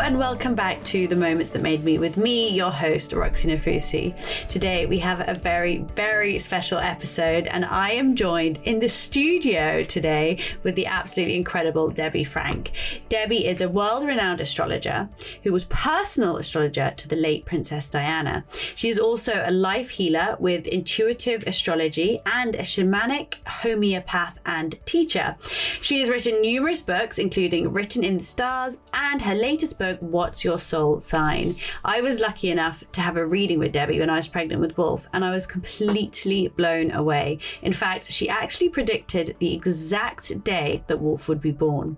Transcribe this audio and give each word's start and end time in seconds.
And 0.00 0.18
welcome 0.18 0.54
back 0.54 0.82
to 0.84 1.06
the 1.06 1.16
Moments 1.16 1.50
That 1.50 1.60
Made 1.60 1.84
Me 1.84 1.98
with 1.98 2.16
me, 2.16 2.48
your 2.48 2.70
host, 2.70 3.12
Roxie 3.12 3.48
Nafousi. 3.48 4.14
Today 4.48 4.86
we 4.86 4.98
have 5.00 5.28
a 5.28 5.34
very, 5.34 5.84
very 5.94 6.38
special 6.38 6.78
episode, 6.78 7.46
and 7.46 7.62
I 7.62 7.90
am 7.90 8.16
joined 8.16 8.58
in 8.64 8.78
the 8.78 8.88
studio 8.88 9.84
today 9.84 10.38
with 10.62 10.76
the 10.76 10.86
absolutely 10.86 11.36
incredible 11.36 11.90
Debbie 11.90 12.24
Frank. 12.24 12.72
Debbie 13.10 13.46
is 13.46 13.60
a 13.60 13.68
world 13.68 14.06
renowned 14.06 14.40
astrologer 14.40 15.10
who 15.42 15.52
was 15.52 15.66
personal 15.66 16.38
astrologer 16.38 16.94
to 16.96 17.06
the 17.08 17.16
late 17.16 17.44
Princess 17.44 17.90
Diana. 17.90 18.44
She 18.74 18.88
is 18.88 18.98
also 18.98 19.42
a 19.44 19.50
life 19.50 19.90
healer 19.90 20.36
with 20.38 20.66
intuitive 20.66 21.46
astrology 21.46 22.20
and 22.24 22.54
a 22.54 22.62
shamanic 22.62 23.44
homeopath 23.46 24.38
and 24.46 24.78
teacher. 24.86 25.36
She 25.82 26.00
has 26.00 26.08
written 26.08 26.40
numerous 26.40 26.80
books, 26.80 27.18
including 27.18 27.72
Written 27.72 28.04
in 28.04 28.16
the 28.16 28.24
Stars 28.24 28.80
and 28.94 29.20
her 29.20 29.34
latest 29.34 29.78
book, 29.78 29.87
What's 29.96 30.44
Your 30.44 30.58
Soul 30.58 31.00
Sign? 31.00 31.56
I 31.84 32.00
was 32.00 32.20
lucky 32.20 32.50
enough 32.50 32.84
to 32.92 33.00
have 33.00 33.16
a 33.16 33.26
reading 33.26 33.58
with 33.58 33.72
Debbie 33.72 34.00
when 34.00 34.10
I 34.10 34.16
was 34.16 34.28
pregnant 34.28 34.60
with 34.60 34.76
Wolf, 34.76 35.06
and 35.12 35.24
I 35.24 35.30
was 35.30 35.46
completely 35.46 36.48
blown 36.48 36.90
away. 36.90 37.38
In 37.62 37.72
fact, 37.72 38.10
she 38.12 38.28
actually 38.28 38.68
predicted 38.68 39.36
the 39.38 39.54
exact 39.54 40.44
day 40.44 40.82
that 40.86 41.00
Wolf 41.00 41.28
would 41.28 41.40
be 41.40 41.52
born. 41.52 41.96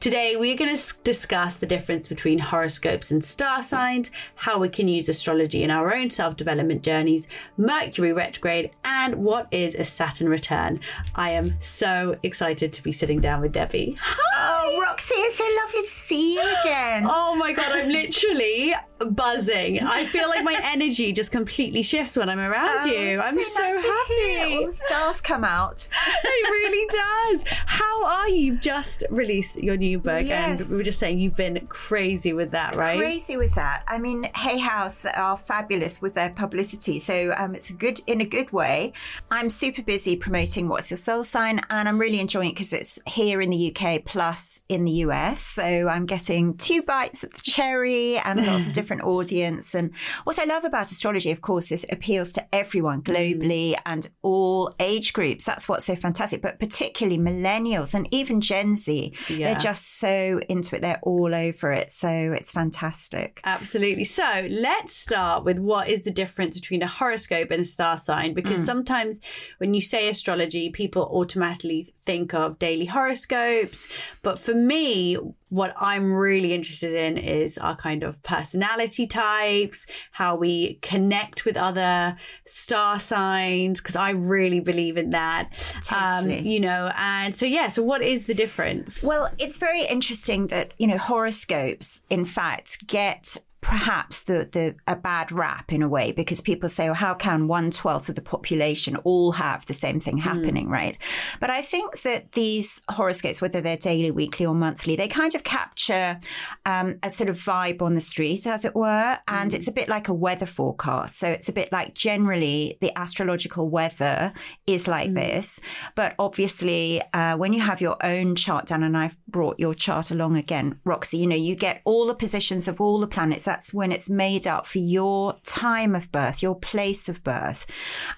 Today, 0.00 0.36
we're 0.36 0.56
going 0.56 0.74
to 0.74 0.94
discuss 1.04 1.56
the 1.56 1.66
difference 1.66 2.08
between 2.08 2.38
horoscopes 2.38 3.10
and 3.10 3.24
star 3.24 3.62
signs, 3.62 4.10
how 4.36 4.58
we 4.58 4.68
can 4.68 4.88
use 4.88 5.08
astrology 5.08 5.62
in 5.62 5.70
our 5.70 5.94
own 5.94 6.10
self 6.10 6.36
development 6.36 6.82
journeys, 6.82 7.28
Mercury 7.56 8.12
retrograde, 8.12 8.70
and 8.84 9.16
what 9.16 9.48
is 9.50 9.74
a 9.74 9.84
Saturn 9.84 10.28
return. 10.28 10.80
I 11.14 11.30
am 11.30 11.56
so 11.60 12.16
excited 12.22 12.72
to 12.72 12.82
be 12.82 12.92
sitting 12.92 13.20
down 13.20 13.40
with 13.40 13.52
Debbie. 13.52 13.96
Hi! 14.00 14.46
Oh, 14.68 14.80
Roxie, 14.82 15.14
it's 15.14 15.36
so 15.36 15.44
lovely 15.62 15.80
to 15.80 15.86
see 15.86 16.34
you 16.34 16.56
again. 16.62 17.06
Oh 17.18 17.25
my 17.34 17.52
god, 17.52 17.72
I'm 17.72 17.88
literally 17.88 18.74
buzzing. 19.10 19.80
I 19.80 20.04
feel 20.04 20.28
like 20.28 20.44
my 20.44 20.58
energy 20.62 21.12
just 21.12 21.32
completely 21.32 21.82
shifts 21.82 22.16
when 22.16 22.28
I'm 22.30 22.38
around 22.38 22.84
Oh, 22.84 22.86
you. 22.86 23.20
I'm 23.20 23.36
it's 23.36 23.54
so, 23.54 23.62
nice 23.62 23.82
happy. 23.84 24.54
All 24.54 24.66
the 24.66 24.72
stars 24.72 25.20
come 25.20 25.44
out. 25.44 25.86
it 26.24 26.50
really 26.50 26.86
does. 26.88 27.44
How 27.66 28.04
are 28.06 28.28
you? 28.28 28.36
You've 28.46 28.60
just 28.60 29.02
released 29.10 29.62
your 29.62 29.76
new 29.76 29.98
book, 29.98 30.24
Yes. 30.24 30.60
and 30.60 30.70
we 30.70 30.76
were 30.76 30.82
just 30.84 31.00
saying 31.00 31.18
you've 31.18 31.34
been 31.36 31.66
crazy 31.68 32.32
with 32.32 32.52
that, 32.52 32.76
right? 32.76 32.96
Crazy 32.98 33.36
with 33.36 33.54
that. 33.56 33.82
I 33.88 33.98
mean, 33.98 34.24
Hay 34.36 34.58
House 34.58 35.04
are 35.04 35.36
fabulous 35.36 36.00
with 36.00 36.14
their 36.14 36.30
publicity, 36.30 37.00
so 37.00 37.34
um, 37.36 37.54
it's 37.56 37.70
a 37.70 37.72
good 37.72 38.00
in 38.06 38.20
a 38.20 38.24
good 38.24 38.52
way. 38.52 38.92
I'm 39.32 39.50
super 39.50 39.82
busy 39.82 40.16
promoting 40.16 40.68
What's 40.68 40.90
Your 40.90 40.96
Soul 40.98 41.24
Sign, 41.24 41.60
and 41.70 41.88
I'm 41.88 41.98
really 41.98 42.20
enjoying 42.20 42.50
it 42.50 42.54
because 42.54 42.72
it's 42.72 43.00
here 43.06 43.40
in 43.40 43.50
the 43.50 43.74
UK 43.74 44.04
plus 44.04 44.62
in 44.68 44.84
the 44.84 44.92
US. 45.06 45.40
So 45.40 45.88
I'm 45.88 46.06
getting 46.06 46.56
two 46.56 46.82
bites 46.82 47.15
at 47.24 47.32
the 47.32 47.40
cherry 47.40 48.18
and 48.18 48.44
lots 48.46 48.66
of 48.66 48.72
different 48.74 49.02
audience. 49.02 49.74
And 49.74 49.92
what 50.24 50.38
I 50.38 50.44
love 50.44 50.64
about 50.64 50.86
astrology, 50.86 51.30
of 51.30 51.40
course, 51.40 51.72
is 51.72 51.84
it 51.84 51.92
appeals 51.92 52.32
to 52.34 52.54
everyone 52.54 53.02
mm-hmm. 53.02 53.14
globally 53.14 53.76
and 53.84 54.08
all 54.22 54.74
age 54.80 55.12
groups. 55.12 55.44
That's 55.44 55.68
what's 55.68 55.86
so 55.86 55.96
fantastic. 55.96 56.42
But 56.42 56.58
particularly 56.58 57.18
millennials 57.18 57.94
and 57.94 58.08
even 58.12 58.40
Gen 58.40 58.76
Z, 58.76 59.14
Yeah. 59.28 59.50
they're 59.50 59.60
just 59.60 59.98
so 59.98 60.40
into 60.48 60.76
it. 60.76 60.80
They're 60.82 61.00
all 61.02 61.34
over 61.34 61.72
it. 61.72 61.90
So 61.90 62.08
it's 62.08 62.52
fantastic. 62.52 63.40
Absolutely. 63.44 64.04
So 64.04 64.46
let's 64.50 64.94
start 64.96 65.44
with 65.44 65.58
what 65.58 65.88
is 65.88 66.02
the 66.02 66.10
difference 66.10 66.58
between 66.58 66.82
a 66.82 66.86
horoscope 66.86 67.50
and 67.50 67.62
a 67.62 67.64
star 67.64 67.98
sign? 67.98 68.34
Because 68.34 68.60
mm. 68.60 68.64
sometimes 68.64 69.20
when 69.58 69.74
you 69.74 69.80
say 69.80 70.08
astrology, 70.08 70.70
people 70.70 71.02
automatically 71.12 71.94
think 72.04 72.34
of 72.34 72.58
daily 72.58 72.86
horoscopes. 72.86 73.88
But 74.22 74.38
for 74.38 74.54
me, 74.54 75.16
what 75.48 75.72
I'm 75.80 76.12
really 76.12 76.52
interested 76.52 76.92
in 76.92 77.16
is 77.16 77.56
our 77.58 77.76
kind 77.76 78.02
of 78.02 78.20
personality 78.22 79.06
types, 79.06 79.86
how 80.10 80.34
we 80.36 80.74
connect 80.82 81.44
with 81.44 81.56
other 81.56 82.16
star 82.46 82.98
signs, 82.98 83.80
because 83.80 83.96
I 83.96 84.10
really 84.10 84.60
believe 84.60 84.96
in 84.96 85.10
that. 85.10 85.50
Um, 85.92 86.24
totally. 86.24 86.48
you 86.48 86.60
know, 86.60 86.90
and 86.96 87.34
so, 87.34 87.46
yeah, 87.46 87.68
so 87.68 87.82
what 87.82 88.02
is 88.02 88.26
the 88.26 88.34
difference? 88.34 89.04
Well, 89.04 89.30
it's 89.38 89.56
very 89.56 89.82
interesting 89.84 90.48
that, 90.48 90.72
you 90.78 90.86
know, 90.86 90.98
horoscopes, 90.98 92.02
in 92.10 92.24
fact, 92.24 92.86
get 92.86 93.36
perhaps 93.60 94.22
the, 94.22 94.48
the 94.52 94.76
a 94.86 94.94
bad 94.94 95.32
rap 95.32 95.72
in 95.72 95.82
a 95.82 95.88
way 95.88 96.12
because 96.12 96.40
people 96.40 96.68
say, 96.68 96.86
well, 96.86 96.94
how 96.94 97.14
can 97.14 97.48
one 97.48 97.70
twelfth 97.70 98.08
of 98.08 98.14
the 98.14 98.22
population 98.22 98.96
all 98.96 99.32
have 99.32 99.66
the 99.66 99.74
same 99.74 99.98
thing 99.98 100.18
happening, 100.18 100.68
right? 100.68 100.98
But 101.40 101.50
I 101.50 101.62
think 101.62 102.02
that 102.02 102.32
these 102.32 102.82
horoscopes, 102.88 103.40
whether 103.40 103.60
they're 103.60 103.76
daily, 103.76 104.10
weekly, 104.10 104.46
or 104.46 104.54
monthly, 104.54 104.94
they 104.94 105.08
kind 105.08 105.34
of 105.34 105.42
capture 105.42 106.20
um, 106.64 106.98
a 107.02 107.10
sort 107.10 107.30
of 107.30 107.36
vibe 107.36 107.82
on 107.82 107.94
the 107.94 108.00
street, 108.00 108.46
as 108.46 108.64
it 108.64 108.74
were, 108.74 109.18
and 109.26 109.52
it's 109.52 109.68
a 109.68 109.72
bit 109.72 109.88
like 109.88 110.08
a 110.08 110.14
weather 110.14 110.46
forecast. 110.46 111.18
So 111.18 111.28
it's 111.28 111.48
a 111.48 111.52
bit 111.52 111.72
like 111.72 111.94
generally 111.94 112.78
the 112.80 112.96
astrological 112.96 113.68
weather 113.68 114.32
is 114.66 114.86
like 114.86 115.14
this, 115.14 115.60
but 115.94 116.14
obviously 116.18 117.02
uh, 117.12 117.36
when 117.36 117.52
you 117.52 117.60
have 117.60 117.80
your 117.80 117.96
own 118.02 118.36
chart 118.36 118.66
done, 118.66 118.82
and 118.82 118.96
I've 118.96 119.16
brought 119.26 119.58
your 119.58 119.74
chart 119.74 120.10
along 120.10 120.36
again, 120.36 120.80
Roxie, 120.84 121.18
you 121.18 121.26
know 121.26 121.36
you 121.36 121.56
get 121.56 121.80
all 121.84 122.06
the 122.06 122.14
positions 122.14 122.68
of 122.68 122.80
all 122.80 123.00
the 123.00 123.06
planets. 123.06 123.45
That's 123.46 123.72
when 123.72 123.92
it's 123.92 124.10
made 124.10 124.46
up 124.46 124.66
for 124.66 124.78
your 124.78 125.36
time 125.44 125.94
of 125.94 126.12
birth, 126.12 126.42
your 126.42 126.54
place 126.54 127.08
of 127.08 127.24
birth, 127.24 127.64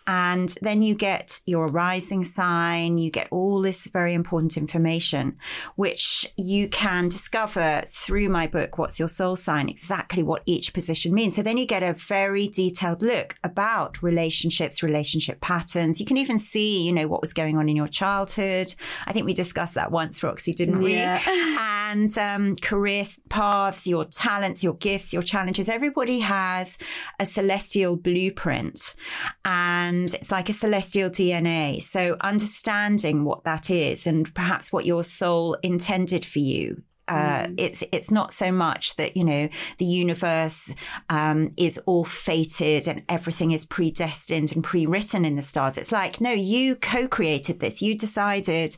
and 0.07 0.49
then 0.63 0.83
you 0.83 0.97
get 0.97 1.41
your 1.47 1.69
rising 1.69 2.25
sign. 2.25 2.99
You 2.99 3.13
get 3.13 3.29
all 3.31 3.63
this 3.63 3.87
very 3.87 4.15
important 4.15 4.57
information, 4.57 5.37
which 5.77 6.27
you 6.37 6.69
can 6.69 7.09
discover 7.09 7.85
through 7.87 8.29
my 8.29 8.49
book, 8.49 8.79
What's 8.79 8.99
Your 8.99 9.09
Soul 9.09 9.37
Sign, 9.37 9.69
exactly 9.69 10.23
what 10.25 10.43
each 10.47 10.75
position 10.75 11.15
means. 11.15 11.37
So 11.37 11.43
then 11.43 11.59
you 11.59 11.67
get 11.67 11.83
a 11.85 11.93
very 11.93 12.49
detailed 12.49 13.03
look 13.03 13.37
about 13.45 14.03
relationships, 14.03 14.83
relationship 14.83 15.41
patterns. 15.41 16.01
You 16.01 16.07
can 16.07 16.19
even 16.19 16.39
see, 16.39 16.87
you 16.87 16.93
know, 16.93 17.07
what 17.07 17.21
was 17.21 17.33
going 17.33 17.57
on 17.57 17.69
in 17.69 17.77
your 17.77 17.87
childhood. 17.87 18.75
I 19.07 19.13
think 19.13 19.27
we 19.27 19.35
discussed 19.35 19.75
that 19.75 19.93
once, 19.93 20.23
Roxie, 20.23 20.55
didn't 20.55 20.81
we? 20.81 20.95
Yeah. 20.95 21.21
and 21.91 22.17
um, 22.19 22.57
career 22.57 23.07
paths, 23.29 23.87
your 23.87 24.05
talents, 24.05 24.65
your 24.65 24.75
gifts, 24.75 25.13
your 25.13 25.18
challenges. 25.25 25.69
Everybody 25.69 26.21
has 26.21 26.79
a 27.19 27.27
celestial 27.27 27.97
blueprint 27.97 28.95
and 29.45 30.13
it's 30.15 30.31
like 30.31 30.49
a 30.49 30.53
celestial 30.53 31.11
DNA. 31.11 31.83
So 31.83 32.17
understanding 32.21 33.25
what 33.25 33.45
that 33.45 33.71
is 33.71 34.07
and 34.07 34.33
perhaps 34.35 34.73
what 34.73 34.87
your 34.87 35.05
soul 35.05 35.55
intended 35.63 36.25
for 36.25 36.41
you. 36.41 36.83
Uh, 37.09 37.49
It's 37.57 37.83
it's 37.93 38.11
not 38.11 38.33
so 38.33 38.53
much 38.53 38.97
that 38.97 39.17
you 39.17 39.25
know 39.25 39.49
the 39.79 39.85
universe 39.85 40.75
um, 41.09 41.53
is 41.57 41.79
all 41.87 42.05
fated 42.05 42.87
and 42.89 43.03
everything 43.09 43.53
is 43.53 43.65
predestined 43.65 44.53
and 44.55 44.63
pre-written 44.63 45.25
in 45.25 45.37
the 45.37 45.43
stars. 45.43 45.79
It's 45.79 45.93
like 45.93 46.21
no, 46.21 46.33
you 46.33 46.77
co-created 46.77 47.61
this. 47.61 47.83
You 47.83 47.97
decided 47.97 48.77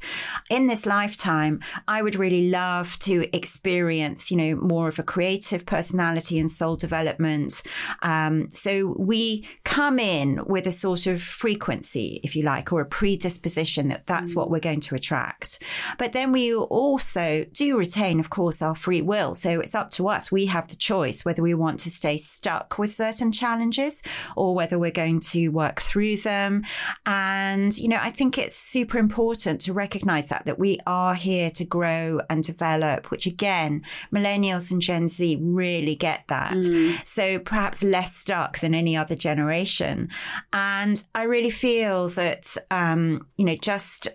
in 0.48 0.66
this 0.66 0.86
lifetime 0.86 1.60
I 1.88 2.02
would 2.02 2.16
really 2.16 2.48
love 2.50 2.98
to 3.00 3.34
experience 3.36 4.30
you 4.30 4.36
know 4.36 4.56
more 4.56 4.88
of 4.88 4.98
a 4.98 5.02
creative 5.02 5.64
personality 5.66 6.38
and 6.38 6.50
soul 6.50 6.76
development. 6.76 7.62
Um, 8.02 8.50
so 8.50 8.94
we 8.98 9.48
come 9.64 9.98
in 9.98 10.40
with 10.46 10.66
a 10.66 10.72
sort 10.72 11.06
of 11.06 11.22
frequency, 11.22 12.20
if 12.22 12.36
you 12.36 12.42
like, 12.42 12.72
or 12.72 12.80
a 12.80 12.86
predisposition 12.86 13.88
that 13.88 14.06
that's 14.06 14.34
what 14.34 14.50
we're 14.50 14.60
going 14.60 14.80
to 14.80 14.94
attract. 14.94 15.62
But 15.98 16.12
then 16.12 16.32
we 16.32 16.54
also 16.54 17.44
do 17.52 17.78
retain 17.78 18.19
of 18.20 18.30
course, 18.30 18.62
our 18.62 18.74
free 18.74 19.02
will. 19.02 19.34
So 19.34 19.60
it's 19.60 19.74
up 19.74 19.90
to 19.92 20.08
us. 20.08 20.30
We 20.30 20.46
have 20.46 20.68
the 20.68 20.76
choice 20.76 21.24
whether 21.24 21.42
we 21.42 21.54
want 21.54 21.80
to 21.80 21.90
stay 21.90 22.18
stuck 22.18 22.78
with 22.78 22.92
certain 22.92 23.32
challenges 23.32 24.02
or 24.36 24.54
whether 24.54 24.78
we're 24.78 24.90
going 24.90 25.20
to 25.20 25.48
work 25.48 25.80
through 25.80 26.18
them. 26.18 26.64
And, 27.06 27.76
you 27.76 27.88
know, 27.88 27.98
I 28.00 28.10
think 28.10 28.38
it's 28.38 28.56
super 28.56 28.98
important 28.98 29.60
to 29.62 29.72
recognize 29.72 30.28
that, 30.28 30.44
that 30.44 30.58
we 30.58 30.78
are 30.86 31.14
here 31.14 31.50
to 31.50 31.64
grow 31.64 32.20
and 32.28 32.44
develop, 32.44 33.10
which 33.10 33.26
again, 33.26 33.82
millennials 34.12 34.70
and 34.70 34.80
Gen 34.80 35.08
Z 35.08 35.38
really 35.40 35.94
get 35.94 36.24
that. 36.28 36.54
Mm. 36.54 37.06
So 37.06 37.38
perhaps 37.38 37.82
less 37.82 38.14
stuck 38.14 38.60
than 38.60 38.74
any 38.74 38.96
other 38.96 39.14
generation. 39.14 40.08
And 40.52 41.02
I 41.14 41.24
really 41.24 41.50
feel 41.50 42.08
that, 42.10 42.56
um, 42.70 43.26
you 43.36 43.44
know, 43.44 43.56
just 43.56 44.08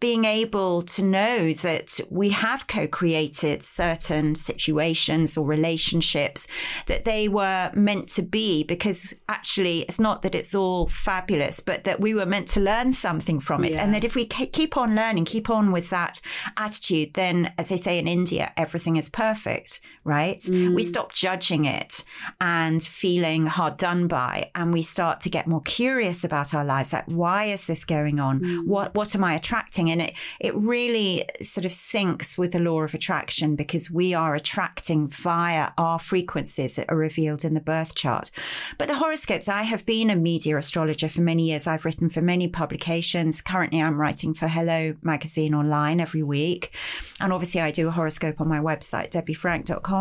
being 0.00 0.24
able 0.24 0.82
to 0.82 1.02
know 1.02 1.52
that 1.54 2.00
we 2.10 2.30
have 2.30 2.66
co 2.66 2.86
created 2.86 3.51
certain 3.60 4.34
situations 4.34 5.36
or 5.36 5.44
relationships, 5.46 6.46
that 6.86 7.04
they 7.04 7.28
were 7.28 7.70
meant 7.74 8.08
to 8.10 8.22
be, 8.22 8.62
because 8.62 9.12
actually 9.28 9.80
it's 9.80 9.98
not 9.98 10.22
that 10.22 10.34
it's 10.34 10.54
all 10.54 10.86
fabulous, 10.86 11.60
but 11.60 11.84
that 11.84 12.00
we 12.00 12.14
were 12.14 12.26
meant 12.26 12.46
to 12.48 12.60
learn 12.60 12.92
something 12.92 13.40
from 13.40 13.64
it. 13.64 13.72
Yeah. 13.72 13.84
And 13.84 13.94
that 13.94 14.04
if 14.04 14.14
we 14.14 14.24
keep 14.26 14.76
on 14.76 14.94
learning, 14.94 15.24
keep 15.24 15.50
on 15.50 15.72
with 15.72 15.90
that 15.90 16.20
attitude, 16.56 17.14
then, 17.14 17.52
as 17.58 17.68
they 17.68 17.76
say 17.78 17.98
in 17.98 18.06
India, 18.06 18.52
everything 18.56 18.96
is 18.96 19.08
perfect, 19.08 19.80
right? 20.04 20.38
Mm. 20.38 20.74
We 20.74 20.82
stop 20.82 21.12
judging 21.12 21.64
it 21.64 22.04
and 22.40 22.82
feeling 22.82 23.46
hard 23.46 23.76
done 23.76 24.08
by, 24.08 24.50
and 24.54 24.72
we 24.72 24.82
start 24.82 25.20
to 25.20 25.30
get 25.30 25.46
more 25.46 25.60
curious 25.62 26.24
about 26.24 26.54
our 26.54 26.64
lives. 26.64 26.92
Like, 26.92 27.06
why 27.06 27.44
is 27.44 27.66
this 27.66 27.84
going 27.84 28.18
on? 28.18 28.40
Mm. 28.40 28.66
What 28.66 28.94
what 28.94 29.14
am 29.14 29.24
I 29.24 29.34
attracting? 29.34 29.90
And 29.90 30.02
it 30.02 30.14
it 30.40 30.54
really 30.56 31.24
sort 31.42 31.64
of 31.64 31.72
syncs 31.72 32.36
with 32.36 32.52
the 32.52 32.60
law 32.60 32.82
of 32.82 32.94
attraction 32.94 33.54
because 33.54 33.90
we 33.90 34.14
are 34.14 34.34
attracting 34.34 35.08
via 35.08 35.70
our 35.78 35.98
frequencies 35.98 36.76
that 36.76 36.90
are 36.90 36.96
revealed 36.96 37.44
in 37.44 37.54
the 37.54 37.60
birth 37.60 37.94
chart. 37.94 38.30
But 38.78 38.88
the 38.88 38.96
horoscopes, 38.96 39.48
I 39.48 39.62
have 39.62 39.86
been 39.86 40.10
a 40.10 40.16
media 40.16 40.56
astrologer 40.56 41.08
for 41.08 41.20
many 41.20 41.48
years. 41.48 41.66
I've 41.66 41.84
written 41.84 42.10
for 42.10 42.22
many 42.22 42.48
publications. 42.48 43.40
Currently, 43.40 43.80
I'm 43.80 44.00
writing 44.00 44.34
for 44.34 44.48
Hello 44.48 44.96
Magazine 45.02 45.54
online 45.54 46.00
every 46.00 46.22
week, 46.22 46.72
and 47.20 47.32
obviously, 47.32 47.60
I 47.60 47.70
do 47.70 47.86
a 47.86 47.92
horoscope 47.92 48.40
on 48.40 48.48
my 48.48 48.58
website 48.58 49.10
debbiefrank.com. 49.10 49.91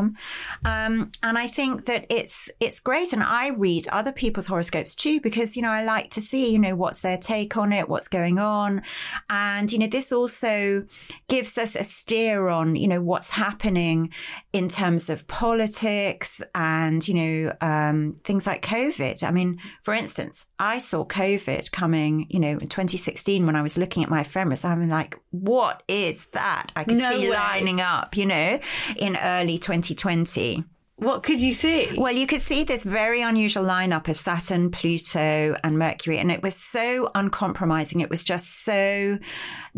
Um, 0.66 1.12
and 1.24 1.38
I 1.38 1.48
think 1.48 1.86
that 1.86 2.06
it's 2.10 2.50
it's 2.60 2.80
great, 2.80 3.14
and 3.14 3.24
I 3.24 3.50
read 3.50 3.88
other 3.90 4.12
people's 4.12 4.48
horoscopes 4.48 4.96
too 4.96 5.20
because 5.22 5.56
you 5.56 5.62
know 5.62 5.70
I 5.70 5.84
like 5.84 6.10
to 6.12 6.22
see 6.22 6.52
you 6.52 6.60
know 6.60 6.76
what's 6.76 7.02
their 7.02 7.18
take 7.18 7.58
on 7.58 7.74
it, 7.74 7.90
what's 7.90 8.08
going 8.08 8.40
on, 8.40 8.82
and 9.30 9.72
you 9.72 9.80
know 9.80 9.88
this 9.88 10.12
also 10.12 10.86
gives 11.28 11.58
us 11.58 11.76
a 11.76 11.84
steer 11.84 12.48
on 12.48 12.76
you 12.76 12.88
know 12.88 13.02
what's 13.02 13.30
happening 13.32 14.12
in 14.54 14.68
terms 14.68 15.10
of 15.10 15.28
politics 15.28 16.42
and 16.56 17.08
you 17.08 17.14
know 17.14 17.54
um, 17.62 18.16
things 18.24 18.48
like 18.48 18.64
COVID. 18.64 19.24
I 19.24 19.32
mean, 19.32 19.60
for 19.84 19.94
instance, 19.94 20.48
I 20.62 20.78
saw 20.78 21.04
COVID 21.04 21.72
coming 21.72 22.28
you 22.30 22.40
know 22.40 22.52
in 22.52 22.68
2016 22.68 23.46
when 23.46 23.56
I 23.56 23.63
was 23.63 23.78
looking 23.78 24.04
at 24.04 24.10
my 24.10 24.22
ephemeris. 24.22 24.63
I'm 24.63 24.88
like, 24.88 25.18
what 25.31 25.81
is 25.88 26.25
that? 26.28 26.72
I 26.75 26.84
could 26.84 26.98
no 26.98 27.12
see 27.13 27.30
way. 27.30 27.36
lining 27.36 27.81
up, 27.81 28.16
you 28.16 28.28
know, 28.28 28.60
in 28.96 29.18
early 29.18 29.58
2020. 29.58 30.63
What 31.01 31.24
could 31.24 31.42
you 31.42 31.51
see? 31.51 31.89
Well, 31.98 32.13
you 32.13 32.27
could 32.27 32.42
see 32.42 32.63
this 32.63 32.83
very 32.83 33.24
unusual 33.24 33.63
lineup 33.63 34.07
of 34.07 34.18
Saturn, 34.18 34.69
Pluto, 34.69 35.56
and 35.63 35.80
Mercury, 35.80 36.19
and 36.19 36.31
it 36.31 36.44
was 36.44 36.56
so 36.56 37.09
uncompromising. 37.15 38.01
It 38.01 38.09
was 38.12 38.24
just 38.24 38.63
so 38.63 39.18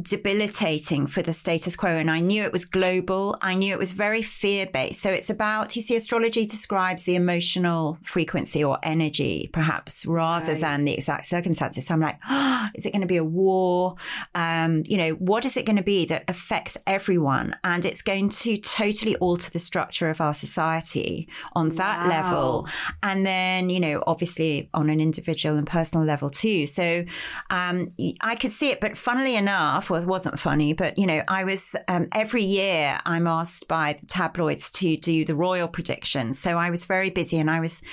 debilitating 0.01 1.07
for 1.07 1.21
the 1.21 1.31
status 1.31 1.77
quo. 1.77 1.91
And 1.91 2.11
I 2.11 2.19
knew 2.19 2.43
it 2.43 2.51
was 2.51 2.65
global. 2.65 3.37
I 3.41 3.55
knew 3.55 3.71
it 3.71 3.79
was 3.79 3.93
very 3.93 4.21
fear 4.21 4.65
based. 4.65 5.01
So 5.01 5.11
it's 5.11 5.29
about, 5.29 5.77
you 5.77 5.81
see, 5.81 5.95
astrology 5.95 6.45
describes 6.45 7.05
the 7.05 7.15
emotional 7.15 7.97
frequency 8.03 8.61
or 8.61 8.77
energy, 8.83 9.49
perhaps, 9.53 10.05
rather 10.05 10.53
right. 10.53 10.61
than 10.61 10.83
the 10.83 10.93
exact 10.93 11.27
circumstances. 11.27 11.87
So 11.87 11.93
I'm 11.93 12.01
like, 12.01 12.19
oh, 12.29 12.67
is 12.75 12.85
it 12.85 12.91
going 12.91 12.99
to 12.99 13.07
be 13.07 13.15
a 13.15 13.23
war? 13.23 13.95
Um, 14.35 14.83
you 14.85 14.97
know, 14.97 15.11
what 15.11 15.45
is 15.45 15.55
it 15.55 15.65
going 15.65 15.77
to 15.77 15.83
be 15.83 16.05
that 16.07 16.25
affects 16.27 16.77
everyone? 16.85 17.55
And 17.63 17.85
it's 17.85 18.01
going 18.01 18.27
to 18.29 18.57
totally 18.57 19.15
alter 19.17 19.51
the 19.51 19.59
structure 19.59 20.09
of 20.09 20.19
our 20.19 20.33
society 20.33 21.12
on 21.53 21.69
that 21.69 22.03
wow. 22.03 22.09
level. 22.09 22.67
And 23.01 23.25
then, 23.25 23.69
you 23.69 23.79
know, 23.79 24.03
obviously 24.05 24.69
on 24.73 24.89
an 24.89 24.99
individual 24.99 25.57
and 25.57 25.67
personal 25.67 26.05
level 26.05 26.29
too. 26.29 26.67
So 26.67 27.05
um, 27.49 27.89
I 28.21 28.35
could 28.35 28.51
see 28.51 28.69
it. 28.69 28.79
But 28.79 28.97
funnily 28.97 29.35
enough, 29.35 29.89
well, 29.89 30.01
it 30.01 30.07
wasn't 30.07 30.39
funny, 30.39 30.73
but, 30.73 30.97
you 30.97 31.07
know, 31.07 31.23
I 31.27 31.43
was 31.43 31.75
um, 31.87 32.07
every 32.13 32.43
year 32.43 32.99
I'm 33.05 33.27
asked 33.27 33.67
by 33.67 33.97
the 33.99 34.05
tabloids 34.05 34.71
to 34.71 34.97
do 34.97 35.25
the 35.25 35.35
royal 35.35 35.67
predictions. 35.67 36.39
So 36.39 36.57
I 36.57 36.69
was 36.69 36.85
very 36.85 37.09
busy 37.09 37.37
and 37.39 37.49
I 37.49 37.59
was 37.59 37.83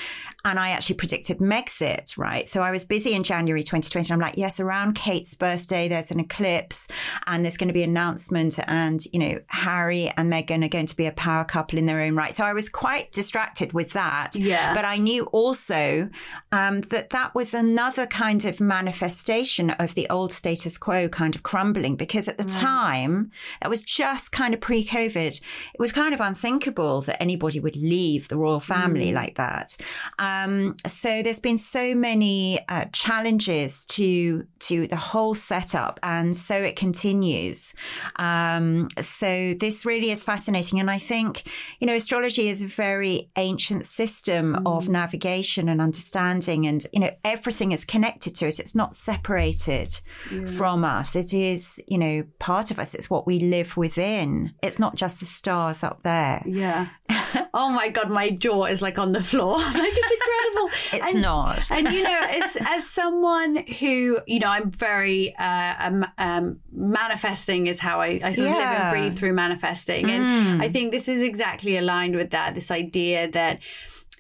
and 0.45 0.59
I 0.59 0.71
actually 0.71 0.97
predicted 0.97 1.39
Megxit, 1.39 2.17
right? 2.17 2.49
So 2.49 2.63
I 2.63 2.71
was 2.71 2.85
busy 2.85 3.13
in 3.13 3.23
January 3.23 3.63
2020. 3.63 4.13
I'm 4.13 4.21
like, 4.21 4.37
yes, 4.37 4.59
around 4.59 4.95
Kate's 4.95 5.35
birthday, 5.35 5.89
there's 5.89 6.11
an 6.11 6.21
eclipse 6.21 6.89
and 7.27 7.45
there's 7.45 7.57
going 7.57 7.69
to 7.69 7.75
be 7.75 7.83
an 7.83 7.91
announcement. 7.91 8.59
And, 8.67 9.05
you 9.13 9.19
know, 9.19 9.39
Harry 9.49 10.11
and 10.17 10.33
Meghan 10.33 10.65
are 10.65 10.69
going 10.69 10.87
to 10.87 10.97
be 10.97 11.07
a 11.07 11.13
power 11.13 11.45
couple 11.45 11.79
in 11.79 11.87
their 11.87 12.01
own 12.01 12.17
right. 12.17 12.35
So 12.35 12.45
I 12.45 12.55
was 12.55 12.69
quite 12.69 13.13
distracted 13.13 13.73
with 13.73 13.93
that. 13.93 14.35
Yeah. 14.35 14.73
But 14.75 14.85
I 14.85 14.97
knew 14.97 15.25
also 15.27 16.09
um, 16.53 16.83
that 16.83 17.11
that 17.11 17.35
was 17.35 17.53
another 17.53 18.07
kind 18.07 18.45
of 18.45 18.61
manifestation 18.61 19.71
of 19.71 19.95
the 19.95 20.09
old 20.09 20.33
status 20.33 20.79
quo 20.79 21.09
kind 21.09 21.35
of 21.35 21.43
crumbling 21.43 21.97
because 21.97 22.29
at 22.29 22.39
the 22.39 22.45
right. 22.45 22.53
time, 22.53 23.31
that 23.61 23.69
was 23.69 23.83
just 23.83 24.33
kind 24.33 24.55
of 24.55 24.61
pre 24.61 24.85
COVID. 24.85 25.41
It 25.41 25.79
was 25.79 25.93
kind 25.93 26.15
of 26.15 26.21
unthinkable 26.21 27.03
that 27.03 27.23
anybody 27.23 27.61
would 27.61 27.77
leave 27.77 28.29
the 28.29 28.39
royal 28.39 28.61
family 28.61 29.11
mm. 29.11 29.15
like 29.15 29.37
that. 29.37 29.77
Um, 30.19 30.30
um, 30.31 30.77
so 30.87 31.23
there's 31.23 31.41
been 31.41 31.59
so 31.59 31.95
many 31.95 32.61
uh, 32.69 32.87
challenges 32.93 33.85
to 33.87 34.47
to 34.61 34.87
the 34.87 34.97
whole 34.97 35.35
setup, 35.35 35.99
and 36.03 36.37
so 36.37 36.55
it 36.55 36.77
continues. 36.77 37.75
Um, 38.17 38.89
so 39.01 39.55
this 39.55 39.87
really 39.87 40.11
is 40.11 40.23
fascinating, 40.23 40.81
and 40.81 40.91
I 40.91 40.99
think 40.99 41.45
you 41.81 41.87
know 41.87 41.95
astrology 41.95 42.49
is 42.49 42.63
a 42.63 42.67
very 42.67 43.31
ancient 43.37 43.87
system 43.87 44.55
mm. 44.55 44.63
of 44.67 44.89
navigation 44.89 45.69
and 45.69 45.81
understanding, 45.81 46.67
and 46.67 46.85
you 46.93 47.01
know 47.01 47.11
everything 47.25 47.73
is 47.73 47.85
connected 47.85 48.35
to 48.37 48.49
it. 48.49 48.59
It's 48.59 48.75
not 48.75 48.95
separated 48.95 50.01
yeah. 50.31 50.47
from 50.47 50.85
us. 50.85 51.17
It 51.17 51.33
is 51.35 51.83
you 51.89 51.99
know 51.99 52.25
part 52.39 52.71
of 52.71 52.79
us. 52.79 52.95
It's 52.95 53.11
what 53.11 53.27
we 53.27 53.41
live 53.41 53.77
within. 53.77 54.53
It's 54.63 54.79
not 54.79 54.95
just 54.95 55.21
the 55.21 55.27
stars 55.27 55.83
up 55.83 56.03
there. 56.03 56.43
Yeah. 56.47 56.89
oh 57.55 57.71
my 57.71 57.89
god, 57.89 58.11
my 58.11 58.31
jaw 58.31 58.65
is 58.65 58.83
like 58.83 58.99
on 58.99 59.13
the 59.13 59.23
floor. 59.23 59.57
like 59.59 59.75
it's 59.75 60.20
incredible. 60.21 60.71
it's 60.93 61.07
and, 61.07 61.23
not. 61.23 61.71
and 61.71 61.89
you 61.89 62.03
know, 62.03 62.23
as 62.29 62.57
as 62.67 62.89
someone 62.89 63.65
who 63.79 64.21
you 64.27 64.41
know, 64.41 64.49
I'm 64.49 64.71
very 64.71 65.35
uh, 65.37 65.75
um, 65.79 66.07
um, 66.19 66.61
manifesting 66.73 67.67
is 67.67 67.81
how 67.81 68.01
I, 68.01 68.21
I 68.23 68.33
sort 68.33 68.49
yeah. 68.49 68.55
of 68.55 68.59
live 68.59 68.81
and 68.81 68.91
breathe 68.91 69.19
through 69.19 69.33
manifesting, 69.35 70.07
mm. 70.07 70.11
and 70.11 70.63
I 70.63 70.69
think 70.69 70.91
this 70.91 71.09
is 71.09 71.23
exactly 71.23 71.77
aligned 71.77 72.17
with 72.17 72.31
that. 72.31 72.55
This 72.55 72.71
idea 72.71 73.31
that 73.31 73.61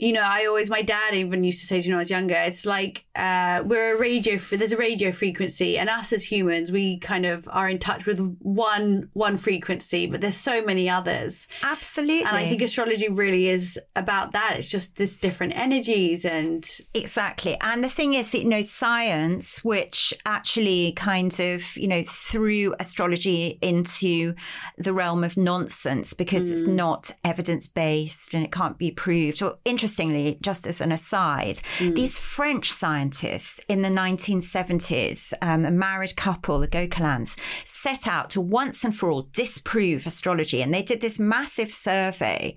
you 0.01 0.13
know, 0.15 0.23
I 0.23 0.47
always, 0.47 0.71
my 0.71 0.81
dad 0.81 1.15
even 1.15 1.45
used 1.45 1.61
to 1.61 1.67
say 1.67 1.79
to 1.79 1.87
me 1.87 1.93
when 1.93 1.99
I 1.99 2.01
was 2.01 2.11
younger, 2.11 2.35
it's 2.35 2.65
like 2.65 3.05
uh, 3.15 3.63
we're 3.67 3.97
a 3.97 3.99
radio, 3.99 4.37
there's 4.37 4.73
a 4.73 4.77
radio 4.77 5.13
frequency, 5.13 5.77
and 5.77 5.91
us 5.91 6.13
as 6.13 6.25
humans, 6.25 6.73
we 6.73 6.99
kind 6.99 7.27
of 7.27 7.47
are 7.53 7.69
in 7.69 7.79
touch 7.79 8.07
with 8.07 8.19
one 8.41 9.11
one 9.13 9.37
frequency, 9.37 10.07
but 10.07 10.23
there's 10.23 10.37
so 10.37 10.63
many 10.63 10.89
others. 10.89 11.47
Absolutely. 11.63 12.25
And 12.25 12.37
I 12.37 12.49
think 12.49 12.63
astrology 12.63 13.09
really 13.09 13.49
is 13.49 13.79
about 13.95 14.33
that. 14.33 14.55
It's 14.57 14.71
just 14.71 14.97
this 14.97 15.19
different 15.19 15.55
energies 15.55 16.25
and. 16.25 16.67
Exactly. 16.95 17.59
And 17.61 17.85
the 17.85 17.89
thing 17.89 18.15
is 18.15 18.31
that, 18.31 18.39
you 18.39 18.49
know, 18.49 18.63
science, 18.63 19.63
which 19.63 20.15
actually 20.25 20.93
kind 20.93 21.39
of, 21.41 21.77
you 21.77 21.89
know, 21.89 22.03
threw 22.07 22.75
astrology 22.81 23.59
into 23.61 24.35
the 24.79 24.95
realm 24.95 25.25
of 25.25 25.37
nonsense 25.37 26.15
because 26.15 26.49
mm. 26.49 26.53
it's 26.53 26.63
not 26.63 27.11
evidence 27.23 27.67
based 27.67 28.33
and 28.33 28.45
it 28.45 28.51
can't 28.51 28.79
be 28.79 28.91
proved. 28.91 29.43
Or 29.43 29.59
interesting 29.67 29.90
interestingly, 29.91 30.39
just 30.41 30.67
as 30.67 30.81
an 30.81 30.93
aside, 30.93 31.57
mm. 31.79 31.95
these 31.95 32.17
French 32.17 32.71
scientists 32.71 33.61
in 33.69 33.83
the 33.83 33.89
1970s, 33.89 35.33
um, 35.43 35.65
a 35.65 35.71
married 35.71 36.15
couple, 36.17 36.61
the 36.61 36.69
Gauquelins, 36.69 37.37
set 37.65 38.07
out 38.07 38.31
to 38.31 38.41
once 38.41 38.85
and 38.85 38.95
for 38.95 39.11
all 39.11 39.29
disprove 39.33 40.07
astrology. 40.07 40.63
And 40.63 40.73
they 40.73 40.83
did 40.83 41.01
this 41.01 41.19
massive 41.19 41.73
survey 41.73 42.55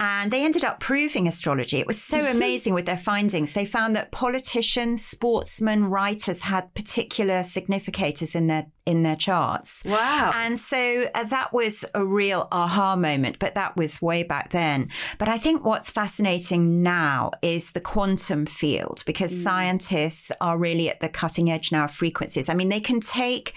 and 0.00 0.30
they 0.30 0.44
ended 0.44 0.64
up 0.64 0.80
proving 0.80 1.28
astrology. 1.28 1.78
It 1.78 1.86
was 1.86 2.02
so 2.02 2.18
amazing 2.18 2.74
with 2.74 2.86
their 2.86 2.96
findings. 2.96 3.52
They 3.52 3.66
found 3.66 3.94
that 3.94 4.10
politicians, 4.10 5.04
sportsmen, 5.04 5.84
writers 5.84 6.42
had 6.42 6.74
particular 6.74 7.40
significators 7.42 8.34
in 8.34 8.48
their 8.48 8.66
in 8.84 9.02
their 9.02 9.16
charts. 9.16 9.84
Wow. 9.86 10.32
And 10.34 10.58
so 10.58 11.06
uh, 11.14 11.24
that 11.24 11.52
was 11.52 11.84
a 11.94 12.04
real 12.04 12.48
aha 12.50 12.96
moment, 12.96 13.38
but 13.38 13.54
that 13.54 13.76
was 13.76 14.02
way 14.02 14.22
back 14.22 14.50
then. 14.50 14.90
But 15.18 15.28
I 15.28 15.38
think 15.38 15.64
what's 15.64 15.90
fascinating 15.90 16.82
now 16.82 17.30
is 17.42 17.72
the 17.72 17.80
quantum 17.80 18.46
field 18.46 19.02
because 19.06 19.32
mm. 19.32 19.42
scientists 19.42 20.32
are 20.40 20.58
really 20.58 20.88
at 20.88 21.00
the 21.00 21.08
cutting 21.08 21.50
edge 21.50 21.70
now 21.70 21.84
of 21.84 21.92
frequencies. 21.92 22.48
I 22.48 22.54
mean, 22.54 22.70
they 22.70 22.80
can 22.80 23.00
take 23.00 23.54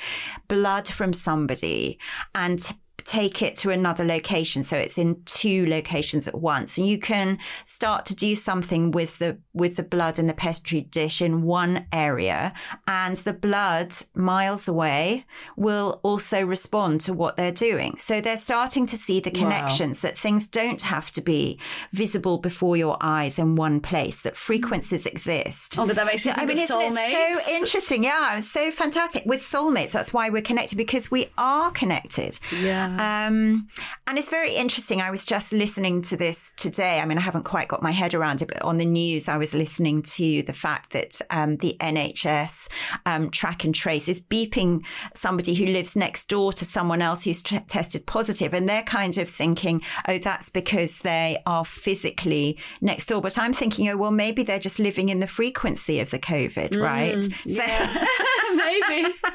blood 0.48 0.88
from 0.88 1.12
somebody 1.12 2.00
and 2.36 2.60
take 3.05 3.43
it 3.43 3.55
to 3.55 3.69
another 3.69 4.03
location. 4.03 4.63
So 4.63 4.77
it's 4.77 4.97
in 4.97 5.21
two 5.25 5.67
locations 5.67 6.27
at 6.27 6.35
once. 6.35 6.77
And 6.77 6.88
you 6.88 7.00
can 7.00 7.38
start 7.63 8.05
to 8.07 8.15
do 8.15 8.35
something 8.35 8.91
with 8.91 9.19
the 9.19 9.38
with 9.53 9.77
the 9.77 9.83
blood 9.83 10.19
in 10.19 10.27
the 10.27 10.33
petri 10.33 10.81
dish 10.81 11.21
in 11.21 11.43
one 11.43 11.85
area 11.93 12.53
and 12.88 13.15
the 13.17 13.31
blood 13.31 13.95
miles 14.15 14.67
away 14.67 15.25
will 15.55 16.01
also 16.03 16.43
respond 16.45 17.00
to 17.01 17.13
what 17.13 17.38
they're 17.38 17.51
doing. 17.51 17.95
So 17.97 18.19
they're 18.19 18.38
starting 18.38 18.85
to 18.88 18.97
see 18.97 19.19
the 19.19 19.31
connections 19.31 20.03
wow. 20.03 20.09
that 20.09 20.17
things 20.17 20.47
don't 20.47 20.81
have 20.81 21.12
to 21.12 21.21
be 21.21 21.59
visible 21.93 22.39
before 22.39 22.75
your 22.75 22.97
eyes 23.00 23.38
in 23.38 23.55
one 23.55 23.79
place, 23.79 24.24
that 24.24 24.35
frequencies 24.35 25.05
exist. 25.05 25.77
Oh, 25.77 25.85
but 25.85 25.95
that 25.95 26.07
makes 26.07 26.25
me 26.25 26.33
so, 26.33 26.41
I 26.41 26.45
mean, 26.45 26.57
isn't 26.57 26.81
it 26.81 27.41
so 27.43 27.51
interesting? 27.53 28.03
Yeah, 28.03 28.39
so 28.39 28.71
fantastic. 28.71 29.25
With 29.25 29.41
soulmates, 29.41 29.91
that's 29.91 30.12
why 30.12 30.29
we're 30.29 30.41
connected 30.41 30.75
because 30.75 31.12
we 31.12 31.27
are 31.38 31.71
connected. 31.71 32.39
Yeah. 32.62 32.94
Um, 32.99 33.67
and 34.07 34.17
it's 34.17 34.29
very 34.29 34.53
interesting. 34.55 35.01
I 35.01 35.11
was 35.11 35.25
just 35.25 35.53
listening 35.53 36.01
to 36.03 36.17
this 36.17 36.53
today. 36.57 36.99
I 36.99 37.05
mean, 37.05 37.17
I 37.17 37.21
haven't 37.21 37.43
quite 37.43 37.67
got 37.67 37.81
my 37.81 37.91
head 37.91 38.13
around 38.13 38.41
it, 38.41 38.47
but 38.47 38.61
on 38.61 38.77
the 38.77 38.85
news, 38.85 39.27
I 39.27 39.37
was 39.37 39.53
listening 39.55 40.01
to 40.03 40.43
the 40.43 40.53
fact 40.53 40.91
that 40.93 41.19
um, 41.29 41.57
the 41.57 41.75
NHS 41.79 42.69
um, 43.05 43.29
track 43.31 43.63
and 43.63 43.73
trace 43.73 44.07
is 44.07 44.21
beeping 44.21 44.83
somebody 45.13 45.55
who 45.55 45.65
lives 45.65 45.95
next 45.95 46.29
door 46.29 46.53
to 46.53 46.65
someone 46.65 47.01
else 47.01 47.23
who's 47.23 47.41
t- 47.41 47.59
tested 47.67 48.05
positive, 48.05 48.53
and 48.53 48.69
they're 48.69 48.83
kind 48.83 49.17
of 49.17 49.29
thinking, 49.29 49.81
"Oh, 50.07 50.17
that's 50.17 50.49
because 50.49 50.99
they 50.99 51.41
are 51.45 51.65
physically 51.65 52.57
next 52.81 53.07
door." 53.07 53.21
But 53.21 53.37
I'm 53.37 53.53
thinking, 53.53 53.89
"Oh, 53.89 53.97
well, 53.97 54.11
maybe 54.11 54.43
they're 54.43 54.59
just 54.59 54.79
living 54.79 55.09
in 55.09 55.19
the 55.19 55.27
frequency 55.27 55.99
of 55.99 56.11
the 56.11 56.19
COVID, 56.19 56.69
mm, 56.69 56.81
right?" 56.81 57.21
Yeah. 57.45 57.93
So 57.93 58.55
maybe. 58.55 59.13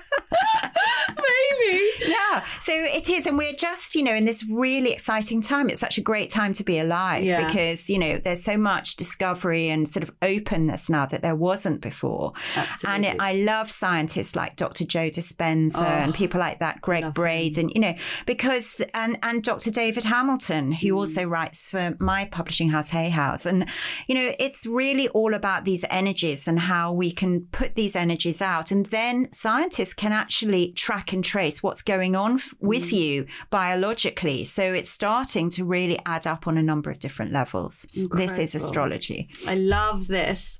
Maybe. 1.58 1.88
Yeah. 2.06 2.44
So 2.60 2.72
it 2.72 3.08
is. 3.08 3.26
And 3.26 3.38
we're 3.38 3.52
just, 3.52 3.94
you 3.94 4.02
know, 4.02 4.14
in 4.14 4.24
this 4.24 4.44
really 4.48 4.92
exciting 4.92 5.40
time. 5.40 5.68
It's 5.70 5.80
such 5.80 5.98
a 5.98 6.00
great 6.00 6.30
time 6.30 6.52
to 6.54 6.64
be 6.64 6.78
alive 6.78 7.24
yeah. 7.24 7.46
because, 7.46 7.88
you 7.88 7.98
know, 7.98 8.18
there's 8.18 8.44
so 8.44 8.56
much 8.56 8.96
discovery 8.96 9.68
and 9.68 9.88
sort 9.88 10.02
of 10.02 10.12
openness 10.22 10.88
now 10.88 11.06
that 11.06 11.22
there 11.22 11.34
wasn't 11.34 11.80
before. 11.80 12.32
Absolutely. 12.56 12.94
And 12.94 13.04
it, 13.06 13.16
I 13.20 13.34
love 13.34 13.70
scientists 13.70 14.36
like 14.36 14.56
Dr. 14.56 14.84
Joe 14.84 15.10
Dispenza 15.10 15.80
oh, 15.80 15.84
and 15.84 16.14
people 16.14 16.40
like 16.40 16.60
that, 16.60 16.80
Gregg 16.80 17.14
Braden, 17.14 17.70
you 17.70 17.80
know, 17.80 17.94
because, 18.26 18.80
and, 18.94 19.18
and 19.22 19.42
Dr. 19.42 19.70
David 19.70 20.04
Hamilton, 20.04 20.72
who 20.72 20.88
mm. 20.88 20.96
also 20.96 21.24
writes 21.24 21.68
for 21.68 21.96
my 21.98 22.26
publishing 22.30 22.70
house, 22.70 22.90
Hay 22.90 23.08
House. 23.08 23.46
And, 23.46 23.66
you 24.06 24.14
know, 24.14 24.32
it's 24.38 24.66
really 24.66 25.08
all 25.08 25.34
about 25.34 25.64
these 25.64 25.84
energies 25.90 26.46
and 26.46 26.58
how 26.58 26.92
we 26.92 27.12
can 27.12 27.42
put 27.52 27.74
these 27.74 27.96
energies 27.96 28.42
out. 28.42 28.70
And 28.70 28.86
then 28.86 29.30
scientists 29.32 29.94
can 29.94 30.12
actually 30.12 30.72
track 30.72 31.12
and 31.12 31.24
trace 31.24 31.39
what's 31.62 31.82
going 31.82 32.16
on 32.16 32.40
with 32.60 32.84
mm. 32.84 32.92
you 32.92 33.26
biologically. 33.50 34.44
So 34.44 34.62
it's 34.62 34.90
starting 34.90 35.50
to 35.50 35.64
really 35.64 35.98
add 36.06 36.26
up 36.26 36.46
on 36.46 36.56
a 36.56 36.62
number 36.62 36.90
of 36.90 36.98
different 36.98 37.32
levels. 37.32 37.86
Incredible. 37.94 38.18
This 38.18 38.38
is 38.38 38.54
astrology. 38.54 39.28
I 39.46 39.56
love 39.56 40.06
this. 40.06 40.58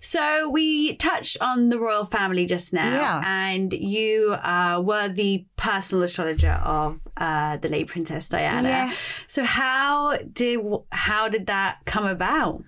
So 0.00 0.48
we 0.48 0.96
touched 0.96 1.36
on 1.40 1.68
the 1.68 1.78
royal 1.78 2.04
family 2.04 2.46
just 2.46 2.72
now, 2.72 2.82
yeah. 2.84 3.22
and 3.24 3.72
you 3.72 4.32
uh, 4.34 4.80
were 4.84 5.08
the 5.08 5.44
personal 5.56 6.04
astrologer 6.04 6.60
of 6.64 7.00
uh, 7.16 7.56
the 7.58 7.68
late 7.68 7.88
Princess 7.88 8.28
Diana. 8.28 8.68
Yes. 8.68 9.24
So 9.26 9.44
how 9.44 10.18
did 10.32 10.60
how 10.90 11.28
did 11.28 11.46
that 11.46 11.78
come 11.84 12.06
about? 12.06 12.62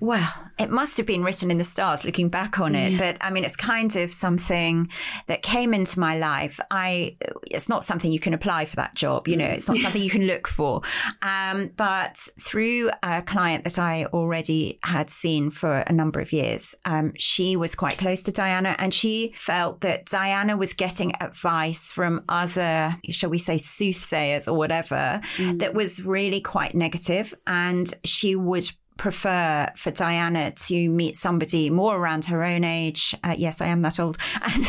Well, 0.00 0.32
it 0.58 0.70
must 0.70 0.96
have 0.96 1.06
been 1.06 1.24
written 1.24 1.50
in 1.50 1.58
the 1.58 1.64
stars 1.64 2.04
looking 2.04 2.28
back 2.28 2.60
on 2.60 2.74
it, 2.74 2.92
yeah. 2.92 2.98
but 2.98 3.16
I 3.20 3.30
mean, 3.30 3.44
it's 3.44 3.56
kind 3.56 3.94
of 3.96 4.12
something 4.12 4.88
that 5.26 5.42
came 5.42 5.74
into 5.74 5.98
my 5.98 6.18
life. 6.18 6.60
I, 6.70 7.16
it's 7.50 7.68
not 7.68 7.82
something 7.82 8.12
you 8.12 8.20
can 8.20 8.34
apply 8.34 8.66
for 8.66 8.76
that 8.76 8.94
job, 8.94 9.26
you 9.26 9.36
know, 9.36 9.46
it's 9.46 9.68
not 9.68 9.78
something 9.78 10.00
you 10.00 10.10
can 10.10 10.26
look 10.26 10.46
for. 10.46 10.82
Um, 11.22 11.70
but 11.76 12.16
through 12.40 12.90
a 13.02 13.22
client 13.22 13.64
that 13.64 13.78
I 13.78 14.04
already 14.06 14.78
had 14.84 15.10
seen 15.10 15.50
for 15.50 15.78
a 15.78 15.92
number 15.92 16.20
of 16.20 16.32
years, 16.32 16.76
um, 16.84 17.12
she 17.16 17.56
was 17.56 17.74
quite 17.74 17.98
close 17.98 18.22
to 18.24 18.32
Diana 18.32 18.76
and 18.78 18.94
she 18.94 19.32
felt 19.36 19.80
that 19.80 20.06
Diana 20.06 20.56
was 20.56 20.74
getting 20.74 21.12
advice 21.20 21.90
from 21.90 22.22
other, 22.28 22.96
shall 23.10 23.30
we 23.30 23.38
say, 23.38 23.58
soothsayers 23.58 24.46
or 24.46 24.56
whatever, 24.56 25.20
mm. 25.36 25.58
that 25.58 25.74
was 25.74 26.04
really 26.06 26.40
quite 26.40 26.74
negative, 26.74 27.34
And 27.46 27.92
she 28.04 28.36
would 28.36 28.70
prefer 28.98 29.68
for 29.76 29.90
Diana 29.90 30.50
to 30.50 30.90
meet 30.90 31.16
somebody 31.16 31.70
more 31.70 31.96
around 31.96 32.26
her 32.26 32.44
own 32.44 32.64
age. 32.64 33.14
Uh, 33.24 33.34
yes, 33.38 33.60
I 33.60 33.66
am 33.66 33.82
that 33.82 33.98
old. 33.98 34.18
And, 34.48 34.64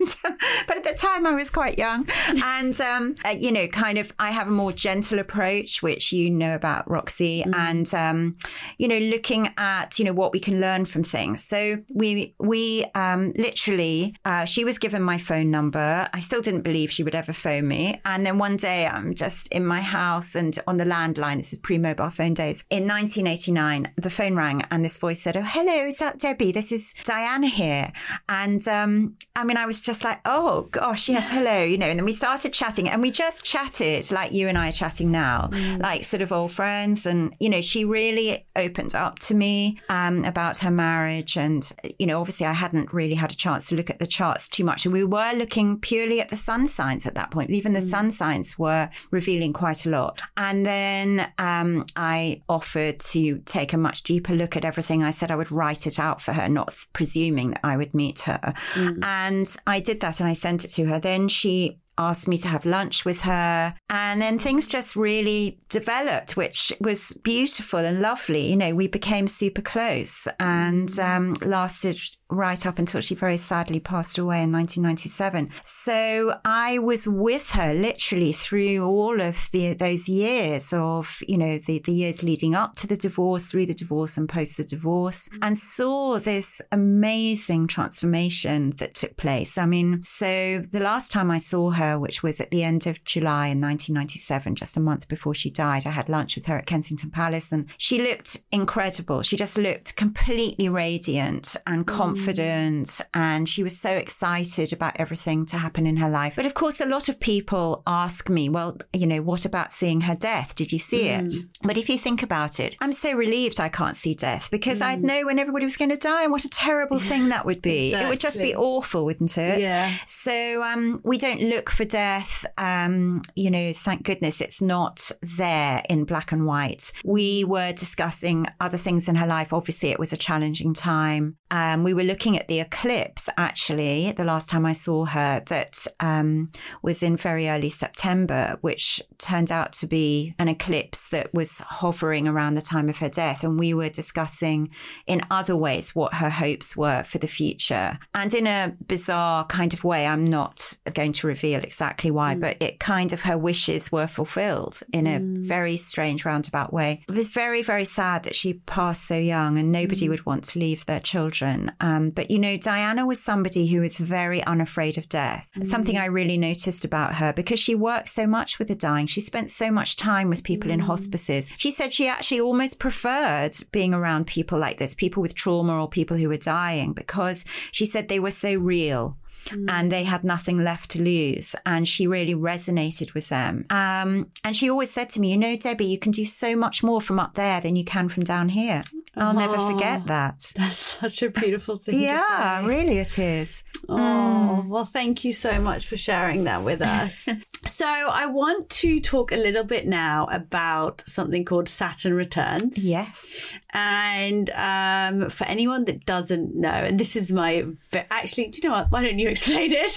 and 0.00 0.16
um, 0.24 0.36
but 0.66 0.76
at 0.76 0.84
the 0.84 0.94
time 0.94 1.26
I 1.26 1.34
was 1.34 1.50
quite 1.50 1.78
young. 1.78 2.08
And, 2.42 2.78
um, 2.80 3.14
uh, 3.24 3.30
you 3.30 3.50
know, 3.52 3.66
kind 3.68 3.98
of, 3.98 4.12
I 4.18 4.30
have 4.30 4.48
a 4.48 4.50
more 4.50 4.72
gentle 4.72 5.18
approach, 5.18 5.82
which 5.82 6.12
you 6.12 6.30
know 6.30 6.54
about 6.54 6.88
Roxie, 6.88 7.42
mm. 7.44 7.54
and, 7.54 7.92
um, 7.94 8.36
you 8.78 8.88
know, 8.88 8.98
looking 8.98 9.50
at, 9.56 9.98
you 9.98 10.04
know, 10.04 10.12
what 10.12 10.32
we 10.32 10.40
can 10.40 10.60
learn 10.60 10.84
from 10.84 11.02
things. 11.02 11.44
So 11.44 11.82
we, 11.94 12.34
we 12.38 12.84
um, 12.94 13.32
literally, 13.36 14.16
uh, 14.24 14.44
she 14.44 14.64
was 14.64 14.78
given 14.78 15.02
my 15.02 15.18
phone 15.18 15.50
number. 15.50 16.08
I 16.12 16.20
still 16.20 16.40
didn't 16.40 16.62
believe 16.62 16.90
she 16.90 17.02
would 17.02 17.14
ever 17.14 17.32
phone 17.32 17.68
me. 17.68 18.00
And 18.04 18.24
then 18.24 18.38
one 18.38 18.56
day 18.56 18.86
I'm 18.86 19.14
just 19.14 19.48
in 19.48 19.66
my 19.66 19.80
house 19.80 20.34
and 20.34 20.58
on 20.66 20.76
the 20.76 20.84
landline, 20.84 21.38
this 21.38 21.52
is 21.52 21.58
pre 21.58 21.78
mobile 21.78 22.10
phone 22.10 22.34
days, 22.34 22.64
in 22.70 22.86
1989 22.86 23.65
the 23.96 24.10
phone 24.10 24.36
rang 24.36 24.62
and 24.70 24.84
this 24.84 24.96
voice 24.96 25.20
said, 25.20 25.36
Oh, 25.36 25.42
hello, 25.42 25.86
is 25.86 25.98
that 25.98 26.18
Debbie? 26.18 26.52
This 26.52 26.72
is 26.72 26.94
Diana 27.04 27.48
here. 27.48 27.92
And 28.28 28.66
um, 28.68 29.16
I 29.34 29.44
mean, 29.44 29.56
I 29.56 29.66
was 29.66 29.80
just 29.80 30.04
like, 30.04 30.20
Oh, 30.24 30.62
gosh, 30.70 31.08
yes, 31.08 31.30
hello, 31.30 31.62
you 31.62 31.78
know. 31.78 31.86
And 31.86 31.98
then 31.98 32.04
we 32.04 32.12
started 32.12 32.52
chatting 32.52 32.88
and 32.88 33.02
we 33.02 33.10
just 33.10 33.44
chatted 33.44 34.10
like 34.10 34.32
you 34.32 34.48
and 34.48 34.58
I 34.58 34.70
are 34.70 34.72
chatting 34.72 35.10
now, 35.10 35.50
mm. 35.52 35.80
like 35.80 36.04
sort 36.04 36.22
of 36.22 36.32
old 36.32 36.52
friends. 36.52 37.06
And, 37.06 37.34
you 37.40 37.48
know, 37.48 37.60
she 37.60 37.84
really 37.84 38.46
opened 38.54 38.94
up 38.94 39.18
to 39.20 39.34
me 39.34 39.80
um, 39.88 40.24
about 40.24 40.58
her 40.58 40.70
marriage. 40.70 41.36
And, 41.36 41.70
you 41.98 42.06
know, 42.06 42.20
obviously 42.20 42.46
I 42.46 42.52
hadn't 42.52 42.92
really 42.92 43.14
had 43.14 43.32
a 43.32 43.36
chance 43.36 43.68
to 43.68 43.76
look 43.76 43.90
at 43.90 43.98
the 43.98 44.06
charts 44.06 44.48
too 44.48 44.64
much. 44.64 44.86
And 44.86 44.92
we 44.92 45.04
were 45.04 45.32
looking 45.34 45.78
purely 45.78 46.20
at 46.20 46.30
the 46.30 46.36
sun 46.36 46.66
signs 46.66 47.06
at 47.06 47.14
that 47.14 47.30
point. 47.30 47.50
Even 47.50 47.72
the 47.72 47.80
mm. 47.80 47.90
sun 47.90 48.10
signs 48.10 48.58
were 48.58 48.90
revealing 49.10 49.52
quite 49.52 49.86
a 49.86 49.90
lot. 49.90 50.22
And 50.36 50.64
then 50.64 51.30
um, 51.38 51.86
I 51.96 52.42
offered 52.48 53.00
to 53.00 53.38
take 53.56 53.72
a 53.72 53.78
much 53.78 54.02
deeper 54.02 54.34
look 54.34 54.56
at 54.56 54.64
everything. 54.64 55.02
I 55.02 55.10
said 55.10 55.30
I 55.30 55.36
would 55.36 55.52
write 55.52 55.86
it 55.86 55.98
out 55.98 56.20
for 56.20 56.32
her, 56.32 56.48
not 56.48 56.74
presuming 56.92 57.50
that 57.50 57.60
I 57.64 57.76
would 57.76 57.94
meet 57.94 58.20
her. 58.20 58.54
Mm. 58.74 59.02
And 59.02 59.56
I 59.66 59.80
did 59.80 60.00
that 60.00 60.20
and 60.20 60.28
I 60.28 60.34
sent 60.34 60.64
it 60.64 60.68
to 60.72 60.86
her. 60.86 60.98
Then 61.00 61.28
she 61.28 61.78
asked 61.98 62.28
me 62.28 62.36
to 62.38 62.48
have 62.48 62.64
lunch 62.64 63.04
with 63.04 63.22
her. 63.22 63.74
And 63.88 64.20
then 64.20 64.38
things 64.38 64.68
just 64.68 64.96
really 64.96 65.58
developed, 65.68 66.36
which 66.36 66.72
was 66.80 67.18
beautiful 67.24 67.78
and 67.78 68.00
lovely. 68.00 68.50
You 68.50 68.56
know, 68.56 68.74
we 68.74 68.86
became 68.86 69.28
super 69.28 69.62
close 69.62 70.28
and 70.38 70.88
mm. 70.88 71.16
um, 71.16 71.34
lasted 71.42 71.98
right 72.28 72.66
up 72.66 72.78
until 72.78 73.00
she 73.00 73.14
very 73.14 73.36
sadly 73.36 73.78
passed 73.78 74.18
away 74.18 74.42
in 74.42 74.52
1997. 74.52 75.50
So 75.64 76.38
I 76.44 76.78
was 76.78 77.06
with 77.06 77.50
her 77.50 77.72
literally 77.72 78.32
through 78.32 78.84
all 78.84 79.20
of 79.20 79.48
the, 79.52 79.74
those 79.74 80.08
years 80.08 80.72
of, 80.72 81.22
you 81.28 81.38
know, 81.38 81.58
the, 81.58 81.78
the 81.80 81.92
years 81.92 82.22
leading 82.22 82.54
up 82.54 82.74
to 82.76 82.86
the 82.86 82.96
divorce, 82.96 83.46
through 83.46 83.66
the 83.66 83.74
divorce 83.74 84.16
and 84.16 84.28
post 84.28 84.56
the 84.56 84.64
divorce, 84.64 85.28
and 85.40 85.56
saw 85.56 86.18
this 86.18 86.60
amazing 86.72 87.68
transformation 87.68 88.70
that 88.78 88.94
took 88.94 89.16
place. 89.16 89.56
I 89.56 89.66
mean, 89.66 90.02
so 90.04 90.62
the 90.70 90.80
last 90.80 91.12
time 91.12 91.30
I 91.30 91.38
saw 91.38 91.70
her, 91.70 91.98
which 91.98 92.22
was 92.22 92.40
at 92.40 92.50
the 92.50 92.64
end 92.64 92.86
of 92.86 93.02
July 93.04 93.48
in 93.48 93.60
1997, 93.60 94.56
just 94.56 94.76
a 94.76 94.80
month 94.80 95.06
before 95.06 95.34
she 95.34 95.50
died, 95.50 95.86
I 95.86 95.90
had 95.90 96.08
lunch 96.08 96.34
with 96.34 96.46
her 96.46 96.58
at 96.58 96.66
Kensington 96.66 97.10
Palace 97.10 97.52
and 97.52 97.66
she 97.78 98.02
looked 98.02 98.40
incredible. 98.50 99.22
She 99.22 99.36
just 99.36 99.56
looked 99.56 99.94
completely 99.96 100.68
radiant 100.68 101.56
and 101.66 101.86
mm. 101.86 101.86
confident. 101.86 102.15
Mm 102.16 102.26
confident 102.26 103.00
and 103.14 103.48
she 103.48 103.62
was 103.62 103.78
so 103.78 103.90
excited 103.90 104.72
about 104.72 104.94
everything 104.98 105.46
to 105.46 105.56
happen 105.56 105.86
in 105.86 105.96
her 105.96 106.08
life. 106.08 106.34
But 106.36 106.46
of 106.46 106.54
course, 106.54 106.80
a 106.80 106.86
lot 106.86 107.08
of 107.08 107.20
people 107.20 107.82
ask 107.86 108.28
me, 108.28 108.48
well, 108.48 108.76
you 108.92 109.06
know, 109.06 109.22
what 109.22 109.44
about 109.44 109.72
seeing 109.72 110.02
her 110.02 110.14
death? 110.14 110.54
Did 110.54 110.72
you 110.72 110.78
see 110.78 111.04
mm. 111.04 111.26
it? 111.26 111.34
But 111.62 111.78
if 111.78 111.88
you 111.88 111.98
think 111.98 112.22
about 112.22 112.60
it, 112.60 112.76
I'm 112.80 112.92
so 112.92 113.12
relieved 113.12 113.60
I 113.60 113.68
can't 113.68 113.96
see 113.96 114.14
death 114.14 114.50
because 114.50 114.80
mm. 114.80 114.86
I'd 114.86 115.02
know 115.02 115.26
when 115.26 115.38
everybody 115.38 115.64
was 115.64 115.76
going 115.76 115.90
to 115.90 115.96
die 115.96 116.24
and 116.24 116.32
what 116.32 116.44
a 116.44 116.50
terrible 116.50 116.98
thing 116.98 117.28
that 117.28 117.46
would 117.46 117.62
be. 117.62 117.88
exactly. 117.88 118.06
It 118.06 118.08
would 118.08 118.20
just 118.20 118.38
be 118.38 118.54
awful, 118.54 119.04
wouldn't 119.04 119.36
it? 119.38 119.60
Yeah. 119.60 119.94
So 120.06 120.62
um, 120.62 121.00
we 121.04 121.18
don't 121.18 121.42
look 121.42 121.70
for 121.70 121.84
death. 121.84 122.44
Um, 122.58 123.22
you 123.34 123.50
know, 123.50 123.72
thank 123.72 124.04
goodness 124.04 124.40
it's 124.40 124.62
not 124.62 125.10
there 125.22 125.82
in 125.88 126.04
black 126.04 126.32
and 126.32 126.46
white. 126.46 126.92
We 127.04 127.44
were 127.44 127.72
discussing 127.72 128.46
other 128.60 128.78
things 128.78 129.08
in 129.08 129.16
her 129.16 129.26
life. 129.26 129.52
Obviously, 129.52 129.90
it 129.90 129.98
was 129.98 130.12
a 130.12 130.16
challenging 130.16 130.74
time. 130.74 131.36
Um, 131.50 131.84
we 131.84 131.94
were 131.94 132.02
looking 132.02 132.36
at 132.36 132.48
the 132.48 132.60
eclipse 132.60 133.28
actually 133.36 134.12
the 134.12 134.24
last 134.24 134.48
time 134.48 134.66
I 134.66 134.72
saw 134.72 135.04
her 135.04 135.42
that 135.46 135.86
um, 136.00 136.50
was 136.82 137.02
in 137.02 137.16
very 137.16 137.48
early 137.48 137.70
September, 137.70 138.58
which 138.60 139.00
turned 139.18 139.52
out 139.52 139.72
to 139.74 139.86
be 139.86 140.34
an 140.38 140.48
eclipse 140.48 141.08
that 141.08 141.32
was 141.32 141.60
hovering 141.60 142.26
around 142.26 142.54
the 142.54 142.62
time 142.62 142.88
of 142.88 142.98
her 142.98 143.08
death. 143.08 143.44
And 143.44 143.58
we 143.58 143.74
were 143.74 143.88
discussing 143.88 144.70
in 145.06 145.22
other 145.30 145.56
ways 145.56 145.94
what 145.94 146.14
her 146.14 146.30
hopes 146.30 146.76
were 146.76 147.04
for 147.04 147.18
the 147.18 147.28
future. 147.28 147.98
And 148.14 148.34
in 148.34 148.46
a 148.46 148.74
bizarre 148.86 149.44
kind 149.46 149.72
of 149.72 149.84
way, 149.84 150.06
I'm 150.06 150.24
not 150.24 150.74
going 150.94 151.12
to 151.12 151.26
reveal 151.26 151.60
exactly 151.60 152.10
why, 152.10 152.34
mm. 152.34 152.40
but 152.40 152.56
it 152.60 152.80
kind 152.80 153.12
of 153.12 153.22
her 153.22 153.38
wishes 153.38 153.92
were 153.92 154.06
fulfilled 154.06 154.80
in 154.92 155.06
a 155.06 155.20
mm. 155.20 155.38
very 155.46 155.76
strange 155.76 156.24
roundabout 156.24 156.72
way. 156.72 157.04
It 157.08 157.14
was 157.14 157.28
very, 157.28 157.62
very 157.62 157.84
sad 157.84 158.24
that 158.24 158.34
she 158.34 158.54
passed 158.54 159.06
so 159.06 159.16
young 159.16 159.58
and 159.58 159.70
nobody 159.70 160.06
mm. 160.06 160.10
would 160.10 160.26
want 160.26 160.44
to 160.44 160.58
leave 160.58 160.84
their 160.86 161.00
children. 161.00 161.35
Um, 161.80 162.10
but, 162.10 162.30
you 162.30 162.38
know, 162.38 162.56
Diana 162.56 163.06
was 163.06 163.20
somebody 163.20 163.66
who 163.66 163.80
was 163.80 163.98
very 163.98 164.42
unafraid 164.44 164.98
of 164.98 165.08
death. 165.08 165.48
Mm. 165.56 165.66
Something 165.66 165.96
I 165.98 166.06
really 166.06 166.36
noticed 166.36 166.84
about 166.84 167.14
her 167.16 167.32
because 167.32 167.58
she 167.58 167.74
worked 167.74 168.08
so 168.08 168.26
much 168.26 168.58
with 168.58 168.68
the 168.68 168.74
dying. 168.74 169.06
She 169.06 169.20
spent 169.20 169.50
so 169.50 169.70
much 169.70 169.96
time 169.96 170.28
with 170.28 170.44
people 170.44 170.70
in 170.70 170.80
mm. 170.80 170.86
hospices. 170.86 171.50
She 171.56 171.70
said 171.70 171.92
she 171.92 172.08
actually 172.08 172.40
almost 172.40 172.78
preferred 172.78 173.52
being 173.72 173.94
around 173.94 174.26
people 174.26 174.58
like 174.58 174.78
this, 174.78 174.94
people 174.94 175.22
with 175.22 175.34
trauma 175.34 175.80
or 175.80 175.88
people 175.88 176.16
who 176.16 176.28
were 176.28 176.36
dying, 176.36 176.92
because 176.92 177.44
she 177.72 177.86
said 177.86 178.08
they 178.08 178.20
were 178.20 178.30
so 178.30 178.54
real. 178.54 179.16
Mm. 179.46 179.70
and 179.70 179.92
they 179.92 180.04
had 180.04 180.24
nothing 180.24 180.62
left 180.62 180.90
to 180.92 181.02
lose. 181.02 181.54
And 181.64 181.86
she 181.86 182.06
really 182.06 182.34
resonated 182.34 183.14
with 183.14 183.28
them. 183.28 183.66
Um, 183.70 184.30
and 184.44 184.56
she 184.56 184.70
always 184.70 184.90
said 184.90 185.08
to 185.10 185.20
me, 185.20 185.30
You 185.30 185.36
know, 185.36 185.56
Debbie, 185.56 185.86
you 185.86 185.98
can 185.98 186.12
do 186.12 186.24
so 186.24 186.56
much 186.56 186.82
more 186.82 187.00
from 187.00 187.18
up 187.18 187.34
there 187.34 187.60
than 187.60 187.76
you 187.76 187.84
can 187.84 188.08
from 188.08 188.24
down 188.24 188.50
here. 188.50 188.82
I'll 189.18 189.34
oh, 189.34 189.38
never 189.38 189.56
forget 189.56 190.06
that. 190.06 190.52
That's 190.56 190.76
such 190.76 191.22
a 191.22 191.30
beautiful 191.30 191.76
thing. 191.76 192.00
yeah, 192.00 192.64
really, 192.66 192.98
it 192.98 193.18
is. 193.18 193.64
Oh, 193.88 193.94
mm. 193.94 194.68
well, 194.68 194.84
thank 194.84 195.24
you 195.24 195.32
so 195.32 195.58
much 195.58 195.86
for 195.86 195.96
sharing 195.96 196.44
that 196.44 196.62
with 196.62 196.82
us. 196.82 197.26
so, 197.64 197.86
I 197.86 198.26
want 198.26 198.68
to 198.68 199.00
talk 199.00 199.32
a 199.32 199.36
little 199.36 199.64
bit 199.64 199.86
now 199.86 200.26
about 200.30 201.02
something 201.06 201.46
called 201.46 201.68
Saturn 201.68 202.12
Returns. 202.12 202.84
Yes. 202.84 203.42
And 203.70 204.50
um, 204.50 205.30
for 205.30 205.44
anyone 205.44 205.86
that 205.86 206.04
doesn't 206.04 206.54
know, 206.54 206.68
and 206.68 207.00
this 207.00 207.16
is 207.16 207.32
my 207.32 207.64
actually, 208.10 208.48
do 208.48 208.60
you 208.62 208.68
know 208.68 208.74
what? 208.74 208.90
Why 208.90 209.02
don't 209.02 209.18
you 209.18 209.28
explain 209.36 209.72
it? 209.74 209.96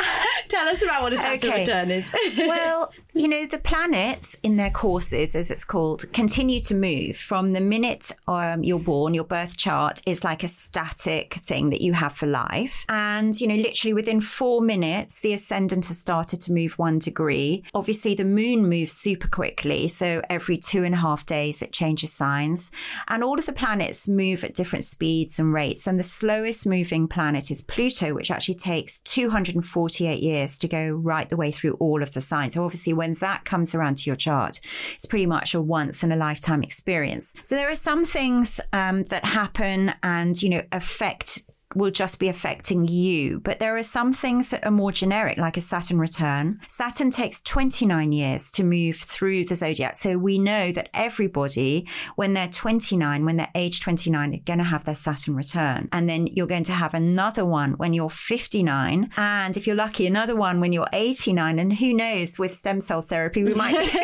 Tell 0.50 0.68
us 0.68 0.84
about 0.84 1.02
what 1.04 1.14
a 1.14 1.18
Saturn 1.18 1.50
okay. 1.50 1.60
return 1.62 1.92
is. 1.92 2.12
well, 2.38 2.92
you 3.14 3.28
know, 3.28 3.46
the 3.46 3.58
planets 3.58 4.36
in 4.44 4.58
their 4.58 4.70
courses, 4.70 5.36
as 5.36 5.52
it's 5.52 5.64
called, 5.64 6.12
continue 6.14 6.60
to 6.62 6.76
move 6.76 7.18
from 7.18 7.54
the 7.54 7.62
minute 7.62 8.12
um, 8.28 8.64
you're 8.64 8.80
born. 8.80 9.14
Your 9.14 9.24
birth 9.24 9.58
chart 9.58 10.02
is 10.06 10.24
like 10.24 10.44
a 10.44 10.48
static 10.48 11.36
thing 11.46 11.70
that 11.70 11.82
you 11.82 11.94
have 11.94 12.14
for 12.14 12.28
life. 12.28 12.86
And, 12.90 13.40
you 13.40 13.48
know, 13.48 13.56
literally 13.56 13.94
within 13.94 14.22
four 14.22 14.62
minutes, 14.62 15.22
the 15.22 15.34
ascendant 15.34 15.86
has 15.86 16.00
started 16.00 16.42
to 16.42 16.54
move 16.54 16.78
one 16.78 17.00
degree. 17.00 17.64
Obviously, 17.74 18.16
the 18.16 18.26
moon 18.26 18.68
moves 18.68 18.94
super 18.94 19.28
quickly. 19.28 19.88
So 19.88 20.22
every 20.30 20.58
two 20.58 20.84
and 20.84 20.94
a 20.94 20.98
half 20.98 21.26
days, 21.26 21.62
it 21.62 21.74
changes 21.74 22.14
signs. 22.14 22.72
And 23.08 23.24
all 23.24 23.40
of 23.40 23.46
the 23.46 23.54
planets 23.54 24.10
move 24.10 24.44
at 24.44 24.54
different 24.54 24.84
speeds 24.84 25.40
and 25.40 25.54
rates. 25.54 25.88
And 25.88 26.00
the 26.00 26.04
slowest 26.04 26.68
moving 26.68 27.08
planet 27.08 27.52
is 27.52 27.62
Pluto, 27.62 28.14
which 28.14 28.32
actually 28.32 28.56
takes 28.56 29.02
two 29.02 29.29
248 29.30 30.24
years 30.24 30.58
to 30.60 30.68
go 30.68 30.90
right 30.90 31.30
the 31.30 31.38
way 31.38 31.52
through 31.52 31.74
all 31.74 32.02
of 32.02 32.14
the 32.14 32.22
signs. 32.22 32.56
So 32.56 32.64
obviously 32.64 32.94
when 32.94 33.14
that 33.16 33.46
comes 33.46 33.76
around 33.76 33.98
to 33.98 34.10
your 34.10 34.16
chart, 34.16 34.60
it's 34.96 35.06
pretty 35.06 35.28
much 35.28 35.54
a 35.54 35.62
once 35.62 36.04
in 36.04 36.12
a 36.12 36.16
lifetime 36.16 36.64
experience. 36.64 37.36
So 37.44 37.56
there 37.56 37.70
are 37.70 37.76
some 37.76 38.06
things 38.06 38.60
um, 38.74 39.04
that 39.06 39.26
happen 39.26 39.94
and, 40.02 40.42
you 40.42 40.50
know, 40.50 40.64
affect 40.72 41.44
will 41.76 41.92
just 41.92 42.20
be 42.20 42.30
affecting 42.30 42.88
you. 42.88 43.40
But 43.40 43.60
there 43.60 43.78
are 43.78 43.84
some 43.84 44.12
things 44.12 44.50
that 44.50 44.66
are 44.66 44.72
more 44.72 44.92
generic, 44.92 45.38
like 45.38 45.58
a 45.58 45.62
Saturn 45.62 46.00
return. 46.00 46.60
Saturn 46.68 47.10
takes 47.10 47.42
29 47.42 48.12
years 48.12 48.52
to 48.54 48.64
move 48.64 48.98
through 48.98 49.46
the 49.46 49.56
zodiac. 49.56 49.96
So 49.96 50.18
we 50.18 50.40
know 50.40 50.72
that 50.72 50.90
everybody, 50.94 51.88
when 52.16 52.34
they're 52.34 52.48
29, 52.48 53.26
when 53.26 53.38
they're 53.38 53.52
age 53.54 53.82
29, 53.82 54.34
are 54.34 54.38
going 54.46 54.60
to 54.60 54.66
have 54.66 54.86
their 54.86 54.96
Saturn 54.96 55.36
return. 55.36 55.90
And 55.92 56.10
then 56.10 56.28
you're 56.28 56.48
going 56.48 56.64
to 56.64 56.74
have 56.74 56.94
another 56.94 57.46
one 57.46 57.74
when 57.74 57.94
you're 57.94 58.10
59. 58.10 59.10
And 59.18 59.58
if 59.58 59.68
you're 59.68 59.76
lucky, 59.76 60.08
another 60.08 60.36
one 60.36 60.60
when 60.60 60.74
you're 60.74 60.90
89. 60.92 61.60
And 61.60 61.74
who 61.74 61.94
knows, 61.94 62.40
with 62.40 62.54
stem 62.54 62.80
cell 62.80 63.02
therapy, 63.02 63.44
we 63.44 63.54
might 63.54 63.78
be 63.94 64.00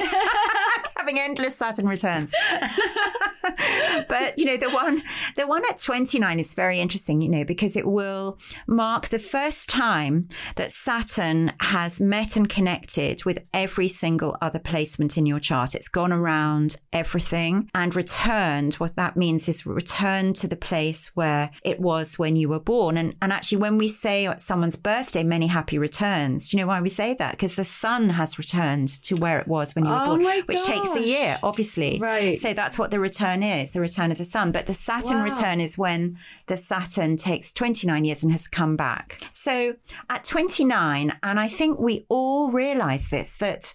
having 0.96 1.20
endless 1.20 1.58
Saturn 1.58 1.88
returns. 1.88 2.34
but 4.10 4.38
you 4.38 4.46
know, 4.46 4.58
the 4.58 4.70
one 4.70 5.04
the 5.36 5.48
one 5.48 5.64
at 5.70 5.78
29 5.78 6.40
is 6.40 6.54
very 6.54 6.80
interesting, 6.80 7.22
you 7.22 7.30
know, 7.30 7.44
because 7.44 7.76
it 7.76 7.88
will 7.88 8.40
mark 8.68 9.08
the 9.08 9.20
first 9.20 9.70
time 9.70 10.28
that 10.56 10.72
Saturn 10.72 11.54
has 11.60 12.02
met 12.02 12.36
and 12.36 12.50
connected 12.50 13.24
with 13.26 13.40
every 13.54 13.88
single 13.88 14.38
other 14.42 14.60
placement 14.60 15.18
in 15.18 15.26
your 15.26 15.40
chart. 15.40 15.76
It's 15.76 15.88
gone 15.88 16.14
around 16.14 16.78
everything 16.94 17.70
and 17.74 17.96
returned. 17.96 18.76
What 18.76 18.96
that 18.96 19.18
means 19.18 19.48
is 19.48 19.66
returned 19.66 20.36
to 20.38 20.48
the 20.48 20.56
place 20.56 21.16
where 21.16 21.52
it 21.64 21.80
was 21.80 22.18
when 22.20 22.36
you 22.36 22.50
were 22.50 22.60
born. 22.60 22.98
And 22.98 23.16
and 23.22 23.32
actually 23.32 23.60
when 23.60 23.78
we 23.78 23.88
say 23.88 24.28
at 24.28 24.42
someone's 24.42 24.78
birthday, 24.78 25.24
many 25.24 25.48
happy 25.48 25.78
returns, 25.78 26.50
do 26.50 26.58
you 26.58 26.64
know 26.64 26.68
why 26.68 26.82
we 26.82 26.90
say 26.90 27.14
that? 27.16 27.32
Because 27.32 27.56
the 27.56 27.66
sun 27.66 28.10
has 28.10 28.38
returned 28.38 28.88
to 29.04 29.16
where 29.16 29.40
it 29.40 29.48
was 29.48 29.76
when 29.76 29.86
you 29.86 29.92
were 29.92 30.02
oh 30.02 30.18
born, 30.18 30.24
which 30.46 30.64
takes 30.64 30.96
a 30.96 31.02
year, 31.02 31.40
obviously. 31.44 32.00
Right. 32.02 32.38
So 32.38 32.54
that's 32.54 32.78
what 32.78 32.92
the 32.92 33.00
return 33.00 33.35
is, 33.44 33.72
the 33.72 33.82
return 33.82 34.12
of 34.12 34.18
the 34.18 34.26
sun. 34.26 34.52
But 34.52 34.68
the 34.68 34.74
Saturn 34.74 35.20
wow. 35.20 35.24
return 35.24 35.62
is 35.62 35.78
when 35.78 36.18
the 36.48 36.58
Saturn 36.58 37.16
takes 37.18 37.54
29 37.54 38.06
years 38.06 38.24
and 38.24 38.32
has 38.32 38.48
come 38.48 38.76
back. 38.76 39.20
So 39.32 39.76
at 40.10 40.24
29, 40.24 41.18
and 41.24 41.40
I 41.40 41.48
think 41.48 41.80
we 41.80 42.06
all 42.10 42.52
realize 42.52 43.10
this, 43.10 43.36
that 43.36 43.74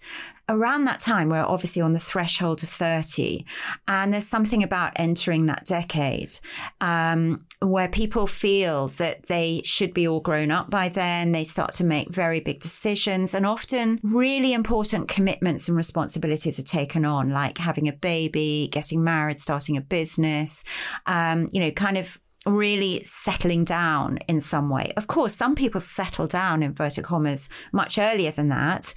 around 0.50 0.85
that 0.85 1.00
time, 1.00 1.28
we're 1.28 1.44
obviously 1.44 1.80
on 1.80 1.92
the 1.92 2.00
threshold 2.00 2.62
of 2.62 2.68
30. 2.68 3.46
And 3.87 4.12
there's 4.12 4.26
something 4.26 4.62
about 4.62 4.92
entering 4.96 5.46
that 5.46 5.64
decade 5.64 6.30
um, 6.80 7.46
where 7.61 7.88
people 7.88 8.26
feel 8.26 8.88
that 8.88 9.26
they 9.26 9.62
should 9.64 9.94
be 9.94 10.09
all 10.09 10.20
grown 10.20 10.50
up 10.50 10.68
by 10.68 10.88
then. 10.88 11.33
They 11.33 11.44
start 11.44 11.72
to 11.72 11.85
make 11.85 12.11
very 12.11 12.40
big 12.40 12.61
decisions, 12.61 13.35
and 13.35 13.46
often 13.46 14.00
really 14.02 14.52
important 14.52 15.09
commitments 15.09 15.68
and 15.68 15.76
responsibilities 15.76 16.59
are 16.59 16.64
taken 16.64 17.04
on, 17.04 17.30
like 17.30 17.59
having 17.59 17.88
a 17.88 17.92
baby, 17.92 18.68
getting 18.72 19.04
married, 19.04 19.38
starting 19.38 19.76
a 19.76 19.80
business, 19.80 20.64
um, 21.06 21.48
you 21.52 21.61
know, 21.61 21.70
kind 21.70 21.96
of 21.96 22.19
really 22.46 23.03
settling 23.05 23.64
down 23.64 24.18
in 24.26 24.40
some 24.40 24.70
way. 24.70 24.92
Of 24.96 25.07
course, 25.07 25.35
some 25.35 25.55
people 25.55 25.81
settle 25.81 26.26
down, 26.26 26.62
inverted 26.62 27.05
commas, 27.05 27.50
much 27.72 27.98
earlier 27.98 28.31
than 28.31 28.48
that. 28.48 28.94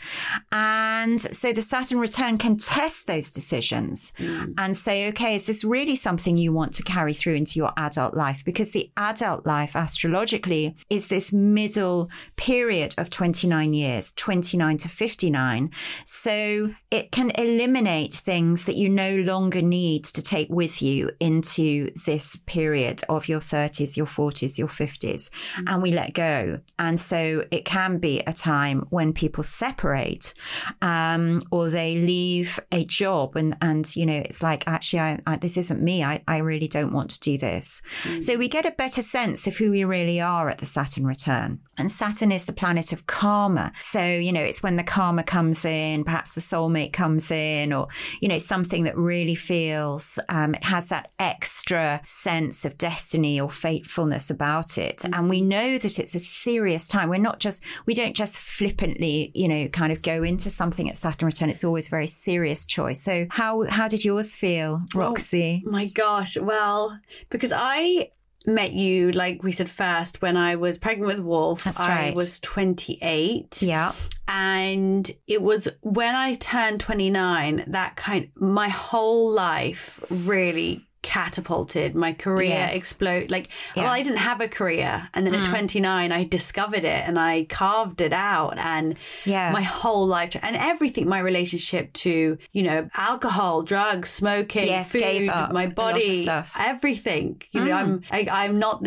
And 0.52 1.20
so 1.20 1.52
the 1.52 1.62
Saturn 1.62 2.00
return 2.00 2.38
can 2.38 2.56
test 2.56 3.06
those 3.06 3.32
decisions 3.32 4.14
mm. 4.18 4.54
and 4.58 4.78
say, 4.78 5.10
okay, 5.10 5.36
is 5.36 5.46
this 5.46 5.66
really 5.66 5.96
something 5.96 6.38
you 6.38 6.54
want 6.54 6.74
to 6.74 6.84
carry 6.84 7.14
through 7.14 7.36
into 7.36 7.60
your 7.60 7.74
adult 7.76 8.16
life? 8.16 8.44
Because 8.46 8.72
the 8.72 8.90
adult 8.96 9.46
life 9.46 9.76
astrologically 9.76 10.78
is 10.90 11.08
this 11.08 11.34
middle 11.34 12.10
period 12.38 12.96
of 12.98 13.10
29 13.10 13.74
years, 13.74 14.14
29 14.14 14.78
to 14.78 14.88
59. 14.88 15.70
So 16.06 16.74
it 16.92 17.12
can 17.12 17.32
eliminate 17.32 18.14
things 18.14 18.66
that 18.66 18.76
you 18.76 18.88
no 18.88 19.18
longer 19.18 19.62
need 19.62 20.06
to 20.06 20.22
take 20.22 20.50
with 20.50 20.82
you 20.82 21.12
into 21.20 21.92
this 22.06 22.38
period 22.46 23.02
of 23.10 23.28
your 23.28 23.33
your 23.34 23.42
30s, 23.42 23.98
your 23.98 24.06
40s, 24.06 24.58
your 24.58 24.68
50s, 24.68 25.30
mm-hmm. 25.30 25.68
and 25.68 25.82
we 25.82 25.92
let 25.92 26.14
go. 26.14 26.60
And 26.78 27.00
so 27.00 27.44
it 27.52 27.66
can 27.66 27.98
be 27.98 28.22
a 28.22 28.34
time 28.34 28.86
when 28.90 29.14
people 29.14 29.44
separate 29.44 30.34
um, 30.82 31.42
or 31.52 31.70
they 31.70 31.98
leave 31.98 32.60
a 32.72 32.86
job 32.86 33.36
and, 33.36 33.58
and 33.62 33.84
you 33.96 34.06
know, 34.06 34.22
it's 34.26 34.44
like, 34.44 34.64
actually, 34.68 35.00
I, 35.00 35.20
I, 35.26 35.38
this 35.38 35.58
isn't 35.58 35.82
me. 35.82 36.04
I, 36.04 36.22
I 36.28 36.38
really 36.38 36.68
don't 36.68 36.94
want 36.94 37.10
to 37.12 37.20
do 37.20 37.38
this. 37.38 37.82
Mm-hmm. 38.04 38.22
So 38.22 38.38
we 38.38 38.48
get 38.48 38.66
a 38.66 38.72
better 38.72 39.02
sense 39.02 39.48
of 39.48 39.58
who 39.58 39.72
we 39.72 39.84
really 39.84 40.22
are 40.22 40.50
at 40.50 40.60
the 40.60 40.66
Saturn 40.66 41.06
return. 41.06 41.60
And 41.78 41.90
Saturn 41.90 42.32
is 42.32 42.46
the 42.46 42.54
planet 42.54 42.94
of 42.94 43.08
karma. 43.08 43.72
So, 43.82 44.04
you 44.04 44.32
know, 44.32 44.42
it's 44.42 44.62
when 44.62 44.76
the 44.76 44.84
karma 44.84 45.24
comes 45.24 45.66
in, 45.66 46.04
perhaps 46.04 46.34
the 46.34 46.42
soulmate 46.42 46.94
comes 46.94 47.32
in, 47.32 47.74
or, 47.74 47.88
you 48.22 48.28
know, 48.28 48.38
something 48.38 48.84
that 48.84 48.98
really 48.98 49.36
feels, 49.36 50.20
um, 50.30 50.54
it 50.54 50.64
has 50.64 50.90
that 50.90 51.12
extra 51.18 52.00
sense 52.04 52.64
of 52.64 52.78
destiny 52.78 53.42
or 53.42 53.50
fatefulness 53.50 54.30
about 54.30 54.78
it. 54.78 54.98
Mm-hmm. 54.98 55.14
And 55.14 55.30
we 55.30 55.42
know 55.42 55.78
that 55.78 56.00
it's 56.00 56.16
a 56.16 56.20
serious 56.20 56.88
time. 56.88 57.10
We're 57.10 57.18
not 57.18 57.40
just, 57.40 57.64
we 57.86 57.94
don't 57.94 58.16
just 58.16 58.38
flippantly, 58.38 59.32
you 59.34 59.48
know, 59.48 59.68
kind 59.68 59.92
of 59.92 60.02
go 60.02 60.22
into 60.24 60.50
something 60.50 60.90
at 60.90 60.98
Saturn 60.98 61.26
return. 61.26 61.50
It's 61.50 61.64
always 61.64 61.88
a 61.88 61.90
very 61.92 62.08
serious 62.08 62.66
choice. 62.66 63.02
So 63.02 63.26
how, 63.32 63.64
how 63.64 63.88
did 63.88 64.06
yours 64.06 64.36
feel, 64.36 64.84
Roxie? 64.94 65.64
Oh, 65.66 65.72
my 65.72 65.88
gosh. 65.88 66.38
Well, 66.38 67.00
because 67.30 67.52
I, 67.56 68.10
met 68.46 68.74
you, 68.74 69.12
like 69.12 69.44
we 69.44 69.52
said 69.52 69.70
first, 69.70 70.22
when 70.22 70.38
I 70.38 70.56
was 70.56 70.78
pregnant 70.78 71.08
with 71.08 71.20
Wolf. 71.20 71.64
That's 71.64 71.80
right. 71.80 72.12
I 72.12 72.16
was 72.16 72.40
28. 72.40 73.62
Yeah. 73.62 73.94
And 74.28 75.10
it 75.28 75.42
was 75.42 75.68
when 75.82 76.16
I 76.16 76.36
turned 76.36 76.80
29 76.80 77.66
that 77.68 77.96
kind 77.96 78.30
my 78.36 78.70
whole 78.70 79.30
life 79.32 80.00
really 80.10 80.88
catapulted. 81.04 81.94
My 81.94 82.14
career 82.14 82.50
Yes. 82.50 82.76
explode. 82.76 83.30
Like, 83.30 83.50
Yeah. 83.76 83.84
well, 83.84 83.92
I 83.92 84.02
didn't 84.02 84.18
have 84.18 84.42
a 84.42 84.48
career, 84.48 85.10
and 85.14 85.28
then 85.28 85.36
at 85.36 85.48
mm. 85.48 85.50
29, 85.50 86.12
I 86.12 86.24
discovered 86.24 86.84
it 86.84 87.08
and 87.08 87.20
I 87.20 87.46
carved 87.50 88.02
it 88.02 88.14
out, 88.14 88.58
and 88.58 88.96
Yeah. 89.26 89.52
my 89.52 89.62
whole 89.62 90.08
life 90.08 90.36
and 90.42 90.56
everything. 90.56 91.08
My 91.08 91.20
relationship 91.20 91.94
to 92.06 92.38
you 92.52 92.64
know 92.64 92.90
alcohol, 92.96 93.62
drugs, 93.62 94.10
smoking, 94.10 94.66
Yes, 94.66 94.92
food, 94.92 95.02
gave 95.02 95.30
up 95.30 95.52
a 95.52 95.54
my 95.54 95.68
body, 95.68 96.24
stuff. 96.24 96.56
everything. 96.58 97.42
You 97.52 97.66
know, 97.66 97.72
mm. 97.72 97.80
I'm 97.80 98.02
I, 98.10 98.28
I'm 98.44 98.56
not. 98.58 98.84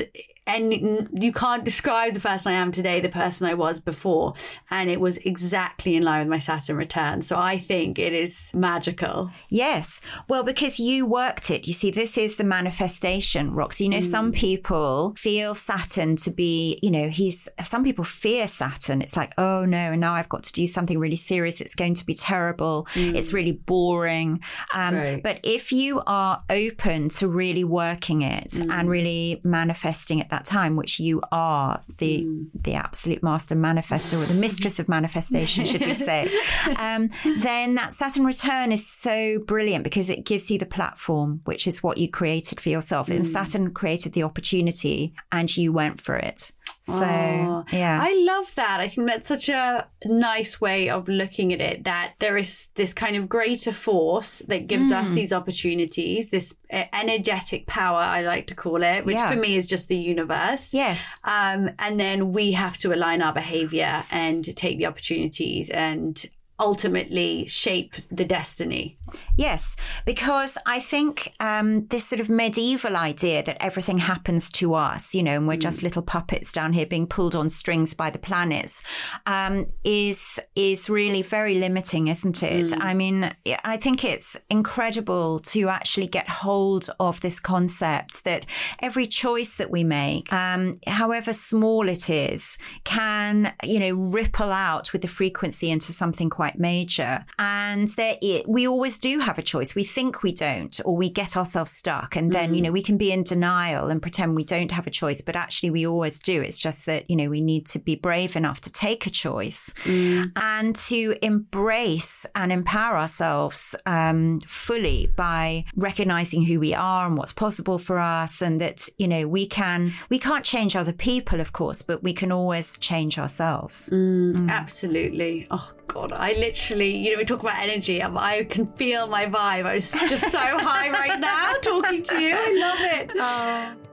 And 0.47 1.09
you 1.13 1.33
can't 1.33 1.65
describe 1.65 2.15
the 2.15 2.21
person 2.21 2.53
I 2.53 2.57
am 2.57 2.71
today, 2.71 3.01
the 3.01 3.09
person 3.09 3.49
I 3.49 3.55
was 3.55 3.81
before. 3.81 4.35
And 4.71 4.89
it 4.89 5.01
was 5.01 5.19
exactly 5.19 5.97
in 5.97 6.03
line 6.05 6.21
with 6.21 6.29
my 6.29 6.39
Saturn 6.39 6.77
return. 6.77 7.23
So 7.23 7.37
I 7.37 7.59
think 7.59 7.99
it 7.99 8.13
is 8.13 8.53
magical. 8.55 9.31
Yes. 9.49 10.01
Well, 10.29 10.45
because 10.45 10.79
you 10.79 11.05
worked 11.07 11.51
it. 11.51 11.67
You 11.67 11.73
see, 11.73 11.91
this 11.91 12.17
is 12.17 12.37
the 12.37 12.45
manifestation, 12.45 13.53
Roxie. 13.55 13.85
You 13.85 13.91
know, 13.91 14.01
some 14.01 14.33
Mm. 14.33 14.37
people 14.37 15.15
feel 15.17 15.55
Saturn 15.55 16.17
to 16.17 16.31
be, 16.31 16.79
you 16.83 16.91
know, 16.91 17.09
he's, 17.09 17.49
some 17.65 17.83
people 17.83 18.05
fear 18.05 18.47
Saturn. 18.47 19.03
It's 19.03 19.17
like, 19.17 19.33
oh 19.39 19.65
no, 19.65 19.77
and 19.79 20.01
now 20.01 20.15
I've 20.15 20.29
got 20.29 20.45
to 20.45 20.53
do 20.53 20.67
something 20.67 20.99
really 20.99 21.17
serious. 21.17 21.61
It's 21.61 21.75
going 21.75 21.95
to 21.95 22.07
be 22.07 22.15
terrible. 22.15 22.87
It's 22.95 23.33
really 23.33 23.53
boring. 23.53 24.41
Um, 24.75 24.87
Mm. 24.97 25.03
Right. 25.03 25.23
But 25.23 25.41
if 25.43 25.73
you 25.73 26.01
are 26.07 26.43
open 26.49 27.09
to 27.19 27.27
really 27.29 27.65
working 27.65 28.23
it 28.23 28.49
Mm. 28.53 28.71
and 28.71 28.89
really 28.89 29.41
manifesting 29.43 30.21
at 30.21 30.29
that 30.37 30.45
time, 30.45 30.77
which 30.77 31.01
you 31.01 31.21
are 31.33 31.83
the, 31.99 32.23
Mm. 32.23 32.47
the 32.63 32.75
absolute 32.75 33.23
master 33.23 33.55
manifestor 33.55 34.23
or 34.23 34.27
the 34.27 34.41
mistress 34.41 34.79
of 34.79 34.89
manifestation, 34.89 35.65
should 35.65 35.81
we 35.81 35.95
say, 35.95 36.31
um, 36.79 37.11
then 37.39 37.75
that 37.75 37.93
Saturn 37.93 38.25
return 38.25 38.73
is 38.73 38.87
so 38.87 39.39
brilliant 39.41 39.85
because 39.85 40.11
it 40.11 40.25
gives 40.25 40.51
you 40.51 40.59
the 40.59 40.67
platform, 40.67 41.41
which 41.45 41.67
is 41.67 41.83
what 41.83 41.99
you 41.99 42.09
created 42.09 42.61
for 42.61 42.69
yourself. 42.69 43.09
Mm. 43.09 43.17
And 43.17 43.27
Saturn 43.27 43.73
created 43.73 44.13
the 44.13 44.23
opportunity 44.23 45.15
and 45.33 45.55
you 45.57 45.73
went 45.73 46.01
for 46.01 46.17
it. 46.17 46.53
So, 46.87 47.05
Oh, 47.05 47.65
yeah. 47.73 47.99
I 48.01 48.13
love 48.27 48.55
that. 48.55 48.79
I 48.79 48.87
think 48.87 49.09
that's 49.09 49.27
such 49.27 49.49
a 49.49 49.89
nice 50.05 50.61
way 50.61 50.89
of 50.89 51.09
looking 51.09 51.53
at 51.53 51.61
it 51.61 51.83
that 51.83 52.13
there 52.21 52.37
is 52.37 52.69
this 52.77 52.93
kind 52.93 53.17
of 53.17 53.29
greater 53.29 53.73
force 53.73 54.41
that 54.47 54.69
gives 54.69 54.87
Mm. 54.87 54.93
us 55.03 55.11
these 55.11 55.33
opportunities, 55.33 56.31
this 56.31 56.55
uh, 56.73 56.85
energetic 56.93 57.67
power, 57.67 57.99
I 58.01 58.23
like 58.23 58.47
to 58.49 58.55
call 58.55 58.83
it, 58.85 59.05
which 59.05 59.17
Yeah. 59.17 59.31
for 59.31 59.37
me 59.37 59.57
is 59.57 59.67
just 59.67 59.89
the 59.89 59.97
universe. 59.97 60.73
yes. 60.73 61.17
Um, 61.25 61.71
and 61.81 61.99
then 61.99 62.31
we 62.33 62.53
have 62.53 62.79
to 62.79 62.93
align 62.95 63.21
our 63.21 63.33
behavior 63.33 64.05
and 64.13 64.45
take 64.57 64.79
the 64.79 64.87
opportunities 64.87 65.71
and 65.71 66.25
ultimately 66.59 67.47
shape 67.47 67.95
the 68.11 68.25
destiny. 68.25 68.99
Yes, 69.37 69.77
because 70.05 70.57
I 70.67 70.81
think 70.81 71.33
um, 71.41 71.87
this 71.89 72.07
sort 72.07 72.21
of 72.21 72.29
medieval 72.29 72.97
idea 72.97 73.43
that 73.43 73.63
everything 73.63 73.99
happens 73.99 74.51
to 74.53 74.75
us, 74.75 75.15
you 75.15 75.23
know, 75.23 75.33
and 75.33 75.47
we're 75.47 75.59
just 75.59 75.83
little 75.83 76.03
puppets 76.03 76.53
down 76.53 76.73
here 76.73 76.87
being 76.87 77.07
pulled 77.07 77.37
on 77.37 77.51
strings 77.51 77.93
by 77.93 78.09
the 78.11 78.19
planets, 78.19 78.83
um, 79.27 79.67
is 79.85 80.41
is 80.55 80.89
really 80.89 81.23
very 81.23 81.57
limiting, 81.57 82.09
isn't 82.09 82.43
it? 82.43 82.73
I 82.81 82.95
mean, 82.95 83.31
I 83.63 83.77
think 83.77 84.05
it's 84.05 84.39
incredible 84.49 85.39
to 85.41 85.69
actually 85.69 86.07
get 86.07 86.29
hold 86.29 86.89
of 86.99 87.21
this 87.21 87.39
concept 87.39 88.25
that 88.25 88.47
every 88.81 89.07
choice 89.07 89.57
that 89.57 89.71
we 89.71 89.85
make, 89.85 90.33
um, 90.33 90.81
however 90.87 91.33
small 91.33 91.89
it 91.89 92.09
is, 92.09 92.57
can 92.85 93.53
you 93.63 93.81
know 93.81 93.93
ripple 93.93 94.51
out 94.51 94.93
with 94.93 95.03
the 95.03 95.09
frequency 95.09 95.71
into 95.71 95.93
something 95.93 96.31
quite 96.31 96.46
major, 96.55 97.25
and 97.39 97.89
there 97.89 98.17
it, 98.23 98.49
we 98.49 98.67
always 98.69 98.99
do 98.99 99.19
have 99.19 99.39
a 99.39 99.43
choice. 99.43 99.75
We 99.75 99.85
think 99.85 100.23
we 100.23 100.33
don't, 100.33 100.79
or 100.85 100.97
we 100.97 101.11
get 101.11 101.37
ourselves 101.37 101.73
stuck. 101.73 102.17
And 102.17 102.33
then, 102.33 102.51
you 102.51 102.57
mm-hmm. 102.57 102.65
know, 102.65 102.73
we 102.73 102.83
can 102.83 102.97
be 102.97 103.13
in 103.13 103.23
denial 103.23 103.89
and 103.89 104.01
pretend 104.01 104.35
we 104.35 104.45
don't 104.45 104.71
have 104.71 104.87
a 104.87 104.91
choice, 104.91 105.21
but 105.21 105.37
actually 105.37 105.71
we 105.71 105.87
always 105.87 106.21
do. 106.21 106.41
It's 106.43 106.59
just 106.59 106.87
that, 106.87 107.11
you 107.11 107.17
know, 107.17 107.29
we 107.29 107.41
need 107.41 107.67
to 107.67 107.79
be 107.79 107.97
brave 107.97 108.37
enough 108.37 108.61
to 108.63 108.73
take 108.73 109.07
a 109.07 109.11
choice 109.11 109.75
mm. 109.85 110.31
and 110.37 110.77
to 110.77 111.17
embrace 111.23 112.27
and 112.35 112.53
empower 112.53 112.97
ourselves 112.97 113.75
um, 113.87 114.41
fully 114.47 115.13
by 115.17 115.65
recognizing 115.75 116.45
who 116.45 116.61
we 116.61 116.75
are 116.75 117.07
and 117.07 117.17
what's 117.17 117.33
possible 117.33 117.79
for 117.79 117.99
us. 117.99 118.43
And 118.43 118.61
that, 118.61 118.89
you 118.99 119.09
know, 119.09 119.27
we 119.27 119.47
can, 119.47 119.93
we 120.09 120.19
can't 120.19 120.45
change 120.45 120.77
other 120.77 120.93
people, 120.93 121.41
of 121.41 121.53
course, 121.53 121.83
but 121.83 122.03
we 122.03 122.13
can 122.13 122.33
always 122.33 122.79
change 122.79 123.19
ourselves. 123.19 123.89
Mm, 123.91 124.35
mm. 124.35 124.51
Absolutely. 124.51 125.47
Oh 125.51 125.73
God, 125.87 126.13
I 126.13 126.33
literally, 126.39 126.97
you 126.97 127.13
know, 127.13 127.19
we 127.19 127.25
talk 127.25 127.41
about 127.41 127.59
energy. 127.59 128.03
um, 128.03 128.17
I 128.19 128.45
can 128.45 128.67
feel 128.75 129.07
my 129.07 129.27
vibe. 129.27 129.67
I 129.67 129.75
was 129.75 129.91
just 129.93 130.31
so 130.31 130.39
high 130.39 130.91
right 130.91 131.19
now 131.21 131.55
talking 131.63 132.03
to 132.03 132.21
you. 132.23 132.35
I 132.37 132.53
love 132.59 133.79
it. 133.81 133.87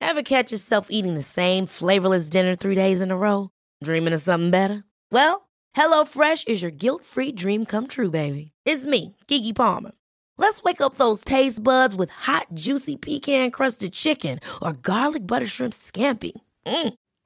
Ever 0.00 0.22
catch 0.22 0.52
yourself 0.52 0.86
eating 0.90 1.14
the 1.14 1.22
same 1.22 1.66
flavorless 1.66 2.28
dinner 2.28 2.54
three 2.54 2.74
days 2.74 3.00
in 3.02 3.10
a 3.10 3.16
row? 3.16 3.50
Dreaming 3.84 4.14
of 4.14 4.22
something 4.22 4.50
better? 4.50 4.84
Well, 5.12 5.48
HelloFresh 5.76 6.48
is 6.48 6.62
your 6.62 6.70
guilt 6.70 7.04
free 7.04 7.32
dream 7.32 7.66
come 7.66 7.86
true, 7.86 8.10
baby. 8.10 8.52
It's 8.64 8.86
me, 8.86 9.16
Keke 9.28 9.54
Palmer. 9.54 9.92
Let's 10.38 10.62
wake 10.62 10.80
up 10.80 10.94
those 10.94 11.24
taste 11.24 11.62
buds 11.62 11.94
with 11.94 12.10
hot, 12.10 12.46
juicy 12.54 12.96
pecan 12.96 13.50
crusted 13.50 13.92
chicken 13.92 14.38
or 14.62 14.72
garlic 14.72 15.26
butter 15.26 15.46
shrimp 15.46 15.72
scampi. 15.74 16.32
Mm. 16.66 16.94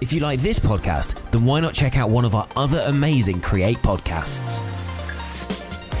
If 0.00 0.14
you 0.14 0.20
like 0.20 0.40
this 0.40 0.58
podcast, 0.58 1.30
then 1.30 1.44
why 1.44 1.60
not 1.60 1.74
check 1.74 1.98
out 1.98 2.08
one 2.08 2.24
of 2.24 2.34
our 2.34 2.48
other 2.56 2.82
amazing 2.86 3.42
Create 3.42 3.76
podcasts? 3.78 4.60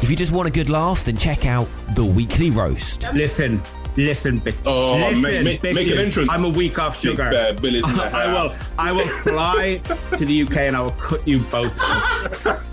If 0.02 0.10
you 0.10 0.16
just 0.16 0.32
want 0.32 0.48
a 0.48 0.50
good 0.50 0.70
laugh, 0.70 1.04
then 1.04 1.18
check 1.18 1.44
out 1.44 1.68
The 1.94 2.04
Weekly 2.04 2.48
Roast. 2.48 3.06
Listen, 3.12 3.60
listen, 3.96 4.40
bitch. 4.40 4.56
Oh, 4.66 4.96
listen, 5.10 5.44
make- 5.44 5.62
make- 5.62 5.74
make 5.74 5.90
an 5.90 5.98
entrance. 5.98 6.28
I'm 6.30 6.44
a 6.44 6.50
week 6.50 6.78
off 6.78 7.00
Big 7.02 7.12
sugar. 7.12 7.30
bad 7.30 7.60
Billy's 7.62 7.88
in 7.88 7.96
the 7.96 8.10
I 8.14 8.32
will. 8.32 8.50
I 8.78 8.92
will 8.92 9.06
fly 9.06 9.80
to 10.16 10.24
the 10.24 10.42
UK 10.42 10.56
and 10.58 10.76
I 10.76 10.80
will 10.82 10.90
cut 10.92 11.26
you 11.26 11.38
both. 11.50 11.78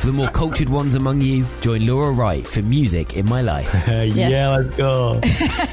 For 0.00 0.06
the 0.06 0.12
more 0.12 0.28
cultured 0.28 0.70
ones 0.70 0.94
among 0.94 1.20
you, 1.20 1.44
join 1.60 1.86
Laura 1.86 2.10
Wright 2.12 2.46
for 2.46 2.62
Music 2.62 3.16
in 3.18 3.28
My 3.28 3.42
Life. 3.42 3.70
Yeah, 3.88 4.56
let's 4.56 4.74
go. 4.76 5.20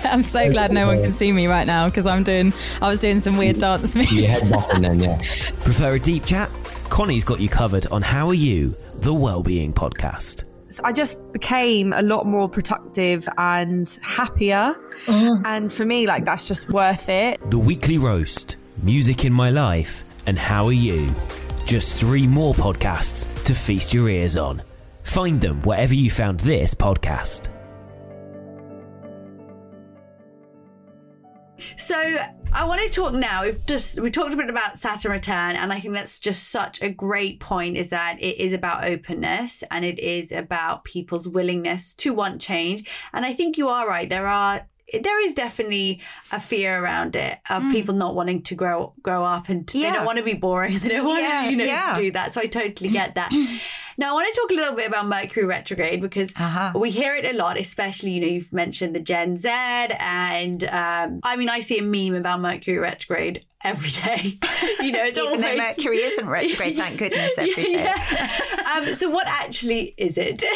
I'm 0.03 0.25
so 0.25 0.51
glad 0.51 0.73
no 0.73 0.85
one 0.87 1.01
can 1.01 1.13
see 1.13 1.31
me 1.31 1.47
right 1.47 1.65
now 1.65 1.87
because 1.87 2.05
I'm 2.05 2.23
doing. 2.23 2.51
I 2.81 2.89
was 2.89 2.99
doing 2.99 3.21
some 3.21 3.37
weird 3.37 3.57
dance 3.59 3.95
moves. 3.95 4.11
Your 4.11 4.27
head 4.27 4.41
bopping 4.43 4.81
then, 4.81 4.99
yeah. 4.99 5.17
Prefer 5.63 5.93
a 5.93 5.99
deep 5.99 6.25
chat? 6.25 6.49
Connie's 6.89 7.23
got 7.23 7.39
you 7.39 7.47
covered 7.47 7.85
on 7.87 8.01
How 8.01 8.27
Are 8.27 8.33
You, 8.33 8.75
the 8.95 9.13
Wellbeing 9.13 9.71
Podcast. 9.71 10.43
I 10.83 10.91
just 10.91 11.31
became 11.31 11.93
a 11.93 12.01
lot 12.01 12.25
more 12.25 12.49
productive 12.49 13.27
and 13.37 13.97
happier. 14.01 14.75
Mm. 15.05 15.41
And 15.45 15.73
for 15.73 15.85
me, 15.85 16.07
like, 16.07 16.25
that's 16.25 16.47
just 16.47 16.69
worth 16.69 17.09
it. 17.09 17.39
The 17.49 17.59
Weekly 17.59 17.97
Roast, 17.97 18.57
Music 18.83 19.25
in 19.25 19.33
My 19.33 19.49
Life, 19.49 20.03
and 20.25 20.37
How 20.37 20.65
Are 20.67 20.73
You? 20.73 21.09
Just 21.65 21.97
three 21.97 22.27
more 22.27 22.53
podcasts 22.53 23.43
to 23.45 23.53
feast 23.53 23.93
your 23.93 24.09
ears 24.09 24.37
on. 24.37 24.61
Find 25.03 25.39
them 25.39 25.61
wherever 25.61 25.95
you 25.95 26.09
found 26.09 26.39
this 26.41 26.73
podcast. 26.73 27.47
So 31.75 32.17
I 32.53 32.63
want 32.65 32.83
to 32.85 32.89
talk 32.91 33.13
now. 33.13 33.43
We've 33.43 33.65
just 33.65 33.99
we 33.99 34.11
talked 34.11 34.33
a 34.33 34.37
bit 34.37 34.49
about 34.49 34.77
Saturn 34.77 35.11
return, 35.11 35.55
and 35.55 35.73
I 35.73 35.79
think 35.79 35.93
that's 35.93 36.19
just 36.19 36.49
such 36.49 36.81
a 36.81 36.89
great 36.89 37.39
point. 37.39 37.77
Is 37.77 37.89
that 37.89 38.17
it 38.21 38.37
is 38.39 38.53
about 38.53 38.85
openness 38.85 39.63
and 39.71 39.83
it 39.85 39.99
is 39.99 40.31
about 40.31 40.83
people's 40.83 41.27
willingness 41.27 41.93
to 41.95 42.13
want 42.13 42.41
change. 42.41 42.87
And 43.13 43.25
I 43.25 43.33
think 43.33 43.57
you 43.57 43.69
are 43.69 43.87
right. 43.87 44.07
There 44.09 44.27
are 44.27 44.67
there 45.03 45.19
is 45.21 45.33
definitely 45.33 45.99
a 46.31 46.39
fear 46.39 46.81
around 46.81 47.17
it 47.17 47.39
of 47.49 47.61
Mm. 47.61 47.71
people 47.73 47.93
not 47.93 48.15
wanting 48.15 48.41
to 48.43 48.55
grow 48.55 48.93
grow 49.03 49.23
up 49.25 49.49
and 49.49 49.67
they 49.67 49.79
Yeah. 49.81 49.95
don't 49.95 50.05
want 50.05 50.17
to 50.17 50.23
be 50.23 50.33
boring. 50.33 50.77
They 50.79 50.89
don't 50.89 51.05
want 51.05 51.21
Yeah, 51.23 51.43
to 51.43 51.51
you 51.51 51.57
know 51.57 51.65
yeah. 51.65 51.99
do 51.99 52.11
that. 52.11 52.33
So 52.33 52.39
I 52.41 52.45
totally 52.47 52.89
get 52.89 53.15
that. 53.15 53.31
Now 53.99 54.11
I 54.11 54.13
want 54.13 54.33
to 54.33 54.39
talk 54.41 54.51
a 54.51 54.53
little 54.53 54.75
bit 54.75 54.87
about 54.87 55.07
Mercury 55.07 55.45
retrograde 55.45 56.01
because 56.01 56.31
Uh-huh. 56.35 56.71
we 56.75 56.91
hear 56.91 57.15
it 57.15 57.25
a 57.25 57.35
lot, 57.35 57.57
especially 57.59 58.11
you 58.11 58.21
know 58.21 58.27
you've 58.27 58.53
mentioned 58.53 58.93
the 58.95 58.99
Gen 58.99 59.37
Z, 59.37 59.49
and 59.49 60.63
um, 60.65 61.19
I 61.23 61.35
mean 61.35 61.49
I 61.49 61.61
see 61.61 61.79
a 61.79 61.81
meme 61.83 62.15
about 62.15 62.39
Mercury 62.41 62.77
retrograde 62.77 63.45
every 63.63 63.89
day. 63.89 64.37
you 64.81 64.91
know, 64.91 65.07
Even 65.07 65.41
though 65.41 65.55
Mercury 65.55 65.97
isn't 65.97 66.27
retrograde, 66.27 66.75
thank 66.77 66.99
goodness, 66.99 67.37
every 67.37 67.53
day. 67.55 67.71
Yeah. 67.71 68.73
um, 68.73 68.93
so 68.93 69.09
what 69.09 69.27
actually 69.27 69.93
is 69.97 70.17
it? 70.17 70.43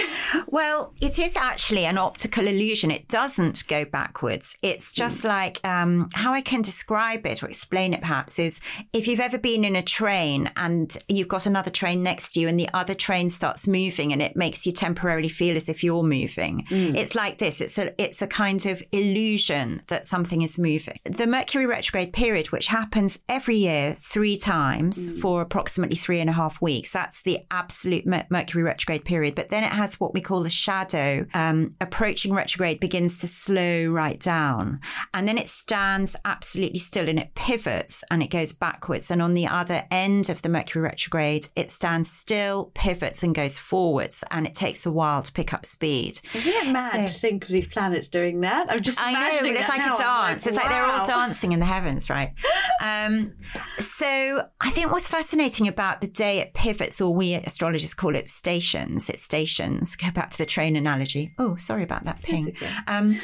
Well, 0.48 0.94
it 1.02 1.18
is 1.18 1.38
actually 1.38 1.86
an 1.86 1.98
optical 1.98 2.46
illusion. 2.46 2.92
It 2.92 3.08
doesn't 3.08 3.66
go 3.68 3.86
backwards. 3.86 4.58
It's 4.62 4.92
just 4.92 5.24
like 5.24 5.66
um, 5.66 6.10
how 6.14 6.34
I 6.34 6.42
can 6.42 6.62
describe 6.62 7.26
it 7.26 7.42
or 7.42 7.48
explain 7.48 7.94
it 7.94 8.02
perhaps 8.02 8.38
is 8.38 8.60
if 8.92 9.08
you've 9.08 9.22
ever 9.22 9.38
been 9.38 9.64
in 9.64 9.78
a 9.78 9.82
train 9.82 10.52
and 10.58 10.96
you've 11.08 11.30
got 11.30 11.46
another 11.46 11.72
train 11.72 12.04
next 12.04 12.34
to 12.34 12.42
you 12.42 12.50
and 12.50 12.60
the 12.60 12.68
other 12.74 12.94
train 12.94 13.30
starts 13.30 13.66
moving 13.66 14.12
and 14.12 14.22
it 14.22 14.36
makes 14.36 14.66
you 14.66 14.74
temporarily 14.74 15.30
feel 15.30 15.56
as 15.56 15.70
if 15.70 15.84
you're 15.84 16.04
moving. 16.04 16.66
It's 16.70 17.16
like 17.16 17.38
this. 17.38 17.62
It's 17.62 17.78
a 17.78 17.94
it's 18.02 18.22
a 18.22 18.28
kind 18.28 18.66
of 18.66 18.84
illusion 18.92 19.84
that 19.88 20.06
something 20.06 20.42
is 20.42 20.60
moving. 20.60 20.98
The 21.06 21.28
Mercury 21.28 21.66
retrograde 21.66 22.12
period, 22.12 22.52
which 22.52 22.68
happens 22.68 22.91
every 23.30 23.56
year 23.58 23.96
three 24.00 24.38
times 24.38 25.10
for 25.22 25.42
approximately 25.42 25.96
three 25.96 26.20
and 26.20 26.30
a 26.30 26.34
half 26.34 26.62
weeks, 26.62 26.92
that's 26.92 27.22
the 27.22 27.40
absolute 27.52 28.06
Mer- 28.06 28.26
Mercury 28.30 28.64
retrograde 28.64 29.06
period. 29.06 29.36
But 29.36 29.50
then 29.50 29.64
it 29.64 29.72
has 29.72 30.00
what 30.00 30.14
we 30.14 30.22
call 30.22 30.44
the 30.44 30.50
shadow. 30.50 31.26
Um, 31.34 31.76
approaching 31.82 32.34
retrograde 32.34 32.80
begins 32.80 33.20
to 33.22 33.28
slow 33.28 33.86
right 33.92 34.20
down. 34.20 34.80
And 35.14 35.28
then 35.28 35.38
it 35.38 35.48
stands 35.48 36.16
absolutely 36.26 36.80
still 36.80 37.08
and 37.10 37.20
it 37.20 37.34
pivots 37.36 38.04
and 38.12 38.22
it 38.22 38.30
goes 38.30 38.54
backwards. 38.54 39.10
And 39.12 39.22
on 39.22 39.34
the 39.34 39.48
other 39.48 39.84
end 39.92 40.30
of 40.30 40.42
the 40.42 40.50
Mercury 40.50 40.84
retrograde, 40.84 41.48
it 41.56 41.72
stands 41.72 42.10
still, 42.12 42.72
pivots, 42.74 43.24
and 43.24 43.34
goes 43.34 43.58
forwards. 43.58 44.24
And 44.32 44.46
it 44.46 44.54
takes 44.56 44.86
a 44.86 44.92
while 44.92 45.22
to 45.22 45.32
pick 45.32 45.54
up 45.54 45.66
speed. 45.66 46.20
Isn't 46.34 46.52
it 46.54 46.72
mad 46.72 46.92
So- 47.08 47.14
to 47.14 47.20
think 47.20 47.44
of 47.44 47.50
these 47.50 47.68
planets 47.68 48.10
doing 48.10 48.42
that? 48.42 48.70
I'm 48.70 48.82
just 48.82 49.00
I 49.02 49.12
know, 49.14 49.38
but 49.42 49.50
it's 49.50 49.70
like 49.70 49.80
a 49.82 49.96
dance. 49.98 50.46
it's 50.48 50.56
like 50.56 50.70
they're 50.70 50.86
all 50.86 51.06
dancing 51.06 51.52
in 51.52 51.60
the 51.60 51.66
heavens, 51.66 52.10
right? 52.10 52.34
Um, 52.82 53.34
so 53.78 54.48
I 54.60 54.72
think 54.72 54.92
what's 54.92 55.08
fascinating 55.08 55.68
about 55.68 56.02
the 56.02 56.08
day 56.08 56.40
it 56.40 56.56
pivots, 56.56 57.00
or 57.00 57.14
we 57.14 57.36
astrologers 57.36 57.94
call 57.94 58.16
it 58.16 58.28
stations, 58.28 59.10
it's 59.10 59.22
stations. 59.22 59.96
Go 59.96 60.10
back 60.12 60.32
to 60.32 60.38
the 60.38 60.48
train 60.48 60.76
analogy. 60.76 61.34
Oh, 61.38 61.56
sorry 61.58 61.84
about 61.84 62.06
that 62.06 62.22
ping. 62.24 62.58
Um, 62.88 63.20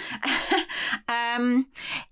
um, 1.10 1.68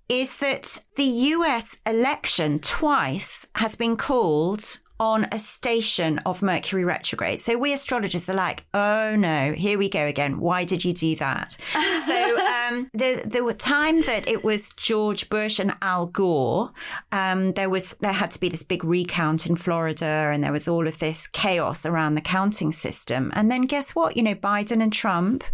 is 0.08 0.38
that 0.38 0.84
the 0.96 1.04
US 1.04 1.78
election 1.86 2.58
twice 2.58 3.46
has 3.54 3.76
been 3.76 3.96
called 3.96 4.78
on 4.98 5.26
a 5.32 5.38
station 5.38 6.18
of 6.20 6.42
Mercury 6.42 6.84
retrograde. 6.84 7.40
So 7.40 7.58
we 7.58 7.72
astrologers 7.72 8.28
are 8.30 8.34
like, 8.34 8.64
oh 8.72 9.14
no, 9.16 9.52
here 9.52 9.78
we 9.78 9.88
go 9.88 10.06
again. 10.06 10.40
Why 10.40 10.64
did 10.64 10.84
you 10.84 10.92
do 10.92 11.16
that? 11.16 11.52
so 12.06 12.46
um, 12.46 12.90
the 12.94 13.22
the 13.24 13.54
time 13.54 14.02
that 14.02 14.28
it 14.28 14.44
was 14.44 14.72
George 14.74 15.28
Bush 15.28 15.58
and 15.58 15.74
Al 15.82 16.06
Gore, 16.06 16.72
um, 17.12 17.52
there 17.52 17.70
was 17.70 17.94
there 18.00 18.12
had 18.12 18.30
to 18.32 18.40
be 18.40 18.48
this 18.48 18.62
big 18.62 18.84
recount 18.84 19.46
in 19.46 19.56
Florida, 19.56 20.30
and 20.32 20.42
there 20.42 20.52
was 20.52 20.68
all 20.68 20.86
of 20.86 20.98
this 20.98 21.26
chaos 21.26 21.84
around 21.84 22.14
the 22.14 22.20
counting 22.20 22.72
system. 22.72 23.30
And 23.34 23.50
then 23.50 23.62
guess 23.62 23.94
what? 23.94 24.16
You 24.16 24.22
know, 24.22 24.34
Biden 24.34 24.82
and 24.82 24.92
Trump, 24.92 25.44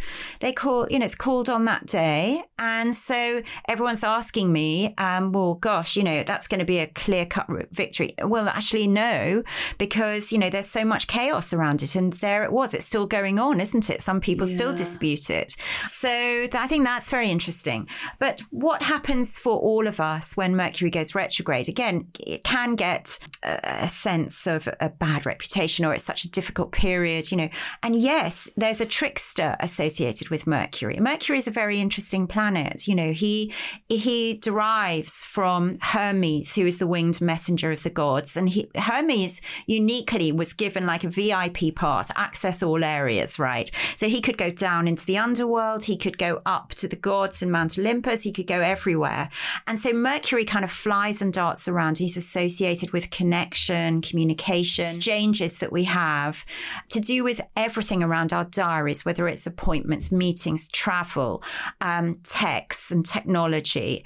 they 0.41 0.53
call 0.53 0.87
you 0.91 0.99
know 0.99 1.05
it's 1.05 1.15
called 1.15 1.49
on 1.49 1.65
that 1.65 1.87
day, 1.87 2.45
and 2.59 2.95
so 2.95 3.43
everyone's 3.69 4.05
asking 4.05 4.53
me, 4.53 4.95
um, 4.99 5.33
well, 5.33 5.55
gosh, 5.55 5.97
you 5.97 6.05
know, 6.05 6.23
that's 6.23 6.47
going 6.47 6.61
to 6.61 6.65
be 6.65 6.79
a 6.79 6.87
clear 6.87 7.27
cut 7.27 7.49
victory. 7.71 8.15
Well, 8.23 8.49
actually, 8.49 8.87
no, 8.87 9.32
because 9.79 10.33
you 10.33 10.38
know 10.38 10.51
there's 10.51 10.68
so 10.68 10.85
much 10.85 11.07
chaos 11.07 11.53
around 11.53 11.83
it, 11.83 11.95
and 11.95 12.12
there 12.14 12.45
it 12.45 12.53
was. 12.53 12.75
It's 12.75 12.87
still 12.87 13.07
going 13.07 13.38
on, 13.38 13.61
isn't 13.61 13.90
it? 13.90 14.03
Some 14.03 14.21
people 14.21 14.47
still 14.47 14.75
dispute 14.75 15.31
it. 15.31 15.57
So 15.85 16.09
th- 16.09 16.55
I 16.55 16.66
think 16.66 16.85
that's 16.85 17.11
very 17.11 17.31
interesting. 17.31 17.88
But 18.18 18.40
what 18.51 18.83
happens 18.83 19.38
for 19.38 19.59
all 19.59 19.87
of 19.87 20.01
us 20.01 20.37
when 20.37 20.57
Mercury 20.57 20.90
goes 20.90 21.14
retrograde? 21.14 21.68
Again, 21.68 22.09
it 22.21 22.45
can 22.45 22.75
get 22.75 23.18
a, 23.42 23.85
a 23.85 23.88
sense 23.88 24.47
of 24.47 24.68
a 24.81 24.88
bad 24.88 25.27
reputation, 25.27 25.85
or 25.85 25.95
it's 25.95 26.05
such 26.05 26.25
a 26.25 26.31
difficult 26.31 26.73
period, 26.73 27.31
you 27.31 27.37
know. 27.37 27.49
And 27.83 27.97
yes, 27.97 28.51
there's 28.57 28.81
a 28.81 28.87
trickster 28.87 29.57
associated 29.61 30.29
with 30.29 30.47
Mercury. 30.47 30.99
Mercury 31.01 31.38
is 31.38 31.47
a 31.47 31.53
very 31.53 31.79
interesting 31.79 32.27
planet. 32.27 32.88
You 32.88 32.95
know, 32.95 33.12
he 33.12 33.53
he 33.88 34.35
derives 34.35 35.25
from 35.25 35.79
Hermes, 35.81 36.55
who 36.55 36.66
is 36.66 36.79
the 36.79 36.87
winged 36.87 37.21
messenger 37.21 37.73
of 37.73 37.83
the 37.83 37.90
gods, 37.90 38.37
and 38.37 38.49
he 38.49 38.71
Hermes 38.75 39.22
uniquely 39.67 40.33
was 40.33 40.53
given 40.53 40.87
like 40.87 41.05
a 41.05 41.09
VIP 41.09 41.75
pass, 41.75 42.11
access 42.17 42.63
all 42.63 42.85
areas, 42.85 43.39
right? 43.39 43.71
So 43.97 44.09
he 44.09 44.21
could 44.21 44.39
go 44.39 44.51
down 44.51 44.89
into 44.89 45.07
the 45.07 45.19
underworld, 45.19 45.85
he 45.85 45.97
could 45.97 46.19
go 46.19 46.43
up 46.47 46.71
to 46.77 46.89
the 46.89 46.97
gods 46.97 47.43
in 47.43 47.51
Mount 47.51 47.79
Olympus, 47.79 48.23
he 48.23 48.33
could 48.33 48.47
go 48.47 48.61
everywhere. 48.61 49.31
And 49.67 49.79
so 49.79 49.93
Mercury 49.93 50.45
kind 50.45 50.65
of 50.65 50.71
flies 50.71 51.23
and 51.23 51.33
darts 51.33 51.69
around. 51.69 51.99
He's 51.99 52.17
associated 52.17 52.93
with 52.93 53.11
connection, 53.11 54.01
communication, 54.01 54.85
exchanges 54.85 55.59
that 55.59 55.73
we 55.73 55.85
have 55.85 56.45
to 56.89 57.01
do 57.01 57.25
with 57.25 57.41
everything 57.57 58.03
around 58.03 58.33
our 58.33 58.45
diaries, 58.45 59.05
whether 59.05 59.29
it's 59.29 59.47
appointments, 59.47 60.13
meetings, 60.13 60.69
travel, 60.69 61.43
um, 61.81 62.19
texts 62.23 62.91
and 62.91 63.05
technology, 63.05 64.05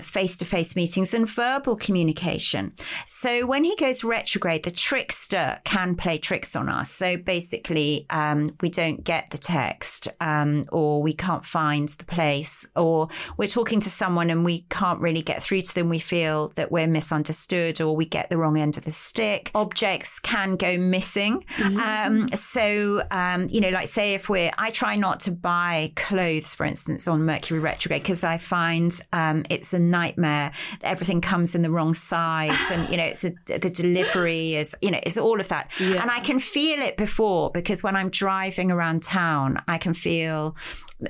face 0.00 0.36
to 0.36 0.44
face 0.44 0.76
meetings, 0.76 1.14
and 1.14 1.28
verbal 1.28 1.76
communication. 1.76 2.72
So 3.06 3.46
when 3.46 3.64
he 3.64 3.76
goes 3.76 4.04
retrograde, 4.04 4.55
the 4.58 4.70
trickster 4.70 5.60
can 5.64 5.94
play 5.94 6.18
tricks 6.18 6.56
on 6.56 6.68
us. 6.68 6.90
So 6.90 7.16
basically, 7.16 8.06
um, 8.10 8.56
we 8.60 8.70
don't 8.70 9.02
get 9.02 9.30
the 9.30 9.38
text, 9.38 10.08
um, 10.20 10.66
or 10.72 11.02
we 11.02 11.12
can't 11.12 11.44
find 11.44 11.88
the 11.88 12.04
place, 12.04 12.68
or 12.76 13.08
we're 13.36 13.46
talking 13.46 13.80
to 13.80 13.90
someone 13.90 14.30
and 14.30 14.44
we 14.44 14.66
can't 14.70 15.00
really 15.00 15.22
get 15.22 15.42
through 15.42 15.62
to 15.62 15.74
them. 15.74 15.88
We 15.88 15.98
feel 15.98 16.52
that 16.56 16.70
we're 16.70 16.86
misunderstood, 16.86 17.80
or 17.80 17.96
we 17.96 18.06
get 18.06 18.30
the 18.30 18.36
wrong 18.36 18.58
end 18.58 18.76
of 18.76 18.84
the 18.84 18.92
stick. 18.92 19.50
Objects 19.54 20.20
can 20.20 20.56
go 20.56 20.78
missing. 20.78 21.44
Um, 21.82 22.28
so, 22.28 23.02
um, 23.10 23.48
you 23.50 23.60
know, 23.60 23.70
like 23.70 23.88
say 23.88 24.14
if 24.14 24.28
we're, 24.28 24.50
I 24.56 24.70
try 24.70 24.96
not 24.96 25.20
to 25.20 25.30
buy 25.30 25.92
clothes, 25.96 26.54
for 26.54 26.64
instance, 26.64 27.08
on 27.08 27.24
Mercury 27.24 27.60
retrograde 27.60 28.02
because 28.02 28.24
I 28.24 28.38
find 28.38 28.98
um, 29.12 29.44
it's 29.50 29.74
a 29.74 29.78
nightmare. 29.78 30.52
Everything 30.82 31.20
comes 31.20 31.54
in 31.54 31.62
the 31.62 31.70
wrong 31.70 31.94
size, 31.94 32.70
and 32.70 32.88
you 32.90 32.96
know, 32.96 33.04
it's 33.04 33.24
a, 33.24 33.32
the 33.46 33.70
delivery 33.70 34.45
is, 34.54 34.74
you 34.80 34.90
know, 34.90 35.00
it's 35.02 35.18
all 35.18 35.40
of 35.40 35.48
that. 35.48 35.70
And 35.78 36.10
I 36.10 36.20
can 36.20 36.38
feel 36.38 36.80
it 36.80 36.96
before 36.96 37.50
because 37.50 37.82
when 37.82 37.96
I'm 37.96 38.10
driving 38.10 38.70
around 38.70 39.02
town, 39.02 39.62
I 39.66 39.78
can 39.78 39.94
feel 39.94 40.56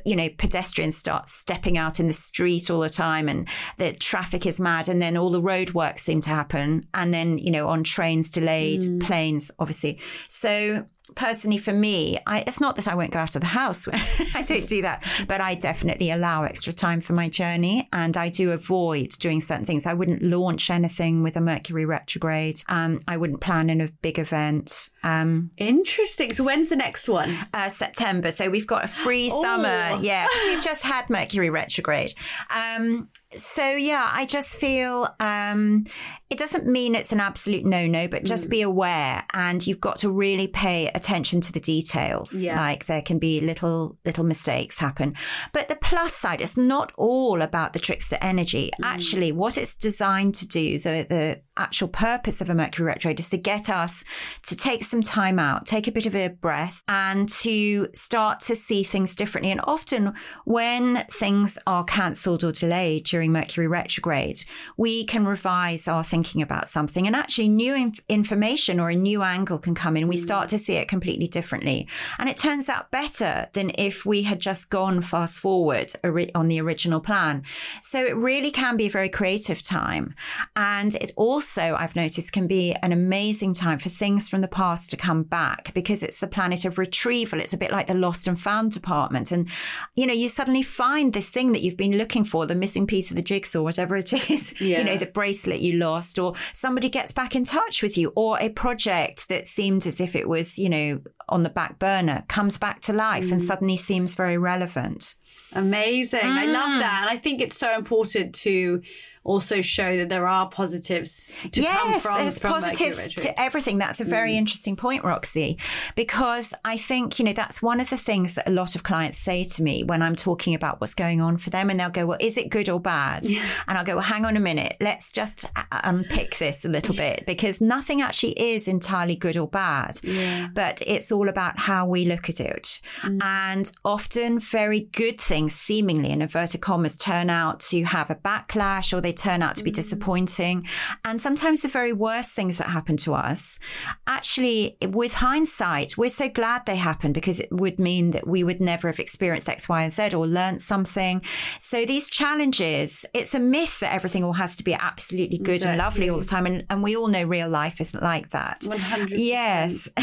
you 0.04 0.16
know, 0.16 0.28
pedestrians 0.36 0.96
start 0.96 1.28
stepping 1.28 1.78
out 1.78 2.00
in 2.00 2.06
the 2.06 2.12
street 2.12 2.70
all 2.70 2.80
the 2.80 2.88
time 2.88 3.28
and 3.28 3.48
the 3.76 3.92
traffic 3.92 4.44
is 4.44 4.58
mad. 4.58 4.88
And 4.88 5.00
then 5.00 5.16
all 5.16 5.30
the 5.30 5.40
road 5.40 5.74
works 5.74 6.02
seem 6.02 6.20
to 6.22 6.30
happen. 6.30 6.88
And 6.92 7.14
then, 7.14 7.38
you 7.38 7.50
know, 7.50 7.68
on 7.68 7.84
trains 7.84 8.30
delayed, 8.30 8.82
mm. 8.82 9.00
planes, 9.02 9.52
obviously. 9.58 10.00
So 10.28 10.86
personally 11.14 11.58
for 11.58 11.72
me, 11.72 12.18
I, 12.26 12.40
it's 12.46 12.60
not 12.60 12.76
that 12.76 12.88
I 12.88 12.94
won't 12.94 13.12
go 13.12 13.18
out 13.18 13.34
of 13.36 13.40
the 13.40 13.46
house. 13.46 13.86
I 14.34 14.42
don't 14.46 14.66
do 14.66 14.82
that, 14.82 15.04
but 15.28 15.40
I 15.40 15.54
definitely 15.54 16.10
allow 16.10 16.44
extra 16.44 16.72
time 16.72 17.00
for 17.00 17.12
my 17.12 17.28
journey 17.28 17.88
and 17.92 18.16
I 18.16 18.28
do 18.28 18.52
avoid 18.52 19.10
doing 19.18 19.40
certain 19.40 19.64
things. 19.66 19.86
I 19.86 19.94
wouldn't 19.94 20.22
launch 20.22 20.70
anything 20.70 21.22
with 21.22 21.36
a 21.36 21.40
Mercury 21.40 21.84
retrograde. 21.84 22.62
Um, 22.68 23.00
I 23.06 23.16
wouldn't 23.16 23.40
plan 23.40 23.70
in 23.70 23.80
a 23.80 23.88
big 24.02 24.18
event. 24.18 24.90
Um, 25.02 25.50
Interesting. 25.56 26.32
So 26.32 26.44
when's 26.44 26.68
the 26.68 26.76
next 26.76 27.08
one? 27.08 27.36
uh, 27.54 27.68
September. 27.68 28.30
So 28.30 28.50
we've 28.50 28.66
got 28.66 28.84
a 28.84 28.88
free 28.88 29.30
Oh. 29.32 29.42
summer. 29.42 29.98
Yeah, 30.00 30.26
we've 30.46 30.62
just 30.62 30.84
had 30.84 31.08
Mercury 31.08 31.50
retrograde. 31.50 32.12
Um, 32.50 33.08
so 33.32 33.70
yeah, 33.70 34.08
I 34.10 34.24
just 34.24 34.56
feel 34.56 35.08
um, 35.20 35.84
it 36.30 36.38
doesn't 36.38 36.66
mean 36.66 36.94
it's 36.94 37.12
an 37.12 37.20
absolute 37.20 37.64
no-no, 37.64 38.08
but 38.08 38.22
Mm. 38.22 38.26
just 38.26 38.48
be 38.48 38.62
aware, 38.62 39.24
and 39.32 39.66
you've 39.66 39.80
got 39.80 39.98
to 39.98 40.10
really 40.10 40.46
pay 40.48 40.88
attention 40.94 41.40
to 41.42 41.52
the 41.52 41.60
details. 41.60 42.42
Yeah. 42.42 42.56
Like 42.56 42.86
there 42.86 43.02
can 43.02 43.18
be 43.18 43.40
little 43.40 43.98
little 44.04 44.24
mistakes 44.24 44.78
happen, 44.78 45.14
but 45.52 45.68
the 45.68 45.76
plus 45.76 46.12
side, 46.12 46.40
it's 46.40 46.56
not 46.56 46.92
all 46.96 47.42
about 47.42 47.72
the 47.72 47.78
trickster 47.78 48.18
energy. 48.22 48.70
Mm. 48.80 48.86
Actually, 48.86 49.32
what 49.32 49.58
it's 49.58 49.76
designed 49.76 50.34
to 50.36 50.46
do, 50.46 50.78
the 50.78 51.06
the 51.08 51.40
actual 51.56 51.88
purpose 51.88 52.40
of 52.40 52.50
a 52.50 52.54
Mercury 52.54 52.86
retrograde 52.86 53.20
is 53.20 53.30
to 53.30 53.38
get 53.38 53.68
us 53.68 54.04
to 54.46 54.56
take 54.56 54.84
some 54.84 55.02
time 55.02 55.38
out, 55.38 55.66
take 55.66 55.86
a 55.86 55.92
bit 55.92 56.06
of 56.06 56.14
a 56.14 56.28
breath, 56.28 56.82
and 56.88 57.28
to 57.28 57.88
start 57.92 58.40
to 58.40 58.56
see 58.56 58.82
things 58.82 59.16
differently. 59.16 59.50
And 59.50 59.60
often, 59.64 60.14
when 60.44 61.04
things 61.10 61.58
are 61.66 61.84
cancelled 61.84 62.44
or 62.44 62.52
delayed 62.52 63.04
during 63.04 63.32
Mercury 63.32 63.66
retrograde, 63.66 64.44
we 64.76 65.04
can 65.04 65.26
revise 65.26 65.88
our 65.88 66.04
thinking 66.04 66.42
about 66.42 66.68
something, 66.68 67.06
and 67.06 67.16
actually, 67.16 67.48
new 67.48 67.74
inf- 67.74 68.00
information 68.08 68.80
or 68.80 68.90
a 68.90 68.96
new 68.96 69.22
angle 69.22 69.58
can 69.58 69.74
come 69.74 69.96
in. 69.96 70.08
We 70.08 70.16
hmm. 70.16 70.22
start 70.22 70.48
to 70.50 70.58
see 70.58 70.74
it 70.74 70.88
completely 70.88 71.28
differently, 71.28 71.88
and 72.18 72.28
it 72.28 72.36
turns 72.36 72.68
out 72.68 72.90
better 72.90 73.48
than 73.52 73.72
if 73.78 74.04
we 74.04 74.22
had 74.22 74.40
just 74.40 74.70
gone 74.70 75.02
fast 75.02 75.40
forward 75.40 75.92
on 76.34 76.48
the 76.48 76.60
original 76.60 77.00
plan. 77.00 77.42
So 77.80 78.04
it 78.04 78.16
really 78.16 78.50
can 78.50 78.76
be 78.76 78.86
a 78.86 78.90
very 78.90 79.08
creative 79.08 79.62
time. 79.62 80.14
And 80.54 80.94
it 80.94 81.12
also, 81.16 81.45
I've 81.58 81.96
noticed, 81.96 82.32
can 82.32 82.46
be 82.46 82.72
an 82.82 82.92
amazing 82.92 83.52
time 83.54 83.78
for 83.78 83.88
things 83.88 84.28
from 84.28 84.40
the 84.40 84.48
past 84.48 84.90
to 84.90 84.96
come 84.96 85.22
back 85.22 85.72
because 85.74 86.02
it's 86.02 86.20
the 86.20 86.26
planet 86.26 86.64
of 86.64 86.78
retrieval. 86.78 87.40
It's 87.40 87.52
a 87.52 87.56
bit 87.58 87.70
like 87.70 87.86
the 87.86 87.94
lost 87.94 88.26
and 88.26 88.38
found 88.40 88.72
department. 88.72 89.30
And, 89.30 89.48
you 89.94 90.06
know, 90.06 90.12
you 90.12 90.28
suddenly 90.28 90.62
find 90.62 91.12
this 91.12 91.30
thing 91.30 91.52
that 91.52 91.62
you've 91.62 91.76
been 91.76 91.96
looking 91.98 92.24
for, 92.24 92.46
the 92.46 92.54
missing 92.54 92.86
piece 92.86 93.10
of 93.10 93.16
the 93.16 93.22
jigsaw, 93.22 93.62
whatever 93.62 93.96
it 93.96 94.12
is, 94.30 94.60
Yeah. 94.60 94.78
you 94.78 94.84
know, 94.84 94.96
the 94.98 95.06
bracelet 95.06 95.60
you 95.60 95.74
lost, 95.78 96.18
or 96.18 96.34
somebody 96.52 96.88
gets 96.88 97.12
back 97.12 97.34
in 97.36 97.44
touch 97.44 97.82
with 97.82 97.96
you, 97.96 98.12
or 98.16 98.38
a 98.40 98.48
project 98.50 99.28
that 99.28 99.46
seemed 99.46 99.86
as 99.86 100.00
if 100.00 100.14
it 100.16 100.28
was, 100.28 100.58
you 100.58 100.68
know, 100.68 101.00
on 101.28 101.42
the 101.42 101.50
back 101.50 101.78
burner 101.78 102.24
comes 102.28 102.58
back 102.58 102.80
to 102.82 102.92
life 102.92 103.30
and 103.32 103.42
suddenly 103.42 103.76
seems 103.76 104.14
very 104.14 104.38
relevant. 104.38 105.14
Amazing. 105.52 106.20
I 106.22 106.46
love 106.46 106.68
Mm. 106.68 106.78
that. 106.80 106.98
And 107.02 107.10
I 107.10 107.16
think 107.16 107.40
it's 107.40 107.56
so 107.58 107.74
important 107.76 108.34
to 108.36 108.82
also 109.26 109.60
show 109.60 109.96
that 109.96 110.08
there 110.08 110.26
are 110.26 110.48
positives 110.48 111.32
to 111.52 111.62
come 111.62 111.90
yes, 111.90 112.02
from, 112.02 112.18
there's 112.18 112.38
from 112.38 112.52
positives 112.52 113.14
to 113.14 113.40
everything. 113.40 113.78
That's 113.78 114.00
a 114.00 114.04
very 114.04 114.32
Mm. 114.32 114.38
interesting 114.38 114.76
point, 114.76 115.04
Roxie, 115.04 115.58
because 115.94 116.54
I 116.64 116.78
think, 116.78 117.18
you 117.18 117.24
know, 117.24 117.32
that's 117.32 117.60
one 117.60 117.80
of 117.80 117.90
the 117.90 117.96
things 117.96 118.34
that 118.34 118.48
a 118.48 118.52
lot 118.52 118.74
of 118.76 118.82
clients 118.82 119.18
say 119.18 119.44
to 119.44 119.62
me 119.62 119.82
when 119.84 120.02
I'm 120.02 120.14
talking 120.14 120.54
about 120.54 120.80
what's 120.80 120.94
going 120.94 121.20
on 121.20 121.36
for 121.36 121.50
them. 121.50 121.70
And 121.70 121.78
they'll 121.78 121.90
go, 121.90 122.06
well, 122.06 122.18
is 122.20 122.36
it 122.36 122.48
good 122.50 122.68
or 122.68 122.80
bad? 122.80 123.24
And 123.66 123.76
I'll 123.76 123.84
go, 123.84 123.94
well, 123.96 124.04
hang 124.04 124.24
on 124.24 124.36
a 124.36 124.40
minute. 124.40 124.76
Let's 124.80 125.12
just 125.12 125.44
uh, 125.56 125.64
unpick 125.84 126.38
this 126.38 126.64
a 126.64 126.68
little 126.68 126.94
bit 126.94 127.24
because 127.26 127.60
nothing 127.60 128.02
actually 128.02 128.32
is 128.32 128.68
entirely 128.68 129.16
good 129.16 129.36
or 129.36 129.48
bad. 129.48 129.98
Yeah. 130.02 130.48
But 130.54 130.82
it's 130.86 131.10
all 131.10 131.28
about 131.28 131.58
how 131.58 131.86
we 131.86 132.04
look 132.04 132.28
at 132.28 132.40
it. 132.40 132.80
And 133.02 133.70
often 133.84 134.38
very 134.38 134.80
good 134.92 135.18
things, 135.18 135.54
seemingly 135.54 136.10
in 136.10 136.22
inverted 136.22 136.60
commas, 136.60 136.96
turn 136.96 137.30
out 137.30 137.60
to 137.60 137.82
have 137.84 138.10
a 138.10 138.14
backlash 138.14 138.92
or 138.92 139.00
they 139.00 139.12
turn 139.16 139.42
out 139.42 139.56
to 139.56 139.64
be 139.64 139.70
mm. 139.70 139.74
disappointing. 139.74 140.66
And 141.04 141.20
sometimes 141.20 141.62
the 141.62 141.68
very 141.68 141.92
worst 141.92 142.34
things 142.34 142.58
that 142.58 142.68
happen 142.68 142.96
to 142.98 143.14
us, 143.14 143.58
actually, 144.06 144.76
with 144.82 145.14
hindsight, 145.14 145.96
we're 145.96 146.08
so 146.08 146.28
glad 146.28 146.66
they 146.66 146.76
happened 146.76 147.14
because 147.14 147.40
it 147.40 147.50
would 147.50 147.78
mean 147.78 148.12
that 148.12 148.26
we 148.26 148.44
would 148.44 148.60
never 148.60 148.88
have 148.88 149.00
experienced 149.00 149.48
X, 149.48 149.68
Y, 149.68 149.82
and 149.82 149.92
Z 149.92 150.14
or 150.14 150.26
learnt 150.26 150.62
something. 150.62 151.22
So 151.60 151.84
these 151.84 152.08
challenges, 152.10 153.06
it's 153.14 153.34
a 153.34 153.40
myth 153.40 153.80
that 153.80 153.92
everything 153.92 154.24
all 154.24 154.34
has 154.34 154.56
to 154.56 154.64
be 154.64 154.74
absolutely 154.74 155.38
good 155.38 155.62
and 155.64 155.78
lovely 155.78 156.10
all 156.10 156.18
the 156.18 156.24
time. 156.24 156.46
And, 156.46 156.64
and 156.70 156.82
we 156.82 156.96
all 156.96 157.08
know 157.08 157.24
real 157.24 157.48
life 157.48 157.80
isn't 157.80 158.02
like 158.02 158.30
that. 158.30 158.60
100%. 158.62 159.12
Yes. 159.14 159.88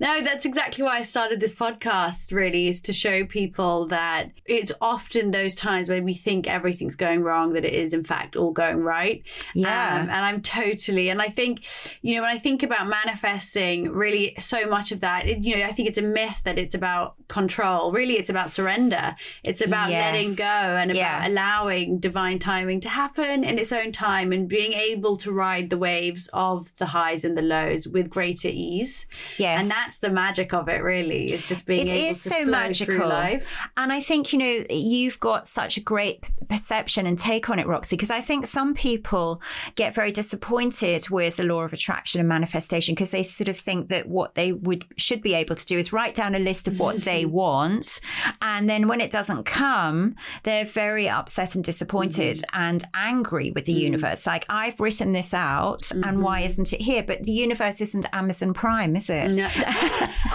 No, 0.00 0.22
that's 0.22 0.46
exactly 0.46 0.82
why 0.82 0.96
I 0.96 1.02
started 1.02 1.40
this 1.40 1.54
podcast, 1.54 2.32
really, 2.32 2.68
is 2.68 2.80
to 2.82 2.92
show 2.94 3.26
people 3.26 3.86
that 3.88 4.30
it's 4.46 4.72
often 4.80 5.30
those 5.30 5.54
times 5.54 5.90
when 5.90 6.04
we 6.04 6.14
think 6.14 6.46
everything's 6.46 6.96
going 6.96 7.22
wrong 7.22 7.52
that 7.52 7.66
it 7.66 7.74
is, 7.74 7.92
in 7.92 8.04
fact, 8.04 8.34
all 8.34 8.49
going 8.52 8.78
right. 8.78 9.22
Yeah. 9.54 10.00
Um, 10.02 10.10
and 10.10 10.24
I'm 10.24 10.42
totally, 10.42 11.08
and 11.08 11.20
I 11.22 11.28
think, 11.28 11.66
you 12.02 12.14
know, 12.14 12.22
when 12.22 12.30
I 12.30 12.38
think 12.38 12.62
about 12.62 12.88
manifesting, 12.88 13.90
really 13.92 14.34
so 14.38 14.66
much 14.66 14.92
of 14.92 15.00
that, 15.00 15.28
it, 15.28 15.44
you 15.44 15.56
know, 15.56 15.64
I 15.64 15.70
think 15.72 15.88
it's 15.88 15.98
a 15.98 16.02
myth 16.02 16.42
that 16.44 16.58
it's 16.58 16.74
about 16.74 17.14
control. 17.28 17.92
Really, 17.92 18.14
it's 18.14 18.30
about 18.30 18.50
surrender. 18.50 19.14
It's 19.44 19.60
about 19.60 19.90
Yes. 19.90 20.12
letting 20.14 20.34
go 20.36 20.76
and 20.76 20.94
Yeah. 20.94 21.18
about 21.18 21.30
allowing 21.30 21.98
divine 21.98 22.38
timing 22.38 22.80
to 22.80 22.88
happen 22.88 23.44
in 23.44 23.58
its 23.58 23.72
own 23.72 23.92
time 23.92 24.32
and 24.32 24.48
being 24.48 24.72
able 24.72 25.16
to 25.18 25.32
ride 25.32 25.70
the 25.70 25.78
waves 25.78 26.28
of 26.32 26.74
the 26.76 26.86
highs 26.86 27.24
and 27.24 27.36
the 27.36 27.42
lows 27.42 27.86
with 27.86 28.10
greater 28.10 28.48
ease. 28.48 29.06
Yes. 29.38 29.62
And 29.62 29.70
that's 29.70 29.98
the 29.98 30.10
magic 30.10 30.52
of 30.54 30.68
it, 30.68 30.82
really. 30.82 31.24
It's 31.26 31.48
just 31.48 31.66
being 31.66 31.86
It 31.86 31.90
able 31.90 32.08
is 32.10 32.22
to 32.22 32.28
so 32.28 32.34
flow 32.42 32.50
magical. 32.50 32.96
through 32.96 33.06
life. 33.08 33.58
And 33.76 33.92
I 33.92 34.00
think, 34.00 34.32
you 34.32 34.38
know, 34.38 34.64
you've 34.70 35.20
got 35.20 35.46
such 35.46 35.76
a 35.76 35.80
great 35.80 36.20
perception 36.48 37.06
and 37.06 37.18
take 37.18 37.48
on 37.50 37.58
it, 37.58 37.66
Roxie, 37.66 37.96
because 37.96 38.10
I 38.10 38.20
think 38.20 38.29
some 38.46 38.74
people 38.74 39.40
get 39.74 39.94
very 39.94 40.12
disappointed 40.12 41.08
with 41.10 41.36
the 41.36 41.44
law 41.44 41.62
of 41.62 41.72
attraction 41.72 42.20
and 42.20 42.28
manifestation 42.28 42.94
because 42.94 43.10
they 43.10 43.22
sort 43.22 43.48
of 43.48 43.58
think 43.58 43.88
that 43.88 44.08
what 44.08 44.34
they 44.34 44.52
would 44.52 44.84
should 44.96 45.22
be 45.22 45.34
able 45.34 45.54
to 45.56 45.66
do 45.66 45.78
is 45.78 45.92
write 45.92 46.14
down 46.14 46.34
a 46.34 46.38
list 46.38 46.68
of 46.68 46.78
what 46.78 46.96
they 46.98 47.24
want. 47.40 48.00
And 48.42 48.68
then 48.68 48.88
when 48.88 49.00
it 49.00 49.10
doesn't 49.10 49.44
come, 49.44 50.14
they're 50.44 50.64
very 50.64 51.08
upset 51.08 51.54
and 51.54 51.64
disappointed 51.64 52.36
Mm-hmm. 52.36 52.60
and 52.60 52.84
angry 52.94 53.50
with 53.50 53.64
the 53.66 53.74
Mm. 53.74 53.80
universe. 53.80 54.26
Like, 54.26 54.44
I've 54.48 54.78
written 54.80 55.12
this 55.12 55.32
out 55.34 55.90
and 55.92 56.22
why 56.22 56.40
isn't 56.40 56.72
it 56.72 56.80
here? 56.80 57.02
But 57.02 57.22
the 57.24 57.32
universe 57.32 57.80
isn't 57.80 58.06
Amazon 58.12 58.52
Prime, 58.54 58.96
is 58.96 59.10
it? 59.10 59.32
No. 59.36 59.48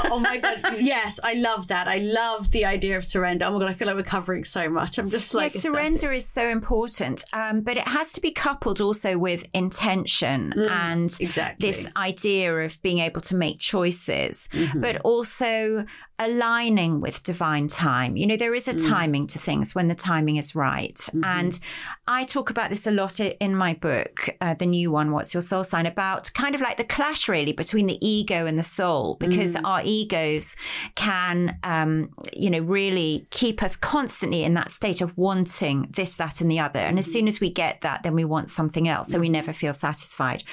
oh 0.05 0.19
my 0.19 0.37
god! 0.37 0.59
Yes, 0.79 1.19
I 1.23 1.33
love 1.33 1.67
that. 1.69 1.87
I 1.87 1.97
love 1.97 2.51
the 2.51 2.65
idea 2.65 2.97
of 2.97 3.05
surrender. 3.05 3.45
Oh 3.45 3.51
my 3.51 3.59
god! 3.59 3.69
I 3.69 3.73
feel 3.73 3.87
like 3.87 3.95
we're 3.97 4.03
covering 4.03 4.43
so 4.43 4.69
much. 4.69 4.97
I'm 4.97 5.09
just 5.09 5.33
like 5.33 5.53
yes, 5.53 5.61
surrender 5.61 6.11
is 6.11 6.25
so 6.27 6.47
important, 6.47 7.23
um, 7.33 7.61
but 7.61 7.77
it 7.77 7.84
has 7.85 8.11
to 8.13 8.21
be 8.21 8.31
coupled 8.31 8.81
also 8.81 9.17
with 9.17 9.45
intention 9.53 10.53
and 10.53 11.09
Mm, 11.09 11.21
exactly. 11.21 11.67
this 11.67 11.87
idea 11.95 12.53
of 12.65 12.81
being 12.81 12.99
able 12.99 13.21
to 13.21 13.35
make 13.35 13.59
choices, 13.59 14.49
Mm-hmm. 14.53 14.81
but 14.81 14.97
also 15.01 15.85
aligning 16.17 17.01
with 17.01 17.23
divine 17.23 17.67
time. 17.67 18.15
You 18.15 18.25
know, 18.27 18.37
there 18.37 18.53
is 18.53 18.67
a 18.67 18.73
Mm. 18.73 18.89
timing 18.89 19.27
to 19.27 19.39
things 19.39 19.75
when 19.75 19.87
the 19.87 19.95
timing 19.95 20.37
is 20.37 20.55
right. 20.55 20.95
Mm-hmm. 20.95 21.23
And 21.25 21.59
I 22.07 22.23
talk 22.23 22.49
about 22.49 22.69
this 22.69 22.87
a 22.87 22.91
lot 22.91 23.19
in 23.19 23.55
my 23.55 23.73
book, 23.73 24.29
uh, 24.41 24.53
the 24.53 24.65
new 24.65 24.91
one, 24.91 25.11
What's 25.11 25.33
Your 25.33 25.41
Soul 25.41 25.63
Sign, 25.63 25.85
about 25.85 26.31
kind 26.33 26.55
of 26.55 26.61
like 26.61 26.77
the 26.77 26.83
clash 26.83 27.27
really 27.27 27.51
between 27.53 27.85
the 27.87 27.97
ego 28.05 28.45
and 28.45 28.57
the 28.57 28.63
soul, 28.63 29.15
because 29.19 29.55
Mm. 29.55 29.65
our 29.65 29.81
egos 29.83 30.55
can, 30.95 31.57
um, 31.63 32.09
you 32.33 32.49
know, 32.49 32.59
really 32.59 33.27
keep 33.31 33.61
us 33.61 33.75
constantly 33.75 34.43
in 34.43 34.53
that 34.53 34.71
state 34.71 35.01
of 35.01 35.17
wanting 35.17 35.89
this, 35.91 36.15
that, 36.15 36.41
and 36.41 36.49
the 36.49 36.59
other. 36.59 36.79
And 36.79 36.97
as 36.97 37.11
soon 37.11 37.27
as 37.27 37.39
we 37.39 37.49
get 37.49 37.81
that, 37.81 38.03
then 38.03 38.15
we 38.15 38.25
want 38.25 38.49
something 38.49 38.87
else. 38.87 39.11
So 39.11 39.19
we 39.19 39.29
never 39.29 39.53
feel 39.53 39.73
satisfied. 39.73 40.43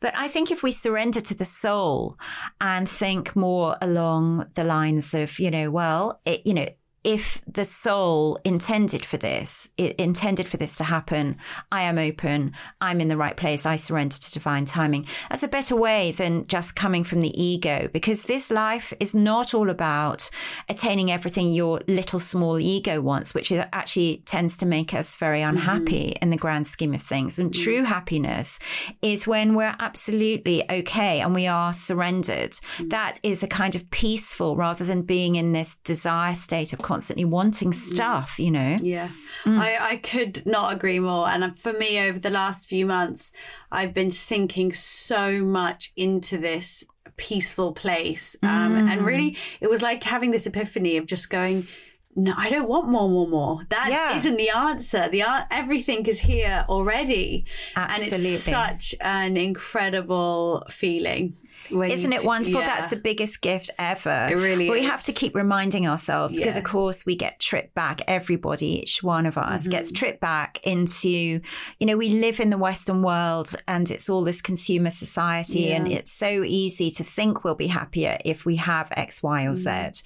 But 0.00 0.14
I 0.16 0.28
think 0.28 0.50
if 0.50 0.62
we 0.62 0.72
surrender 0.72 1.20
to 1.20 1.34
the 1.34 1.44
soul 1.44 2.18
and 2.60 2.88
think 2.88 3.36
more 3.36 3.76
along 3.80 4.46
the 4.54 4.64
lines 4.64 5.11
of, 5.14 5.38
you 5.38 5.50
know, 5.50 5.70
well, 5.70 6.20
it, 6.24 6.42
you 6.46 6.54
know, 6.54 6.68
if 7.04 7.40
the 7.46 7.64
soul 7.64 8.38
intended 8.44 9.04
for 9.04 9.16
this, 9.16 9.70
it 9.76 9.96
intended 9.96 10.46
for 10.46 10.56
this 10.56 10.76
to 10.76 10.84
happen, 10.84 11.36
I 11.72 11.82
am 11.82 11.98
open, 11.98 12.52
I'm 12.80 13.00
in 13.00 13.08
the 13.08 13.16
right 13.16 13.36
place, 13.36 13.66
I 13.66 13.76
surrender 13.76 14.16
to 14.16 14.32
divine 14.32 14.64
timing. 14.64 15.06
That's 15.28 15.42
a 15.42 15.48
better 15.48 15.74
way 15.74 16.12
than 16.12 16.46
just 16.46 16.76
coming 16.76 17.02
from 17.02 17.20
the 17.20 17.42
ego 17.42 17.88
because 17.92 18.22
this 18.22 18.50
life 18.50 18.92
is 19.00 19.14
not 19.14 19.52
all 19.52 19.68
about 19.68 20.30
attaining 20.68 21.10
everything 21.10 21.52
your 21.52 21.80
little 21.88 22.20
small 22.20 22.60
ego 22.60 23.00
wants, 23.00 23.34
which 23.34 23.50
is 23.50 23.64
actually 23.72 24.22
tends 24.24 24.56
to 24.58 24.66
make 24.66 24.94
us 24.94 25.16
very 25.16 25.40
mm-hmm. 25.40 25.56
unhappy 25.56 26.16
in 26.22 26.30
the 26.30 26.36
grand 26.36 26.66
scheme 26.66 26.94
of 26.94 27.02
things. 27.02 27.38
And 27.38 27.50
mm-hmm. 27.50 27.62
true 27.64 27.82
happiness 27.82 28.60
is 29.00 29.26
when 29.26 29.54
we're 29.54 29.74
absolutely 29.80 30.62
okay 30.70 31.20
and 31.20 31.34
we 31.34 31.48
are 31.48 31.72
surrendered. 31.72 32.52
Mm-hmm. 32.52 32.88
That 32.88 33.18
is 33.24 33.42
a 33.42 33.48
kind 33.48 33.74
of 33.74 33.90
peaceful 33.90 34.54
rather 34.54 34.84
than 34.84 35.02
being 35.02 35.34
in 35.34 35.52
this 35.52 35.78
desire 35.78 36.34
state 36.36 36.72
of 36.72 36.80
constantly 36.92 37.24
wanting 37.24 37.72
stuff, 37.72 38.38
you 38.38 38.50
know? 38.50 38.76
Yeah, 38.82 39.08
Mm. 39.44 39.58
I, 39.58 39.70
I 39.92 39.96
could 39.96 40.34
not 40.46 40.72
agree 40.76 41.00
more. 41.00 41.28
And 41.28 41.58
for 41.58 41.72
me, 41.72 41.98
over 42.06 42.18
the 42.18 42.30
last 42.30 42.68
few 42.68 42.84
months, 42.86 43.32
I've 43.78 43.92
been 43.92 44.10
sinking 44.12 44.72
so 44.72 45.24
much 45.60 45.92
into 45.96 46.38
this 46.38 46.84
peaceful 47.16 47.72
place. 47.72 48.36
Um, 48.42 48.72
Mm. 48.72 48.90
And 48.90 48.98
really, 49.10 49.36
it 49.60 49.68
was 49.68 49.82
like 49.82 50.02
having 50.04 50.30
this 50.32 50.46
epiphany 50.46 50.96
of 50.96 51.06
just 51.06 51.28
going, 51.30 51.66
no, 52.14 52.32
I 52.36 52.50
don't 52.50 52.68
want 52.68 52.86
more, 52.88 53.08
more, 53.08 53.26
more. 53.38 53.54
That 53.70 53.88
Yeah. 53.90 54.12
not 54.16 54.36
the 54.36 54.50
answer. 54.50 55.08
The 55.10 55.22
an- 55.22 55.46
everything 55.50 56.02
is 56.06 56.20
here 56.20 56.58
already, 56.68 57.44
and 57.74 58.02
it's 58.02 58.42
such 58.42 58.94
an 59.00 59.36
incredible 59.36 60.64
feeling. 60.68 61.24
Isn't 61.70 62.12
you- 62.12 62.18
it 62.18 62.24
wonderful? 62.24 62.60
yeah. 62.60 62.66
That's 62.66 62.88
the 62.88 62.96
biggest 62.96 63.40
gift 63.42 63.70
ever. 63.78 64.28
It 64.30 64.34
really 64.36 64.66
But 64.68 64.74
we 64.74 64.80
is. 64.80 64.90
have 64.90 65.02
to 65.04 65.12
keep 65.12 65.34
reminding 65.34 65.86
ourselves 65.86 66.36
because, 66.36 66.56
Yeah. 66.56 66.60
of 66.60 66.64
course, 66.64 67.04
we 67.06 67.16
get 67.16 67.38
tripped 67.40 67.74
back. 67.74 68.00
Everybody, 68.08 68.80
each 68.80 69.02
one 69.02 69.26
of 69.26 69.38
us, 69.38 69.66
gets 69.68 69.90
Mm-hmm. 69.90 69.96
tripped 69.96 70.20
back 70.20 70.60
into, 70.64 71.08
you 71.10 71.86
know, 71.86 71.96
we 71.96 72.10
live 72.10 72.40
in 72.40 72.50
the 72.50 72.58
Western 72.58 73.02
world 73.02 73.54
and 73.68 73.90
it's 73.90 74.08
all 74.08 74.22
this 74.22 74.40
consumer 74.42 74.90
society, 74.90 75.72
and 75.72 75.88
it's 75.88 76.12
so 76.12 76.42
easy 76.44 76.90
to 76.90 77.04
think 77.04 77.44
we'll 77.44 77.54
be 77.54 77.66
happier 77.68 78.18
if 78.24 78.44
we 78.44 78.56
have 78.56 78.88
X, 78.96 79.22
Y, 79.22 79.46
or 79.46 79.54
Z. 79.54 79.70
Mm. 79.70 80.02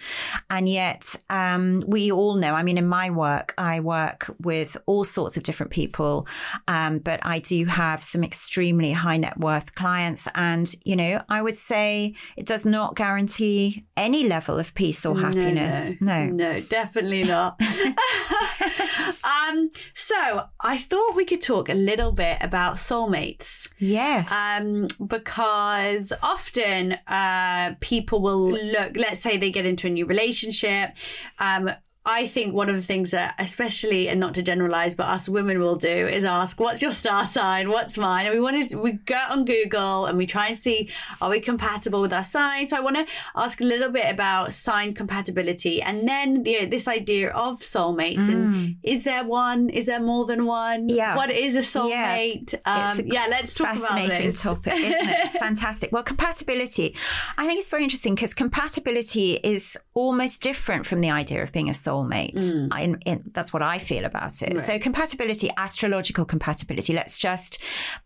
And 0.51 0.69
yet, 0.69 1.17
um, 1.31 1.83
we 1.87 2.11
all 2.13 2.35
know. 2.37 2.55
I 2.55 2.63
mean, 2.63 2.79
in 2.79 2.87
my 2.87 3.11
work, 3.11 3.55
I 3.59 3.81
work 3.81 4.35
with 4.41 4.77
all 4.87 5.05
sorts 5.05 5.37
of 5.37 5.43
different 5.43 5.73
people, 5.73 6.27
um, 6.69 6.99
but 6.99 7.21
I 7.25 7.39
do 7.39 7.65
have 7.67 8.03
some 8.03 8.23
extremely 8.25 8.93
high 8.93 9.17
net 9.17 9.39
worth 9.39 9.75
clients. 9.75 10.29
And, 10.35 10.73
you 10.85 10.97
know, 10.97 11.23
I 11.29 11.43
would 11.47 11.57
say 11.57 12.15
it 12.37 12.45
does 12.45 12.67
not 12.67 12.97
guarantee 12.97 13.87
any 13.97 14.29
level 14.29 14.59
of 14.59 14.75
peace 14.75 15.07
or 15.07 15.15
No, 15.15 15.23
happiness. 15.27 15.91
No, 16.01 16.27
No. 16.27 16.33
no, 16.53 16.61
definitely 16.61 17.23
not. 17.23 17.59
um, 19.25 19.71
so 19.95 20.45
I 20.61 20.79
thought 20.79 21.15
we 21.17 21.25
could 21.25 21.43
talk 21.43 21.69
a 21.69 21.75
little 21.75 22.13
bit 22.13 22.39
about 22.41 22.77
soulmates. 22.77 23.69
Yes. 23.79 24.31
Um, 24.33 24.87
because 25.07 26.13
often 26.23 26.93
uh, 27.07 27.75
people 27.81 28.21
will 28.21 28.51
look, 28.51 28.97
let's 28.97 29.21
say 29.21 29.37
they 29.37 29.51
get 29.51 29.67
into 29.67 29.87
a 29.87 29.91
new 29.91 30.07
relationship. 30.07 30.91
Um, 31.39 31.71
I 32.07 32.27
think 32.27 32.55
one 32.55 32.69
of 32.71 32.77
the 32.77 32.83
things 32.83 33.11
that, 33.11 33.35
especially, 33.39 34.09
and 34.09 34.21
not 34.21 34.33
to 34.35 34.43
generalize, 34.43 34.95
but 34.95 35.07
us 35.07 35.29
women 35.29 35.59
will 35.61 35.75
do 35.77 36.07
is 36.07 36.25
ask, 36.25 36.61
"What's 36.61 36.81
your 36.81 36.93
star 36.93 37.27
sign? 37.27 37.69
What's 37.69 37.99
mine?" 37.99 38.27
And 38.27 38.35
we 38.35 38.41
want 38.41 38.71
to 38.71 38.79
we 38.79 38.93
go 38.93 39.21
on 39.29 39.45
Google 39.45 40.07
and 40.07 40.17
we 40.17 40.25
try 40.27 40.47
and 40.47 40.57
see 40.57 40.89
are 41.21 41.29
we 41.31 41.41
compatible 41.41 42.01
with 42.01 42.13
our 42.13 42.23
sign. 42.25 42.69
So 42.69 42.77
I 42.77 42.81
want 42.81 42.97
to 42.97 43.07
ask 43.35 43.61
a 43.61 43.65
little 43.65 43.91
bit 43.91 44.07
about 44.09 44.53
sign 44.53 44.95
compatibility, 44.95 45.83
and 45.83 46.07
then 46.07 46.45
the, 46.45 46.67
this 46.67 46.87
idea 46.87 47.31
of 47.31 47.61
soulmates. 47.61 48.29
And 48.29 48.77
is 48.85 49.03
there 49.03 49.25
one? 49.25 49.69
Is 49.71 49.87
there 49.87 50.01
more 50.01 50.25
than 50.27 50.47
one? 50.47 50.89
Yeah. 50.89 51.17
What 51.17 51.31
is 51.33 51.57
a 51.57 51.61
soulmate? 51.61 52.55
Um, 52.65 52.91
It's 52.91 52.99
a 53.01 53.07
yeah, 53.09 53.27
let's 53.29 53.53
talk 53.55 53.67
about 53.75 53.81
fascinating 53.81 54.31
this. 54.31 54.43
topic, 54.43 54.75
isn't 54.75 55.09
it? 55.09 55.19
It's 55.25 55.37
fantastic. 55.49 55.91
Well, 55.91 56.05
compatibility, 56.05 56.95
I 57.37 57.47
think 57.47 57.59
it's 57.59 57.69
very 57.69 57.83
interesting 57.83 58.15
because 58.15 58.33
compatibility 58.33 59.41
is 59.43 59.77
almost 59.95 60.41
different 60.41 60.87
from 60.87 61.01
the 61.01 61.11
idea 61.11 61.43
of 61.43 61.51
being 61.51 61.69
a 61.69 61.73
soulmate. 61.73 61.96
I, 62.71 62.83
in, 62.83 62.99
in, 63.07 63.31
that's 63.33 63.53
what 63.53 63.63
I 63.63 63.79
feel 63.79 64.05
about 64.05 64.43
it. 64.43 64.61
So, 64.61 64.79
compatibility, 64.79 65.51
astrological 65.57 66.25
compatibility. 66.25 66.93
Let's 66.93 67.19
just 67.19 67.59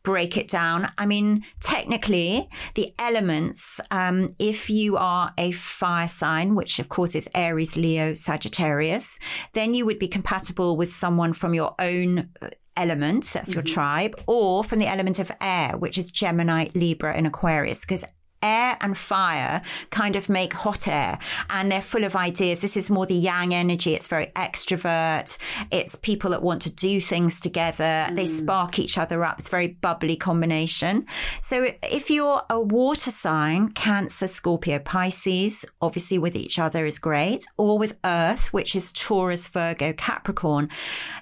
break 0.03 0.37
it 0.37 0.49
down. 0.49 0.91
I 0.99 1.07
mean, 1.07 1.45
technically, 1.61 2.49
the 2.75 2.93
elements. 2.99 3.81
Um, 3.91 4.29
if 4.39 4.71
you 4.71 4.97
are 4.97 5.33
a 5.39 5.53
fire 5.53 6.09
sign, 6.09 6.55
which 6.55 6.79
of 6.79 6.89
course 6.89 7.15
is 7.15 7.29
Aries, 7.35 7.77
Leo, 7.77 8.15
Sagittarius, 8.15 9.19
then 9.53 9.75
you 9.75 9.87
would 9.87 9.99
be 9.99 10.09
compatible 10.09 10.77
with 10.77 10.93
someone 10.93 11.33
from 11.33 11.55
your 11.55 11.75
own 11.79 12.29
uh, 12.41 12.49
element, 12.77 13.25
that's 13.33 13.55
your 13.55 13.63
tribe, 13.63 14.15
or 14.27 14.65
from 14.65 14.79
the 14.79 14.87
element 14.87 15.19
of 15.19 15.31
air, 15.41 15.77
which 15.77 15.99
is 15.99 16.11
Gemini, 16.11 16.69
Libra, 16.75 17.15
and 17.15 17.27
Aquarius, 17.27 17.81
because 17.81 18.05
air 18.43 18.77
and 18.81 18.97
fire 18.97 19.63
kind 19.91 20.17
of 20.17 20.29
make 20.29 20.53
hot 20.53 20.89
air 20.89 21.19
and 21.51 21.71
they're 21.71 21.83
full 21.83 22.05
of 22.05 22.17
ideas. 22.17 22.61
This 22.61 22.77
is 22.77 22.91
more 22.91 23.07
the 23.07 23.15
yang 23.15 23.55
energy. 23.55 23.95
It's 23.95 24.09
very 24.09 24.27
extrovert. 24.37 25.37
It's 25.71 25.97
people 25.97 26.31
that 26.31 26.43
want 26.43 26.63
to 26.63 26.71
do 26.71 27.01
things 27.01 27.41
together. 27.41 28.09
They 28.13 28.27
spark 28.27 28.79
each 28.79 28.99
other 28.99 29.25
up. 29.25 29.39
It's 29.39 29.49
a 29.49 29.51
very 29.51 29.69
bubbly 29.69 30.17
combination. 30.17 31.07
So 31.41 31.73
if 31.83 32.11
you're 32.11 32.43
a 32.49 32.61
water 32.61 33.11
sign, 33.11 33.71
Cancer, 33.71 34.27
Scorpio, 34.27 34.79
Pisces, 34.79 35.65
obviously 35.81 36.19
with 36.19 36.37
each 36.37 36.59
other 36.59 36.87
is 36.87 36.99
great, 36.99 37.47
or 37.57 37.79
with 37.79 37.97
Earth, 38.05 38.53
which 38.53 38.75
is 38.75 38.93
Taurus, 38.93 39.49
Virgo, 39.49 39.93
Capricorn. 39.93 40.69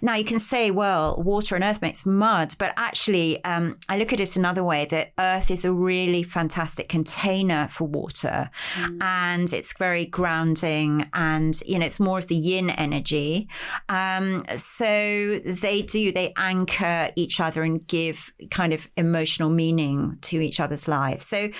Now 0.03 0.14
you 0.14 0.25
can 0.25 0.39
say, 0.39 0.71
well, 0.71 1.21
water 1.23 1.55
and 1.55 1.64
Earth 1.64 1.83
makes 1.83 2.07
mud, 2.07 2.55
but 2.59 2.73
actually, 2.77 3.43
um, 3.45 3.79
I 3.89 3.99
look 3.99 4.12
at 4.12 4.21
it 4.21 4.37
another 4.37 4.64
way 4.64 4.85
that 4.87 5.12
Earth 5.19 5.51
is 5.51 5.64
a 5.64 5.73
really 5.73 6.23
fantastic 6.23 6.89
container 7.09 7.69
for 7.71 7.87
water 7.87 8.51
and 9.01 9.53
it's 9.53 9.77
very 9.79 10.05
grounding 10.05 11.09
and, 11.15 11.61
you 11.63 11.79
know, 11.79 11.87
it's 11.87 12.01
more 12.01 12.19
of 12.19 12.27
the 12.27 12.37
yin 12.37 12.71
energy. 12.71 13.49
Um, 13.89 14.43
so 14.57 15.39
they 15.45 15.83
do, 15.83 16.13
they 16.13 16.33
anchor 16.37 17.11
each 17.17 17.41
other 17.41 17.63
and 17.63 17.87
give 17.87 18.33
kind 18.51 18.73
of 18.73 18.89
emotional 18.97 19.51
meaning 19.51 20.19
to 20.23 20.41
each 20.41 20.61
other's 20.61 20.87
lives. 20.87 21.25
So 21.25 21.51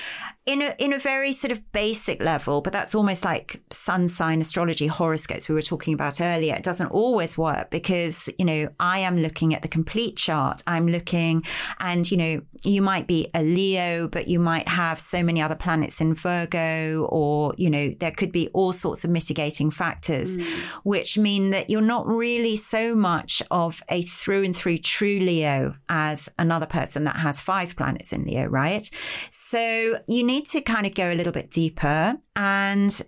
in 0.49 0.63
a 0.63 0.75
in 0.79 0.95
a 0.95 0.99
very 0.99 1.31
sort 1.33 1.53
of 1.53 1.73
basic 1.73 2.23
level, 2.23 2.63
but 2.63 2.73
that's 2.73 2.95
almost 2.95 3.23
like 3.23 3.61
sun 3.71 4.09
sign 4.09 4.41
astrology 4.41 4.87
horoscopes 4.87 5.47
we 5.47 5.55
were 5.55 5.61
talking 5.61 5.93
about 5.93 6.23
earlier. 6.23 6.55
It 6.55 6.63
doesn't 6.63 6.87
always 6.87 7.37
work 7.37 7.69
because 7.69 8.31
you 8.39 8.47
know 8.47 8.71
I 8.81 9.01
am 9.01 9.19
looking 9.19 9.55
at 9.55 9.61
the 9.61 9.69
complete 9.69 10.17
chart. 10.17 10.63
I'm 10.67 10.89
looking, 10.89 11.45
and 11.81 12.11
you 12.11 12.17
know 12.17 12.41
you 12.65 12.81
might 12.81 13.07
be 13.07 13.29
a 13.35 13.43
Leo, 13.43 14.09
but 14.09 14.27
you 14.27 14.41
might 14.41 14.67
have 14.69 14.99
so 14.99 15.23
many 15.23 15.38
other 15.41 15.55
planets 15.55 16.01
in 16.01 16.15
Virgo, 16.15 17.07
or 17.11 17.55
you 17.57 17.71
know 17.71 17.95
there 18.01 18.11
could 18.11 18.33
be 18.33 18.49
all 18.53 18.73
sorts 18.73 19.05
of 19.05 19.11
mitigating 19.11 19.71
factors, 19.71 20.37
mm. 20.37 20.47
which 20.85 21.19
mean 21.19 21.51
that 21.51 21.71
you're 21.71 21.81
not 21.81 22.07
really 22.07 22.57
so 22.57 22.95
much 22.95 23.43
of 23.51 23.83
a 23.89 24.03
through 24.03 24.45
and 24.45 24.57
through 24.57 24.79
true 24.79 25.19
Leo 25.19 25.75
as 25.89 26.29
another 26.39 26.67
person 26.67 27.05
that 27.05 27.17
has 27.17 27.41
five 27.41 27.77
planets 27.77 28.13
in 28.13 28.25
Leo, 28.25 28.47
right? 28.47 28.89
So 29.31 29.99
you 30.07 30.25
need 30.25 30.47
to 30.47 30.61
kind 30.61 30.87
of 30.87 30.95
go 30.95 31.13
a 31.13 31.15
little 31.15 31.33
bit 31.33 31.51
deeper. 31.51 32.17
And 32.37 33.03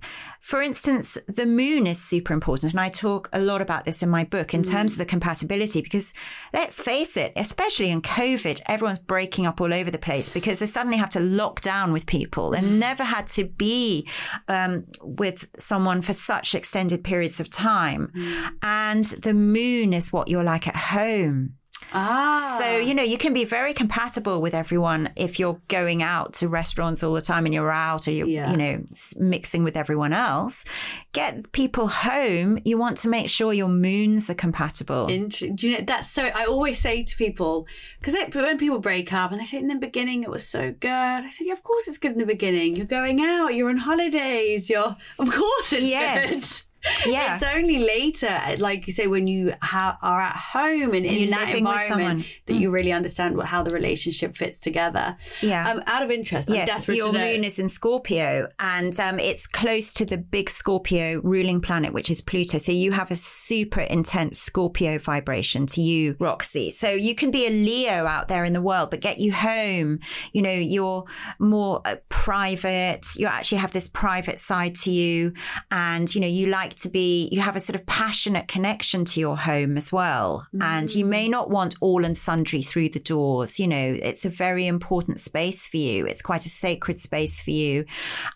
for 0.51 0.61
instance, 0.61 1.17
the 1.29 1.47
moon 1.47 1.87
is 1.87 2.03
super 2.03 2.35
important. 2.35 2.73
And 2.73 2.81
I 2.81 2.89
talk 2.89 3.29
a 3.33 3.39
lot 3.39 3.63
about 3.63 3.85
this 3.85 4.03
in 4.03 4.09
my 4.09 4.25
book 4.25 4.53
in 4.53 4.65
terms 4.65 4.91
of 4.91 4.99
the 4.99 5.07
mm. 5.07 5.11
compatibility, 5.11 5.81
because 5.81 6.13
let's 6.53 6.83
face 6.83 7.17
it, 7.17 7.33
especially 7.37 7.89
in 7.89 8.03
COVID, 8.03 8.61
everyone's 8.67 8.99
breaking 8.99 9.47
up 9.47 9.61
all 9.61 9.73
over 9.73 9.93
the 9.93 9.97
place 9.97 10.29
because 10.29 10.59
they 10.59 10.67
suddenly 10.67 10.99
have 10.99 11.11
to 11.11 11.21
lock 11.21 11.61
down 11.61 11.93
with 11.93 12.05
people 12.05 12.53
and 12.53 12.67
mm. 12.67 12.79
never 12.81 13.05
had 13.05 13.29
to 13.29 13.45
be 13.45 14.09
um, 14.49 14.87
with 15.03 15.47
someone 15.57 16.03
for 16.03 16.15
such 16.15 16.57
extended 16.57 17.05
periods 17.05 17.39
of 17.39 17.49
time. 17.49 18.11
Mm. 18.13 18.51
And 18.61 19.05
the 19.05 19.35
moon 19.35 19.93
is 19.93 20.13
what 20.13 20.27
you're 20.27 20.43
like 20.43 20.67
at 20.67 20.75
home. 20.75 21.60
Ah. 21.93 22.59
So, 22.61 22.79
you 22.79 22.95
know, 22.95 23.03
you 23.03 23.19
can 23.19 23.33
be 23.33 23.45
very 23.45 23.73
compatible 23.75 24.41
with 24.41 24.55
everyone 24.55 25.11
if 25.17 25.39
you're 25.39 25.61
going 25.69 26.03
out 26.03 26.35
to 26.35 26.49
restaurants 26.49 27.03
all 27.03 27.13
the 27.15 27.21
time 27.21 27.47
and 27.47 27.55
you're 27.55 27.71
out 27.71 28.07
or 28.07 28.13
you're, 28.13 28.27
Yeah. 28.27 28.51
you 28.51 28.57
know, 28.57 28.85
mixing 29.19 29.65
with 29.65 29.77
everyone 29.77 30.13
else. 30.13 30.65
Get 31.13 31.53
people 31.53 31.89
home. 31.89 32.59
You 32.65 32.79
want 32.79 32.97
to 32.99 33.09
make 33.09 33.29
sure 33.29 33.53
your 33.53 33.69
moons 33.69 34.31
are 34.31 34.35
compatible. 34.35 35.07
Int- 35.09 35.57
do 35.57 35.69
you 35.71 35.79
know 35.79 35.85
that's 35.85 36.11
so? 36.11 36.27
I 36.27 36.45
always 36.45 36.79
say 36.79 37.03
to 37.03 37.17
people 37.17 37.67
because 38.01 38.15
when 38.35 38.59
people 38.59 38.79
break 38.79 39.13
up 39.13 39.33
and 39.33 39.41
they 39.41 39.45
say 39.45 39.59
in 39.59 39.69
the 39.69 39.75
beginning 39.75 40.23
it 40.23 40.31
was 40.31 40.47
so 40.47 40.73
good. 40.79 40.89
I 40.91 41.29
said, 41.31 41.47
yeah, 41.47 41.53
of 41.53 41.63
course 41.63 41.89
it's 41.89 41.99
good 41.99 42.13
in 42.13 42.19
the 42.19 42.27
beginning. 42.27 42.77
You're 42.77 42.87
going 42.87 43.21
out. 43.21 43.49
You're 43.55 43.69
on 43.71 43.79
holidays. 43.79 44.71
You're 44.71 44.97
of 45.19 45.31
course 45.31 45.73
it's 45.73 45.89
Yes. 45.89 46.63
good. 46.63 46.67
Yeah. 47.07 47.35
It's 47.35 47.43
only 47.43 47.79
later, 47.79 48.39
like 48.59 48.87
you 48.87 48.93
say, 48.93 49.07
when 49.07 49.27
you 49.27 49.55
ha- 49.63 49.99
are 50.03 50.21
at 50.21 50.37
home 50.37 50.95
and 50.95 51.07
in 51.07 51.29
you're 51.29 51.31
that 51.31 51.55
environment 51.55 51.89
someone. 51.89 52.25
that 52.47 52.55
you 52.55 52.71
really 52.71 52.93
understand 52.93 53.37
what, 53.37 53.47
how 53.47 53.63
the 53.63 53.71
relationship 53.71 54.35
fits 54.35 54.61
together. 54.61 55.17
Yeah. 55.41 55.71
Um, 55.71 55.83
out 55.87 56.03
of 56.03 56.11
interest, 56.11 56.49
I'm 56.51 56.57
Yes, 56.57 56.69
desperate 56.69 56.99
your 56.99 57.13
moon 57.13 57.43
is 57.43 57.59
in 57.59 57.69
Scorpio, 57.69 58.49
and 58.59 58.99
um, 59.01 59.19
it's 59.19 59.47
close 59.47 59.93
to 59.95 60.05
the 60.05 60.19
big 60.19 60.51
Scorpio 60.51 61.21
ruling 61.23 61.61
planet, 61.61 61.93
which 61.93 62.11
is 62.11 62.21
Pluto. 62.21 62.59
So 62.59 62.73
you 62.73 62.93
have 62.93 63.11
a 63.11 63.17
super 63.17 63.81
intense 63.81 64.39
Scorpio 64.39 64.99
vibration 64.99 65.67
to 65.67 65.81
you, 65.81 66.17
Roxie. 66.21 66.71
So 66.71 66.91
you 66.91 67.15
can 67.15 67.31
be 67.31 67.47
a 67.47 67.51
Leo 67.51 68.07
out 68.07 68.29
there 68.29 68.45
in 68.45 68.53
the 68.53 68.63
world, 68.63 68.91
but 68.91 69.01
get 69.01 69.19
you 69.19 69.33
home. 69.33 70.01
You 70.33 70.43
know, 70.43 70.53
you're 70.53 71.05
more 71.39 71.81
uh, 71.85 71.97
private. 72.09 73.07
You 73.17 73.27
actually 73.27 73.59
have 73.59 73.73
this 73.73 73.89
private 73.89 74.39
side 74.39 74.75
to 74.77 74.91
you, 74.91 75.33
and 75.71 76.13
you 76.15 76.21
know, 76.21 76.29
you 76.29 76.47
like 76.47 76.70
to 76.77 76.89
be. 76.89 77.29
You 77.33 77.41
have 77.41 77.57
a 77.57 77.61
sort 77.61 77.79
of 77.79 77.87
passionate 77.87 78.49
connection 78.49 79.05
to 79.07 79.21
your 79.21 79.37
home 79.37 79.77
as 79.77 79.93
well, 79.93 80.47
and 80.61 80.93
you 80.95 81.05
may 81.05 81.29
not 81.29 81.51
want 81.51 81.77
all 81.81 82.05
and 82.05 82.17
sundry 82.17 82.63
through 82.63 82.91
the 82.91 83.01
doors. 83.01 83.59
You 83.59 83.69
know, 83.69 83.97
it's 84.03 84.25
a 84.25 84.31
very 84.31 84.67
important 84.67 85.21
space 85.21 85.67
for 85.67 85.77
you. 85.77 86.07
It's 86.07 86.23
quite 86.23 86.47
a 86.47 86.49
sacred 86.49 87.01
space 87.01 87.43
for 87.43 87.51
you. 87.51 87.85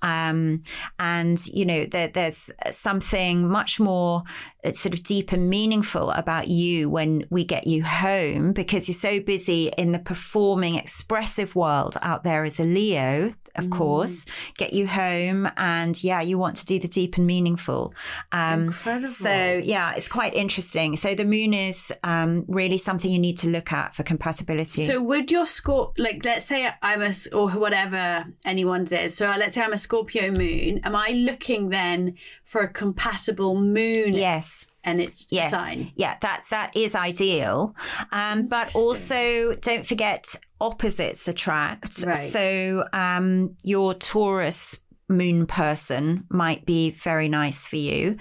Um, 0.02 0.62
and, 0.98 1.44
you 1.46 1.64
know, 1.64 1.86
there, 1.86 2.08
there's 2.08 2.50
something 2.70 3.48
much 3.48 3.80
more 3.80 4.22
uh, 4.64 4.72
sort 4.72 4.94
of 4.94 5.02
deep 5.02 5.32
and 5.32 5.48
meaningful 5.48 6.10
about 6.10 6.48
you 6.48 6.88
when 6.88 7.24
we 7.30 7.44
get 7.44 7.66
you 7.66 7.84
home 7.84 8.52
because 8.52 8.88
you're 8.88 8.94
so 8.94 9.20
busy 9.20 9.68
in 9.78 9.92
the 9.92 9.98
performing, 9.98 10.74
expressive 10.76 11.54
world 11.54 11.96
out 12.02 12.24
there 12.24 12.44
as 12.44 12.58
a 12.60 12.64
Leo. 12.64 13.34
Of 13.56 13.70
course, 13.70 14.26
get 14.56 14.72
you 14.72 14.86
home, 14.86 15.48
and 15.56 16.02
yeah, 16.02 16.20
you 16.20 16.38
want 16.38 16.56
to 16.56 16.66
do 16.66 16.78
the 16.78 16.88
deep 16.88 17.16
and 17.16 17.26
meaningful. 17.26 17.94
Um, 18.32 18.68
Incredible. 18.68 19.08
So 19.08 19.60
yeah, 19.62 19.94
it's 19.94 20.08
quite 20.08 20.34
interesting. 20.34 20.96
So 20.96 21.14
the 21.14 21.24
moon 21.24 21.54
is 21.54 21.92
um, 22.02 22.44
really 22.48 22.78
something 22.78 23.10
you 23.10 23.18
need 23.18 23.38
to 23.38 23.48
look 23.48 23.72
at 23.72 23.94
for 23.94 24.02
compatibility. 24.02 24.86
So 24.86 25.02
would 25.02 25.30
your 25.30 25.46
score 25.46 25.92
like 25.98 26.24
let's 26.24 26.46
say 26.46 26.68
I'm 26.82 27.02
a 27.02 27.12
or 27.32 27.50
whatever 27.50 28.24
anyone's 28.44 28.92
is. 28.92 29.16
So 29.16 29.26
let's 29.38 29.54
say 29.54 29.62
I'm 29.62 29.72
a 29.72 29.78
Scorpio 29.78 30.30
moon. 30.30 30.80
Am 30.84 30.96
I 30.96 31.10
looking 31.10 31.68
then 31.68 32.16
for 32.44 32.62
a 32.62 32.68
compatible 32.68 33.54
moon 33.60 34.12
yes. 34.12 34.66
And 34.84 35.00
its 35.00 35.26
Yes. 35.30 35.50
sign? 35.50 35.92
Yeah, 35.96 36.16
that 36.20 36.44
that 36.50 36.76
is 36.76 36.94
ideal. 36.94 37.74
Um, 38.12 38.46
but 38.46 38.74
also 38.74 39.54
don't 39.56 39.86
forget 39.86 40.34
opposites 40.60 41.26
attract. 41.28 42.04
Right. 42.06 42.16
So 42.16 42.84
um, 42.92 43.56
your 43.62 43.94
Taurus 43.94 44.78
moon 45.08 45.46
person 45.46 46.24
might 46.30 46.64
be 46.64 46.90
very 46.90 47.28
nice 47.28 47.66
for 47.66 47.76
you. 47.76 48.16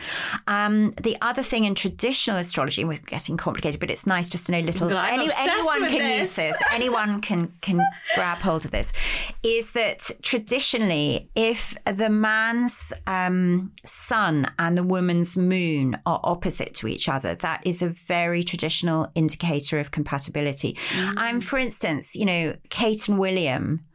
Um, 0.48 0.92
the 0.92 1.18
other 1.22 1.44
thing 1.44 1.64
in 1.64 1.76
traditional 1.76 2.38
astrology, 2.38 2.84
we're 2.84 3.00
getting 3.00 3.38
complicated, 3.38 3.80
but 3.80 3.90
it's 3.90 4.06
nice 4.06 4.30
just 4.30 4.48
to 4.48 4.52
know 4.52 4.60
little. 4.60 4.90
Any- 4.92 5.30
anyone 5.38 5.90
can 5.90 6.00
this. 6.00 6.20
use 6.20 6.36
this. 6.36 6.62
Anyone 6.72 7.22
can 7.22 7.54
can 7.62 7.82
grab 8.16 8.40
hold 8.40 8.66
of 8.66 8.72
this. 8.72 8.92
Is 9.44 9.72
that 9.72 10.12
traditionally, 10.22 11.30
if 11.36 11.76
the 11.86 12.10
man's 12.10 12.92
um, 13.08 13.72
sun 13.86 14.52
and 14.60 14.78
the 14.78 14.84
woman's 14.84 15.38
moon 15.38 15.98
are 16.06 16.20
opposite 16.24 16.74
to 16.76 16.88
each 16.88 17.08
other, 17.08 17.36
that 17.36 17.66
is 17.66 17.82
a 17.82 17.90
very 17.90 18.44
traditional 18.44 19.10
indicator 19.16 19.80
of 19.80 19.92
compatibility. 19.92 20.78
Um, 21.18 21.40
for 21.40 21.58
instance, 21.58 22.16
you 22.16 22.26
know, 22.26 22.56
Kate 22.70 23.08
and 23.08 23.18
William. 23.18 23.86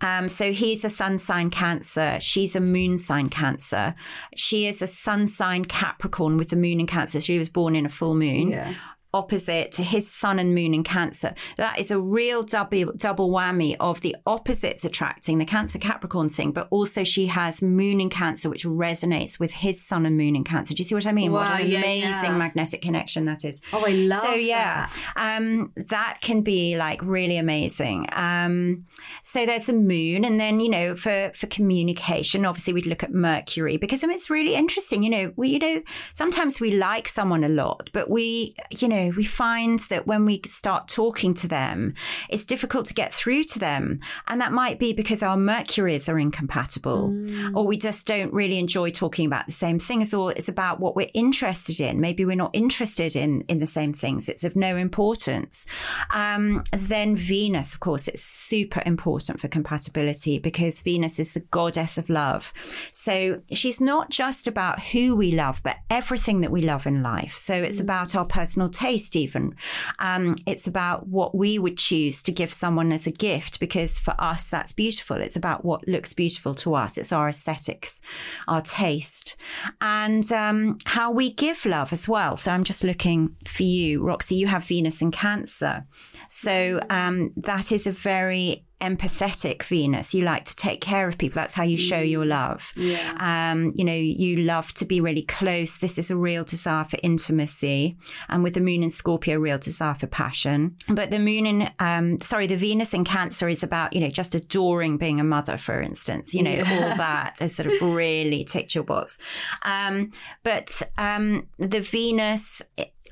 Um, 0.00 0.28
so 0.28 0.52
he's 0.52 0.84
a 0.84 0.90
sun 0.90 1.18
sign 1.18 1.50
Cancer. 1.50 2.18
She's 2.30 2.54
a 2.54 2.60
moon 2.60 2.96
sign 2.96 3.28
Cancer. 3.28 3.96
She 4.36 4.68
is 4.68 4.80
a 4.82 4.86
sun 4.86 5.26
sign 5.26 5.64
Capricorn 5.64 6.36
with 6.36 6.50
the 6.50 6.56
moon 6.56 6.78
in 6.78 6.86
Cancer. 6.86 7.20
She 7.20 7.40
was 7.40 7.48
born 7.48 7.74
in 7.74 7.86
a 7.86 7.88
full 7.88 8.14
moon. 8.14 8.52
Yeah. 8.52 8.74
Opposite 9.12 9.72
to 9.72 9.82
his 9.82 10.08
sun 10.08 10.38
and 10.38 10.54
moon 10.54 10.72
in 10.72 10.84
Cancer. 10.84 11.34
That 11.56 11.80
is 11.80 11.90
a 11.90 12.00
real 12.00 12.44
double 12.44 12.92
double 12.92 13.30
whammy 13.30 13.74
of 13.80 14.00
the 14.02 14.14
opposites 14.24 14.84
attracting 14.84 15.38
the 15.38 15.44
Cancer 15.44 15.80
Capricorn 15.80 16.28
thing, 16.28 16.52
but 16.52 16.68
also 16.70 17.02
she 17.02 17.26
has 17.26 17.60
moon 17.60 18.00
in 18.00 18.08
Cancer, 18.08 18.48
which 18.48 18.64
resonates 18.64 19.40
with 19.40 19.50
his 19.50 19.84
sun 19.84 20.06
and 20.06 20.16
moon 20.16 20.36
in 20.36 20.44
Cancer. 20.44 20.74
Do 20.74 20.80
you 20.80 20.84
see 20.84 20.94
what 20.94 21.06
I 21.06 21.12
mean? 21.12 21.32
Wow, 21.32 21.40
what 21.40 21.60
an 21.60 21.70
yeah, 21.70 21.78
amazing 21.78 22.30
yeah. 22.30 22.38
magnetic 22.38 22.82
connection 22.82 23.24
that 23.24 23.44
is. 23.44 23.60
Oh, 23.72 23.84
I 23.84 23.90
love 23.90 24.22
it. 24.22 24.28
So 24.28 24.34
yeah, 24.34 24.88
um, 25.16 25.72
that 25.74 26.18
can 26.20 26.42
be 26.42 26.76
like 26.76 27.00
really 27.02 27.36
amazing. 27.36 28.06
Um, 28.12 28.86
so 29.22 29.44
there's 29.44 29.66
the 29.66 29.72
moon, 29.72 30.24
and 30.24 30.38
then 30.38 30.60
you 30.60 30.68
know 30.68 30.94
for 30.94 31.32
for 31.34 31.48
communication, 31.48 32.44
obviously 32.44 32.74
we'd 32.74 32.86
look 32.86 33.02
at 33.02 33.12
Mercury 33.12 33.76
because 33.76 34.04
I 34.04 34.06
mean 34.06 34.14
it's 34.14 34.30
really 34.30 34.54
interesting. 34.54 35.02
You 35.02 35.10
know, 35.10 35.32
we 35.34 35.48
you 35.48 35.58
know 35.58 35.82
sometimes 36.12 36.60
we 36.60 36.70
like 36.70 37.08
someone 37.08 37.42
a 37.42 37.48
lot, 37.48 37.90
but 37.92 38.08
we 38.08 38.54
you 38.78 38.86
know 38.86 38.99
we 39.08 39.24
find 39.24 39.78
that 39.90 40.06
when 40.06 40.24
we 40.24 40.40
start 40.46 40.88
talking 40.88 41.34
to 41.34 41.48
them, 41.48 41.94
it's 42.28 42.44
difficult 42.44 42.86
to 42.86 42.94
get 42.94 43.14
through 43.14 43.44
to 43.44 43.58
them, 43.58 44.00
and 44.28 44.40
that 44.40 44.52
might 44.52 44.78
be 44.78 44.92
because 44.92 45.22
our 45.22 45.36
Mercuries 45.36 46.08
are 46.08 46.18
incompatible, 46.18 47.14
or 47.54 47.66
we 47.66 47.76
just 47.76 48.06
don't 48.06 48.32
really 48.32 48.58
enjoy 48.58 48.90
talking 48.90 49.26
about 49.26 49.46
the 49.46 49.52
same 49.52 49.78
things, 49.78 50.12
or 50.12 50.32
it's 50.32 50.48
about 50.48 50.80
what 50.80 50.94
we're 50.96 51.10
interested 51.14 51.80
in. 51.80 52.00
Maybe 52.00 52.24
we're 52.24 52.36
not 52.36 52.50
interested 52.52 53.16
in 53.16 53.42
in 53.48 53.58
the 53.58 53.66
same 53.66 53.92
things. 53.92 54.28
It's 54.28 54.44
of 54.44 54.56
no 54.56 54.76
importance. 54.76 55.66
Um, 56.10 56.64
then 56.72 57.16
Venus, 57.16 57.74
of 57.74 57.80
course, 57.80 58.08
it's 58.08 58.22
super 58.22 58.82
important 58.84 59.40
for 59.40 59.48
compatibility 59.48 60.38
because 60.38 60.80
Venus 60.80 61.18
is 61.18 61.32
the 61.32 61.40
goddess 61.40 61.98
of 61.98 62.10
love. 62.10 62.52
So 62.92 63.40
she's 63.52 63.80
not 63.80 64.10
just 64.10 64.46
about 64.46 64.80
who 64.80 65.16
we 65.16 65.32
love, 65.32 65.60
but 65.62 65.76
everything 65.88 66.40
that 66.40 66.50
we 66.50 66.62
love 66.62 66.86
in 66.86 67.02
life. 67.02 67.36
So 67.36 67.54
it's 67.54 67.80
about 67.80 68.14
our 68.14 68.24
personal 68.24 68.68
taste, 68.68 68.89
even. 68.90 69.54
Um, 69.98 70.36
it's 70.46 70.66
about 70.66 71.08
what 71.08 71.34
we 71.34 71.58
would 71.58 71.78
choose 71.78 72.22
to 72.24 72.32
give 72.32 72.52
someone 72.52 72.92
as 72.92 73.06
a 73.06 73.12
gift 73.12 73.60
because 73.60 73.98
for 73.98 74.14
us, 74.18 74.48
that's 74.48 74.72
beautiful. 74.72 75.16
It's 75.16 75.36
about 75.36 75.64
what 75.64 75.86
looks 75.86 76.12
beautiful 76.12 76.54
to 76.56 76.74
us. 76.74 76.98
It's 76.98 77.12
our 77.12 77.28
aesthetics, 77.28 78.02
our 78.48 78.62
taste, 78.62 79.36
and 79.80 80.30
um, 80.32 80.78
how 80.86 81.10
we 81.10 81.32
give 81.32 81.64
love 81.64 81.92
as 81.92 82.08
well. 82.08 82.36
So 82.36 82.50
I'm 82.50 82.64
just 82.64 82.84
looking 82.84 83.36
for 83.46 83.62
you, 83.62 84.02
Roxie. 84.02 84.36
You 84.36 84.46
have 84.46 84.64
Venus 84.64 85.02
in 85.02 85.10
Cancer. 85.10 85.86
So 86.28 86.80
um, 86.90 87.32
that 87.36 87.72
is 87.72 87.86
a 87.86 87.92
very 87.92 88.64
empathetic 88.80 89.62
Venus. 89.64 90.14
You 90.14 90.24
like 90.24 90.44
to 90.46 90.56
take 90.56 90.80
care 90.80 91.08
of 91.08 91.18
people. 91.18 91.36
That's 91.36 91.54
how 91.54 91.62
you 91.62 91.76
show 91.76 92.00
your 92.00 92.26
love. 92.26 92.72
Yeah. 92.76 93.14
Um, 93.18 93.72
you 93.74 93.84
know, 93.84 93.94
you 93.94 94.38
love 94.38 94.72
to 94.74 94.84
be 94.84 95.00
really 95.00 95.22
close. 95.22 95.78
This 95.78 95.98
is 95.98 96.10
a 96.10 96.16
real 96.16 96.44
desire 96.44 96.84
for 96.84 96.98
intimacy. 97.02 97.96
And 98.28 98.42
with 98.42 98.54
the 98.54 98.60
moon 98.60 98.82
in 98.82 98.90
Scorpio, 98.90 99.38
real 99.38 99.58
desire 99.58 99.94
for 99.94 100.06
passion. 100.06 100.76
But 100.88 101.10
the 101.10 101.18
moon 101.18 101.46
in, 101.46 101.70
um, 101.78 102.18
sorry, 102.20 102.46
the 102.46 102.56
Venus 102.56 102.94
in 102.94 103.04
Cancer 103.04 103.48
is 103.48 103.62
about, 103.62 103.92
you 103.92 104.00
know, 104.00 104.08
just 104.08 104.34
adoring 104.34 104.96
being 104.96 105.20
a 105.20 105.24
mother, 105.24 105.56
for 105.56 105.80
instance. 105.80 106.34
You 106.34 106.42
know, 106.42 106.58
all 106.58 106.64
that 106.96 107.40
is 107.40 107.54
sort 107.54 107.72
of 107.72 107.80
really 107.82 108.44
ticked 108.44 108.74
your 108.74 108.84
box. 108.84 109.18
Um, 109.62 110.10
but 110.42 110.82
um, 110.98 111.48
the 111.58 111.80
Venus, 111.80 112.62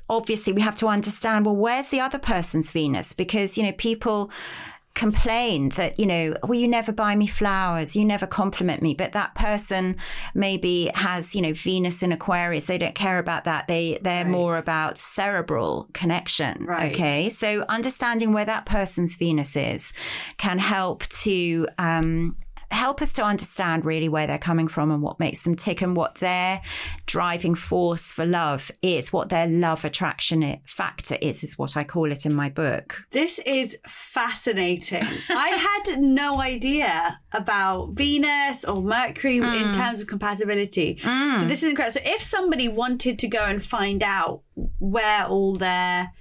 obviously, 0.09 0.53
we 0.53 0.61
have 0.61 0.77
to 0.79 0.87
understand 0.87 1.45
well, 1.45 1.55
where's 1.55 1.89
the 1.89 1.99
other 1.99 2.19
person's 2.19 2.71
Venus? 2.71 3.13
Because, 3.13 3.57
you 3.57 3.63
know, 3.63 3.71
people 3.73 4.31
complain 4.95 5.69
that 5.69 5.97
you 5.99 6.05
know 6.05 6.35
well 6.43 6.59
you 6.59 6.67
never 6.67 6.91
buy 6.91 7.15
me 7.15 7.25
flowers 7.27 7.95
you 7.95 8.03
never 8.03 8.27
compliment 8.27 8.81
me 8.81 8.93
but 8.93 9.13
that 9.13 9.33
person 9.33 9.95
maybe 10.33 10.91
has 10.93 11.33
you 11.33 11.41
know 11.41 11.53
venus 11.53 12.03
in 12.03 12.11
aquarius 12.11 12.67
they 12.67 12.77
don't 12.77 12.95
care 12.95 13.17
about 13.19 13.45
that 13.45 13.67
they 13.67 13.97
they're 14.01 14.25
more 14.25 14.57
about 14.57 14.97
cerebral 14.97 15.87
connection 15.93 16.65
Right. 16.65 16.91
okay 16.91 17.29
so 17.29 17.63
understanding 17.69 18.33
where 18.33 18.45
that 18.45 18.65
person's 18.65 19.15
venus 19.15 19.55
is 19.55 19.93
can 20.37 20.57
help 20.57 21.07
to 21.07 21.67
um 21.77 22.35
help 22.71 23.01
us 23.01 23.13
to 23.13 23.23
understand 23.23 23.85
really 23.85 24.09
where 24.09 24.27
they're 24.27 24.37
coming 24.37 24.67
from 24.67 24.91
and 24.91 25.01
what 25.01 25.19
makes 25.19 25.43
them 25.43 25.55
tick 25.55 25.81
and 25.81 25.95
what 25.95 26.15
their 26.15 26.61
driving 27.05 27.55
force 27.55 28.11
for 28.11 28.25
love 28.25 28.71
is 28.81 29.11
what 29.11 29.29
their 29.29 29.47
love 29.47 29.83
attraction 29.85 30.59
factor 30.65 31.17
is 31.21 31.43
is 31.43 31.57
what 31.57 31.75
i 31.75 31.83
call 31.83 32.11
it 32.11 32.25
in 32.25 32.33
my 32.33 32.49
book 32.49 33.03
This 33.11 33.39
is 33.39 33.77
fascinating. 33.87 35.03
I 35.29 35.49
had 35.49 36.01
no 36.01 36.41
idea 36.41 37.19
about 37.31 37.91
Venus 37.91 38.63
or 38.65 38.81
Mercury 38.81 39.37
in 39.37 39.43
mm. 39.43 39.73
terms 39.73 39.99
of 39.99 40.07
compatibility. 40.07 40.99
So 41.01 41.07
mm. 41.07 41.47
this 41.47 41.63
is 41.63 41.69
incredible. 41.69 41.99
So 42.01 42.01
if 42.05 42.21
somebody 42.21 42.67
wanted 42.67 43.19
to 43.19 43.27
go 43.27 43.45
and 43.45 43.63
find 43.63 44.03
out 44.03 44.41
where 44.79 45.25
all 45.25 45.55
their 45.55 46.11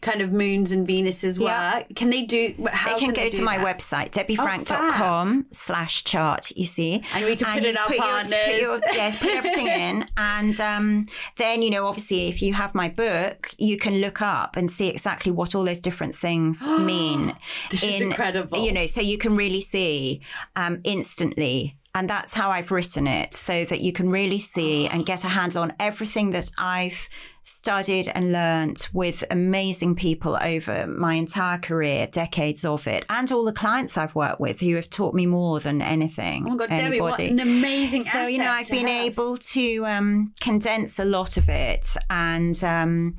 kind 0.00 0.20
of 0.22 0.32
moons 0.32 0.72
and 0.72 0.86
Venuses 0.86 1.38
were, 1.38 1.46
Yeah. 1.46 1.82
can 1.94 2.10
they 2.10 2.22
do? 2.22 2.54
How 2.72 2.94
they 2.94 3.00
can, 3.00 3.12
go 3.14 3.22
they 3.22 3.30
to 3.30 3.42
my 3.42 3.58
that? 3.58 3.78
website, 3.78 4.10
debbiefrank.com 4.12 5.46
slash 5.50 6.04
chart, 6.04 6.50
you 6.56 6.66
see. 6.66 7.02
And 7.14 7.24
we 7.24 7.36
can 7.36 7.64
in 7.64 7.76
our 7.76 7.86
put 7.86 7.96
your- 7.96 8.04
partners. 8.04 8.32
put 8.34 8.60
your- 8.60 8.80
yes, 8.92 9.18
put 9.20 9.30
everything 9.30 9.66
in. 9.86 10.06
And 10.16 10.58
um, 10.60 11.04
then, 11.36 11.62
you 11.62 11.70
know, 11.70 11.86
obviously, 11.86 12.28
if 12.28 12.42
you 12.42 12.54
have 12.54 12.74
my 12.74 12.88
book, 12.88 13.50
you 13.58 13.76
can 13.76 14.00
look 14.00 14.22
up 14.22 14.56
and 14.56 14.70
see 14.70 14.88
exactly 14.88 15.32
what 15.32 15.54
all 15.54 15.64
those 15.64 15.80
different 15.80 16.14
things 16.16 16.62
mean. 16.78 17.34
This 17.70 17.82
is 17.82 18.00
incredible. 18.00 18.58
You 18.64 18.72
know, 18.72 18.86
so 18.86 19.00
you 19.00 19.18
can 19.18 19.36
really 19.36 19.60
see 19.60 20.22
um, 20.56 20.80
instantly. 20.84 21.76
And 21.94 22.08
that's 22.08 22.32
how 22.32 22.50
I've 22.50 22.70
written 22.70 23.06
it, 23.06 23.34
so 23.34 23.64
that 23.64 23.80
you 23.80 23.92
can 23.92 24.10
really 24.10 24.38
see 24.38 24.86
and 24.86 25.04
get 25.04 25.24
a 25.24 25.28
handle 25.28 25.62
on 25.62 25.72
everything 25.80 26.30
that 26.30 26.50
I've 26.56 27.08
studied 27.42 28.08
and 28.14 28.32
learnt 28.32 28.88
with 28.92 29.24
amazing 29.30 29.96
people 29.96 30.38
over 30.40 30.86
my 30.86 31.14
entire 31.14 31.58
career, 31.58 32.06
decades 32.06 32.64
of 32.64 32.86
it, 32.86 33.04
and 33.08 33.32
all 33.32 33.44
the 33.44 33.52
clients 33.52 33.96
I've 33.96 34.14
worked 34.14 34.40
with 34.40 34.60
who 34.60 34.76
have 34.76 34.88
taught 34.90 35.14
me 35.14 35.26
more 35.26 35.58
than 35.58 35.82
anything. 35.82 36.44
Oh 36.46 36.50
my 36.50 36.56
God, 36.56 36.68
Debbie, 36.68 37.00
what 37.00 37.18
an 37.18 37.40
amazing 37.40 38.02
So, 38.02 38.26
you 38.26 38.38
know, 38.38 38.50
I've 38.50 38.68
been 38.68 38.86
have. 38.86 39.06
able 39.06 39.36
to 39.36 39.86
um, 39.86 40.32
condense 40.40 40.98
a 40.98 41.04
lot 41.04 41.36
of 41.38 41.48
it 41.48 41.96
and 42.08 42.62
um, 42.62 43.16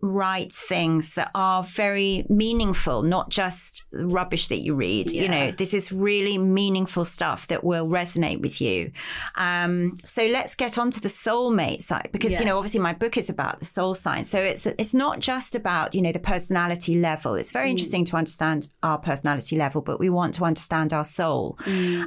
write 0.00 0.52
things 0.52 1.14
that 1.14 1.30
are 1.34 1.62
very 1.62 2.24
meaningful, 2.28 3.02
not 3.02 3.28
just 3.28 3.77
rubbish 3.92 4.48
that 4.48 4.58
you 4.58 4.74
read. 4.74 5.10
You 5.12 5.28
know, 5.28 5.50
this 5.50 5.72
is 5.72 5.90
really 5.92 6.38
meaningful 6.38 7.04
stuff 7.04 7.46
that 7.48 7.64
will 7.64 7.86
resonate 7.86 8.40
with 8.40 8.60
you. 8.60 8.92
Um, 9.36 9.94
so 10.04 10.26
let's 10.26 10.54
get 10.54 10.78
on 10.78 10.90
to 10.90 11.00
the 11.00 11.08
soulmate 11.08 11.82
side 11.82 12.10
because, 12.12 12.38
you 12.38 12.44
know, 12.44 12.56
obviously 12.56 12.80
my 12.80 12.92
book 12.92 13.16
is 13.16 13.30
about 13.30 13.60
the 13.60 13.64
soul 13.64 13.94
sign. 13.94 14.24
So 14.24 14.38
it's, 14.40 14.66
it's 14.66 14.94
not 14.94 15.20
just 15.20 15.54
about, 15.54 15.94
you 15.94 16.02
know, 16.02 16.12
the 16.12 16.18
personality 16.18 17.00
level. 17.00 17.34
It's 17.34 17.52
very 17.52 17.70
interesting 17.70 18.04
to 18.06 18.16
understand 18.16 18.68
our 18.82 18.98
personality 18.98 19.56
level, 19.56 19.80
but 19.80 19.98
we 19.98 20.10
want 20.10 20.34
to 20.34 20.44
understand 20.44 20.92
our 20.92 21.04
soul. 21.04 21.58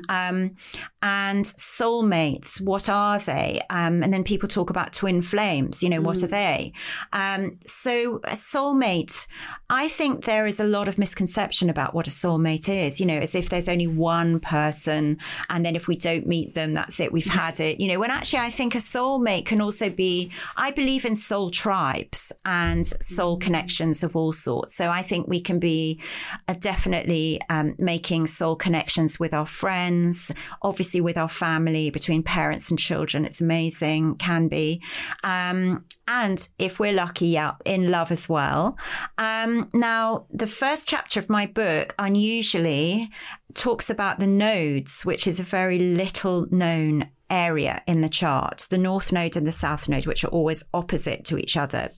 Um, 0.09 0.55
and 1.01 1.45
soulmates, 1.45 2.61
what 2.61 2.89
are 2.89 3.17
they? 3.19 3.59
Um, 3.71 4.03
and 4.03 4.13
then 4.13 4.23
people 4.23 4.47
talk 4.47 4.69
about 4.69 4.93
twin 4.93 5.23
flames, 5.23 5.81
you 5.81 5.89
know, 5.89 6.01
what 6.01 6.21
are 6.21 6.27
they? 6.27 6.73
Um, 7.11 7.57
so 7.65 8.17
a 8.23 8.33
soulmate, 8.33 9.27
I 9.69 9.87
think 9.87 10.25
there 10.25 10.45
is 10.45 10.59
a 10.59 10.63
lot 10.63 10.87
of 10.87 10.99
misconception 10.99 11.70
about 11.71 11.95
what 11.95 12.07
a 12.07 12.11
soulmate 12.11 12.69
is, 12.69 12.99
you 12.99 13.05
know, 13.07 13.17
as 13.17 13.33
if 13.33 13.49
there's 13.49 13.67
only 13.67 13.87
one 13.87 14.39
person. 14.39 15.17
And 15.49 15.65
then 15.65 15.75
if 15.75 15.87
we 15.87 15.97
don't 15.97 16.27
meet 16.27 16.53
them, 16.53 16.75
that's 16.75 16.99
it, 16.99 17.11
we've 17.11 17.25
had 17.25 17.59
it, 17.59 17.79
you 17.79 17.87
know, 17.87 17.99
when 17.99 18.11
actually 18.11 18.39
I 18.39 18.51
think 18.51 18.75
a 18.75 18.79
soulmate 18.79 19.45
can 19.47 19.61
also 19.61 19.89
be, 19.89 20.31
I 20.55 20.71
believe 20.71 21.05
in 21.05 21.15
soul 21.15 21.49
tribes 21.49 22.31
and 22.45 22.85
soul 22.85 23.37
connections 23.37 24.03
of 24.03 24.15
all 24.15 24.33
sorts. 24.33 24.75
So 24.75 24.89
I 24.89 25.01
think 25.01 25.27
we 25.27 25.41
can 25.41 25.59
be 25.59 25.99
uh, 26.47 26.53
definitely 26.59 27.39
um, 27.49 27.75
making 27.79 28.27
soul 28.27 28.55
connections 28.55 29.19
with 29.19 29.33
our 29.33 29.47
friends, 29.47 30.31
obviously 30.61 31.01
with 31.01 31.17
our 31.17 31.29
family, 31.29 31.89
between 31.89 32.21
parents 32.23 32.69
and 32.69 32.77
children. 32.77 33.25
It's 33.25 33.41
amazing, 33.41 34.15
can 34.15 34.47
be. 34.47 34.81
Um, 35.23 35.85
and 36.13 36.49
if 36.59 36.77
we're 36.77 36.91
lucky, 36.91 37.27
yeah, 37.27 37.53
in 37.63 37.89
love 37.89 38.11
as 38.11 38.27
well. 38.27 38.77
Um, 39.17 39.69
now, 39.73 40.25
the 40.29 40.45
first 40.45 40.89
chapter 40.89 41.21
of 41.21 41.29
my 41.29 41.45
book, 41.45 41.95
unusually, 41.97 43.09
talks 43.53 43.89
about 43.89 44.19
the 44.19 44.27
nodes, 44.27 45.03
which 45.03 45.25
is 45.25 45.39
a 45.39 45.43
very 45.43 45.79
little 45.79 46.47
known 46.51 47.09
area 47.29 47.81
in 47.87 48.01
the 48.01 48.09
chart, 48.09 48.67
the 48.69 48.77
north 48.77 49.13
node 49.13 49.37
and 49.37 49.47
the 49.47 49.53
south 49.53 49.87
node, 49.87 50.05
which 50.05 50.25
are 50.25 50.35
always 50.39 50.65
opposite 50.73 51.23
to 51.23 51.37
each 51.37 51.55
other. 51.55 51.89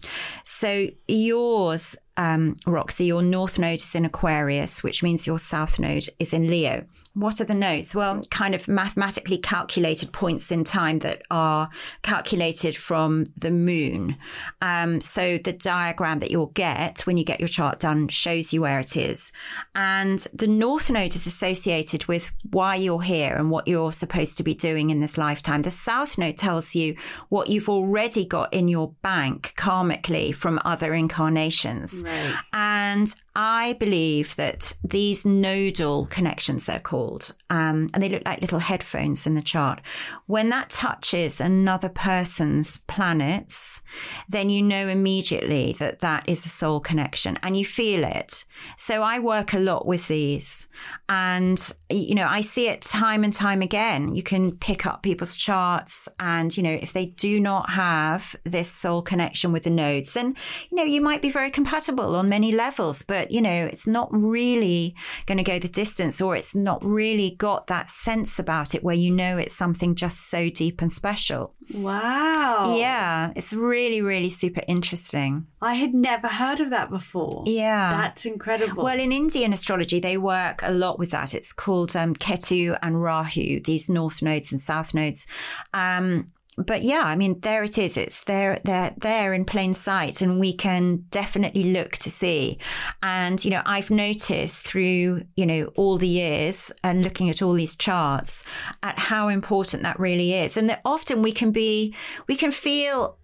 So 0.44 0.90
yours, 1.08 1.98
um, 2.16 2.56
Roxie, 2.68 3.06
your 3.06 3.24
north 3.24 3.58
node 3.58 3.80
is 3.80 3.96
in 3.96 4.06
Aquarius, 4.06 4.84
which 4.84 5.02
means 5.02 5.26
your 5.26 5.40
south 5.40 5.80
node 5.80 6.08
is 6.20 6.34
in 6.34 6.46
Leo. 6.48 6.86
What 7.16 7.40
are 7.40 7.46
the 7.46 7.54
nodes? 7.54 7.94
Well, 7.94 8.22
kind 8.32 8.56
of 8.56 8.68
mathematically 8.68 9.38
calculated 9.38 10.12
points 10.12 10.52
in 10.52 10.64
time 10.64 11.00
that 11.00 11.22
are 11.30 11.70
calculated 12.02 12.76
from 12.76 13.28
the 13.38 13.52
moon. 13.52 14.18
Um, 14.62 15.00
so 15.00 15.38
the 15.38 15.54
diagram 15.54 16.20
that 16.20 16.32
you'll 16.32 16.48
get 16.48 17.02
when 17.02 17.18
you 17.18 17.24
get 17.24 17.40
your 17.40 17.48
chart 17.48 17.80
done 17.80 18.08
shows 18.08 18.52
you 18.52 18.62
where 18.62 18.80
it 18.80 18.98
is. 18.98 19.32
And 19.76 20.20
the 20.34 20.48
north 20.48 20.90
node 20.90 21.16
is 21.16 21.28
associated 21.28 22.06
with 22.06 22.32
why 22.50 22.76
you're 22.76 23.02
here 23.02 23.36
and 23.36 23.52
what 23.52 23.68
you're 23.68 23.92
supposed 23.92 24.38
to 24.38 24.44
be 24.44 24.56
doing 24.56 24.90
in 24.90 25.00
this 25.00 25.18
lifetime. 25.18 25.62
The 25.62 25.72
south 25.72 26.18
node 26.18 26.38
tells 26.38 26.74
you 26.74 26.96
what 27.30 27.48
you've 27.48 27.70
already 27.70 28.26
got 28.26 28.52
in 28.52 28.68
your 28.68 28.92
bank 29.04 29.54
karmically 29.56 30.34
from 30.34 30.60
other 30.66 30.96
incarnations. 30.96 32.04
Right. 32.04 32.36
And 32.54 33.14
I 33.36 33.74
believe 33.74 34.36
that 34.36 34.76
these 34.84 35.26
nodal 35.26 36.06
connections, 36.06 36.66
they're 36.66 36.80
called, 36.80 37.36
um, 37.54 37.88
and 37.94 38.02
they 38.02 38.10
look 38.10 38.24
like 38.26 38.42
little 38.42 38.58
headphones 38.58 39.28
in 39.28 39.36
the 39.36 39.42
chart. 39.42 39.80
When 40.26 40.50
that 40.50 40.72
touches 40.72 41.40
another 41.40 41.88
person's 41.88 42.78
planets, 42.78 43.84
then 44.28 44.50
you 44.50 44.64
know 44.64 44.88
immediately 44.88 45.76
that 45.78 46.00
that 46.00 46.28
is 46.28 46.48
a 46.48 46.50
soul 46.50 46.80
connection 46.80 47.38
and 47.44 47.56
you 47.56 47.64
feel 47.64 48.04
it. 48.06 48.44
So 48.76 49.04
I 49.04 49.20
work 49.20 49.54
a 49.54 49.60
lot 49.60 49.86
with 49.86 50.08
these 50.08 50.68
and, 51.10 51.72
you 51.92 52.16
know, 52.16 52.28
I 52.28 52.42
see 52.42 52.70
it 52.70 52.82
time 52.82 53.24
and 53.24 53.34
time 53.34 53.62
again. 53.62 54.16
You 54.16 54.24
can 54.24 54.58
pick 54.58 54.88
up 54.88 55.04
people's 55.04 55.36
charts 55.36 56.10
and, 56.20 56.56
you 56.58 56.64
know, 56.64 56.80
if 56.82 56.92
they 56.94 57.08
do 57.08 57.40
not 57.40 57.70
have 57.70 58.36
this 58.46 58.72
soul 58.72 59.04
connection 59.04 59.52
with 59.52 59.64
the 59.64 59.70
nodes, 59.70 60.14
then, 60.14 60.36
you 60.72 60.78
know, 60.78 60.84
you 60.84 61.02
might 61.02 61.22
be 61.22 61.30
very 61.30 61.52
compatible 61.52 62.16
on 62.16 62.30
many 62.30 62.52
levels, 62.52 63.04
but, 63.04 63.32
you 63.32 63.42
know, 63.42 63.66
it's 63.68 63.86
not 63.86 64.10
really 64.12 64.96
going 65.28 65.38
to 65.38 65.44
go 65.44 65.60
the 65.60 65.68
distance 65.68 66.20
or 66.20 66.36
it's 66.36 66.56
not 66.56 66.84
really 66.84 67.36
got 67.44 67.68
that 67.68 67.90
sense 67.90 68.40
about 68.40 68.74
it 68.74 68.86
where 68.86 68.96
you 68.96 69.12
know 69.12 69.38
it's 69.38 69.54
something 69.54 69.96
just 69.96 70.30
so 70.30 70.50
deep 70.50 70.82
and 70.82 70.90
special. 70.90 71.54
Wow. 71.74 72.78
Yeah, 72.78 73.34
it's 73.36 73.52
really, 73.52 74.02
really 74.02 74.30
super 74.30 74.62
interesting. 74.66 75.48
I 75.62 75.74
had 75.74 75.94
never 75.94 76.30
heard 76.30 76.62
of 76.62 76.70
that 76.70 76.90
before. 76.90 77.44
Yeah. 77.46 77.92
That's 77.92 78.26
incredible. 78.26 78.82
Well, 78.82 78.98
in 78.98 79.12
Indian 79.12 79.52
astrology, 79.52 80.00
they 80.00 80.16
work 80.16 80.62
a 80.64 80.72
lot 80.72 81.00
with 81.00 81.12
that. 81.12 81.34
It's 81.34 81.52
called 81.52 81.98
um, 81.98 82.16
Ketu 82.16 82.80
and 82.82 83.04
Rahu, 83.04 83.60
these 83.60 83.90
north 83.90 84.22
nodes 84.22 84.54
and 84.54 84.62
south 84.62 84.94
nodes. 84.94 85.28
Um, 85.74 86.28
but 86.58 86.84
yeah, 86.84 87.04
I 87.06 87.16
mean, 87.16 87.40
there 87.40 87.64
it 87.64 87.78
is. 87.78 87.98
It's 87.98 88.24
there, 88.24 88.60
there, 88.64 88.94
there 88.98 89.34
in 89.34 89.46
plain 89.46 89.74
sight, 89.74 90.22
and 90.22 90.40
we 90.40 90.54
can 90.54 91.06
definitely 91.10 91.66
look 91.66 91.94
to 91.94 92.12
see. 92.12 92.60
And 93.02 93.44
you 93.44 93.52
know, 93.52 93.62
I've 93.66 93.90
noticed 93.90 94.64
through 94.64 95.24
you 95.36 95.46
know 95.46 95.72
all 95.76 95.98
the 95.98 96.08
years 96.08 96.72
and 96.84 97.04
looking 97.04 97.30
at 97.30 97.42
all 97.42 97.54
these 97.54 97.76
charts 97.76 98.44
at 98.84 99.00
how 99.00 99.28
important 99.28 99.84
that 99.84 100.00
really 100.00 100.34
is, 100.34 100.58
and 100.58 100.70
that 100.70 100.82
often 100.86 101.22
we 101.22 101.32
can 101.32 101.52
be, 101.52 101.96
we 102.28 102.36
can 102.36 102.52
feel 102.52 103.18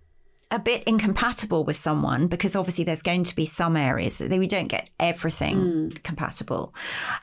a 0.51 0.59
bit 0.59 0.83
incompatible 0.83 1.63
with 1.63 1.75
someone 1.75 2.27
because 2.27 2.55
obviously 2.55 2.83
there's 2.83 3.03
going 3.03 3.23
to 3.23 3.35
be 3.35 3.45
some 3.45 3.77
areas 3.77 4.17
that 4.17 4.31
we 4.31 4.47
don't 4.47 4.67
get 4.67 4.89
everything 4.99 5.57
hmm. 5.57 5.89
compatible. 6.03 6.73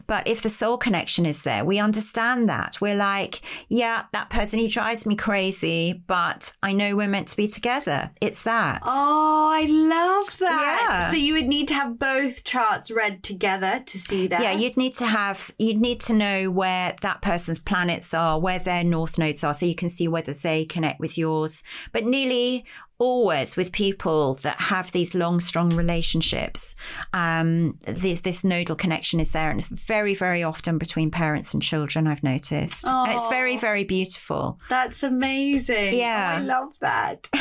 But 0.06 0.28
if 0.28 0.42
the 0.42 0.48
soul 0.48 0.78
connection 0.78 1.26
is 1.26 1.42
there, 1.42 1.64
we 1.64 1.80
understand 1.80 2.48
that. 2.48 2.80
We're 2.80 2.94
like, 2.94 3.40
yeah, 3.68 4.04
that 4.12 4.30
person, 4.30 4.60
he 4.60 4.68
drives 4.68 5.06
me 5.06 5.16
crazy, 5.16 6.04
but 6.06 6.54
I 6.62 6.72
know 6.72 6.96
we're 6.96 7.08
meant 7.08 7.26
to 7.28 7.36
be 7.36 7.48
together. 7.48 8.12
It's 8.20 8.42
that. 8.42 8.82
Oh, 8.86 9.50
I 9.52 9.64
love 9.66 10.38
that. 10.38 10.86
Yeah. 10.88 11.10
So 11.10 11.16
you 11.16 11.34
would 11.34 11.48
need 11.48 11.66
to 11.68 11.74
have 11.74 11.98
both 11.98 12.44
charts 12.44 12.92
read 12.92 13.24
together 13.24 13.82
to 13.86 13.98
see 13.98 14.28
that. 14.28 14.40
Yeah, 14.40 14.52
you'd 14.52 14.76
need 14.76 14.94
to 14.94 15.06
have, 15.06 15.50
you'd 15.58 15.80
need 15.80 16.00
to 16.02 16.14
know 16.14 16.50
where 16.52 16.94
that 17.02 17.22
person's 17.22 17.58
planets 17.58 18.14
are, 18.14 18.38
where 18.38 18.60
their 18.60 18.84
north 18.84 19.18
nodes 19.18 19.42
are, 19.42 19.52
so 19.52 19.66
you 19.66 19.74
can 19.74 19.88
see 19.88 20.06
whether 20.06 20.32
they 20.32 20.64
connect 20.64 21.00
with 21.00 21.18
yours. 21.18 21.64
But 21.90 22.04
nearly 22.04 22.64
always 22.98 23.56
with 23.56 23.72
people 23.72 24.34
that 24.42 24.58
have 24.60 24.92
these 24.92 25.14
long, 25.14 25.40
strong 25.40 25.70
relationships, 25.76 26.76
um, 27.12 27.78
this, 27.86 28.20
this 28.22 28.44
nodal 28.44 28.76
connection 28.76 29.20
is 29.20 29.32
there, 29.32 29.50
and 29.50 29.64
very, 29.66 30.14
very 30.14 30.42
often 30.42 30.78
between 30.78 31.10
parents 31.10 31.52
and 31.52 31.62
children. 31.62 32.06
I've 32.06 32.22
noticed, 32.22 32.86
and 32.86 33.12
it's 33.12 33.26
very, 33.28 33.56
very 33.56 33.84
beautiful. 33.84 34.58
That's 34.68 35.02
amazing. 35.02 35.94
Yeah. 35.94 36.34
Oh, 36.34 36.42
I 36.42 36.44
love 36.44 36.72
that. 36.80 37.28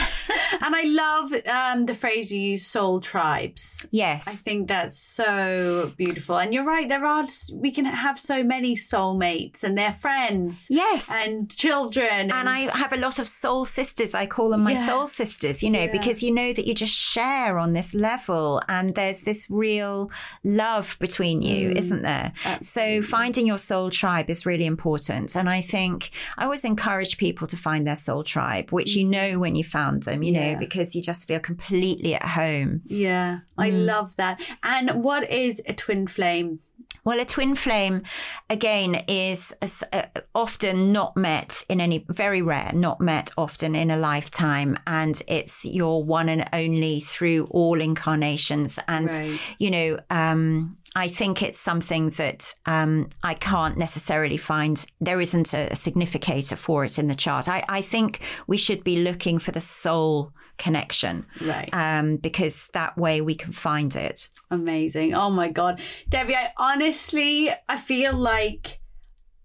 and 0.62 0.76
I 0.76 0.84
love 0.84 1.34
um, 1.48 1.86
the 1.86 1.96
phrase 1.96 2.32
you 2.32 2.40
use, 2.42 2.66
soul 2.66 3.00
tribes. 3.00 3.88
Yes. 3.92 4.28
I 4.28 4.32
think 4.32 4.68
that's 4.68 4.98
so 5.00 5.94
beautiful. 5.98 6.38
And 6.38 6.54
you're 6.54 6.66
right, 6.66 6.88
there 6.90 7.06
are, 7.06 7.28
we 7.54 7.72
can 7.72 7.86
have 7.86 8.20
so 8.20 8.44
many 8.44 8.76
soulmates 8.76 9.64
and 9.64 9.78
they're 9.78 9.92
friends. 9.94 10.68
Yes. 10.70 11.10
And 11.12 11.50
children. 11.56 12.32
And 12.32 12.50
I 12.50 12.62
have 12.78 12.94
a 12.94 12.98
lot 12.98 13.20
of 13.20 13.28
soul 13.28 13.66
sisters. 13.66 14.14
I 14.16 14.26
call 14.26 14.50
them 14.50 14.64
my 14.64 14.74
Yeah. 14.74 14.88
soul 14.88 15.08
sisters, 15.08 15.45
you 15.64 15.70
know, 15.70 15.82
Yeah. 15.86 15.92
because 15.92 16.22
you 16.24 16.34
know 16.34 16.54
that 16.54 16.66
you 16.68 16.74
just 16.74 16.94
share 16.94 17.58
on 17.58 17.74
this 17.74 17.94
level 17.94 18.62
and 18.68 18.96
there's 18.96 19.22
this 19.24 19.48
real 19.50 20.10
love 20.44 20.98
between 21.00 21.42
you, 21.42 21.70
Mm. 21.70 21.78
isn't 21.78 22.02
there? 22.02 22.30
So 22.62 23.02
finding 23.02 23.46
your 23.48 23.58
soul 23.58 23.90
tribe 23.90 24.30
is 24.30 24.46
really 24.46 24.66
important. 24.66 25.36
And 25.36 25.50
I 25.50 25.62
think 25.62 26.10
I 26.38 26.44
always 26.46 26.66
encourage 26.66 27.18
people 27.18 27.48
to 27.48 27.58
find 27.58 27.86
their 27.88 27.96
soul 27.96 28.24
tribe, 28.24 28.72
which 28.72 28.96
you 28.96 29.04
know 29.04 29.40
when 29.40 29.56
you 29.56 29.64
found 29.64 30.04
them, 30.04 30.24
you 30.24 30.32
Mm. 30.32 30.36
Yeah. 30.36 30.54
know, 30.54 30.60
because 30.60 30.96
you 30.96 31.02
just 31.02 31.28
feel 31.28 31.40
completely 31.40 32.16
at 32.16 32.24
home. 32.24 32.82
Yeah, 32.86 33.40
I 33.58 33.70
Mm. 33.72 33.86
love 33.86 34.16
that. 34.18 34.40
And 34.64 35.04
what 35.04 35.30
is 35.32 35.62
a 35.68 35.74
twin 35.74 36.08
flame? 36.08 36.60
Well, 37.04 37.20
a 37.20 37.26
twin 37.26 37.54
flame, 37.54 38.02
again, 38.50 38.96
is 39.08 39.54
uh, 39.62 40.04
often 40.34 40.92
not 40.92 41.16
met 41.16 41.64
in 41.70 41.80
any, 41.80 42.04
very 42.10 42.42
rare, 42.42 42.72
not 42.74 43.00
met 43.00 43.32
often 43.38 43.76
in 43.76 43.92
a 43.92 43.98
lifetime. 43.98 44.80
And 44.88 45.22
it's 45.28 45.66
your 45.66 46.04
one 46.04 46.30
and 46.30 46.46
only 46.52 47.02
through 47.02 47.46
all 47.52 47.80
incarnations. 47.80 48.80
And, 48.88 49.08
Right. 49.08 49.40
you 49.60 49.70
know, 49.70 50.00
um, 50.10 50.78
I 50.96 51.10
think 51.10 51.44
it's 51.44 51.60
something 51.60 52.10
that 52.12 52.56
um, 52.66 53.10
I 53.22 53.36
can't 53.36 53.78
necessarily 53.78 54.38
find. 54.38 54.84
There 55.00 55.22
isn't 55.22 55.54
a, 55.54 55.72
a 55.72 55.76
significator 55.76 56.56
for 56.56 56.86
it 56.86 56.98
in 56.98 57.08
the 57.08 57.16
chart. 57.16 57.48
I, 57.48 57.64
I 57.70 57.82
think 57.82 58.22
we 58.48 58.58
should 58.58 58.84
be 58.84 59.04
looking 59.04 59.38
for 59.38 59.52
the 59.52 59.62
soul 59.62 60.32
connection, 60.58 61.26
Right. 61.42 61.70
Um, 61.74 62.18
because 62.18 62.68
that 62.74 62.98
way 62.98 63.22
we 63.22 63.36
can 63.36 63.52
find 63.52 63.96
it. 63.96 64.30
Amazing. 64.52 65.14
Oh 65.14 65.30
my 65.30 65.50
God. 65.50 65.82
Debbie, 66.10 66.36
I 66.36 66.50
honestly, 66.58 67.50
I 67.68 67.78
feel 67.78 68.14
like 68.14 68.80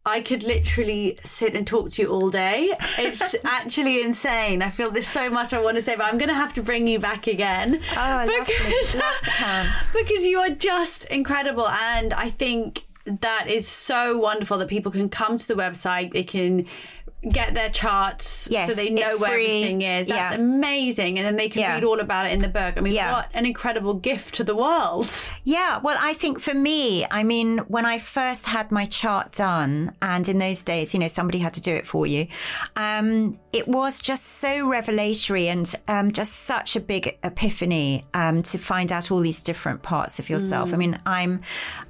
I 0.07 0.23
could 0.23 0.43
literally 0.43 1.19
sit 1.25 1.55
and 1.55 1.67
talk 1.67 1.93
to 1.93 2.03
you 2.03 2.09
all 2.09 2.31
day. 2.31 2.73
It's 2.99 3.35
actually 3.45 4.03
insane. 4.03 4.63
I 4.63 4.71
feel 4.71 4.91
there's 4.91 5.07
so 5.07 5.29
much 5.29 5.53
I 5.53 5.61
want 5.61 5.77
to 5.77 5.83
say, 5.83 5.95
but 5.95 6.07
I'm 6.07 6.17
going 6.17 6.31
to 6.31 6.35
have 6.35 6.55
to 6.55 6.63
bring 6.63 6.87
you 6.87 6.99
back 6.99 7.27
again. 7.27 7.81
Oh, 7.97 8.27
because, 8.27 8.95
Love 8.95 9.21
to 9.25 9.31
come. 9.31 9.67
because 9.93 10.25
you 10.25 10.39
are 10.39 10.51
just 10.51 11.05
incredible. 11.07 11.69
And 11.69 12.15
I 12.15 12.31
think 12.31 12.87
that 13.05 13.49
is 13.49 13.69
so 13.69 14.17
wonderful 14.17 14.59
that 14.59 14.69
people 14.69 14.91
can 14.91 15.09
come 15.09 15.37
to 15.37 15.47
the 15.47 15.55
website, 15.55 16.13
they 16.13 16.25
can 16.25 16.67
get 17.29 17.55
their 17.55 17.69
charts 17.69 18.49
Yes, 18.51 18.69
so 18.71 18.75
they 18.75 18.89
know 18.89 19.19
where 19.19 19.33
free. 19.33 19.45
everything 19.45 19.83
is. 19.83 20.07
That's 20.07 20.33
Yeah. 20.35 20.41
amazing. 20.41 21.19
And 21.19 21.27
then 21.27 21.37
they 21.37 21.51
can 21.51 21.61
Yeah. 21.61 21.75
read 21.75 21.85
all 21.85 22.01
about 22.01 22.27
it 22.27 22.33
in 22.33 22.41
the 22.41 22.49
book. 22.49 22.75
I 22.79 22.81
mean, 22.81 22.95
Yeah. 22.95 23.13
what 23.13 23.29
an 23.35 23.45
incredible 23.45 23.93
gift 23.95 24.35
to 24.37 24.45
the 24.45 24.57
world. 24.57 25.13
Yeah, 25.45 25.79
well, 25.83 25.99
I 26.01 26.15
think 26.15 26.41
for 26.41 26.55
me, 26.55 27.07
I 27.11 27.23
mean, 27.23 27.59
when 27.69 27.85
I 27.85 27.99
first 27.99 28.47
had 28.47 28.73
my 28.73 28.87
chart 28.87 29.33
done, 29.33 29.93
and 30.01 30.27
in 30.29 30.39
those 30.39 30.63
days, 30.63 30.95
you 30.95 31.01
know, 31.01 31.09
somebody 31.09 31.39
had 31.41 31.53
to 31.55 31.61
do 31.61 31.75
it 31.75 31.87
for 31.87 32.07
you, 32.07 32.27
um, 32.77 33.39
it 33.53 33.69
was 33.69 34.01
just 34.01 34.25
so 34.39 34.67
revelatory 34.67 35.49
and 35.49 35.75
um, 35.89 36.13
just 36.13 36.33
such 36.45 36.75
a 36.77 36.81
big 36.81 37.19
epiphany 37.23 38.07
um, 38.15 38.43
to 38.45 38.57
find 38.59 38.93
out 38.93 39.11
all 39.11 39.21
these 39.21 39.43
different 39.43 39.83
parts 39.83 40.19
of 40.19 40.31
yourself. 40.31 40.73
I 40.73 40.77
mean, 40.77 40.99
I'm, 41.05 41.43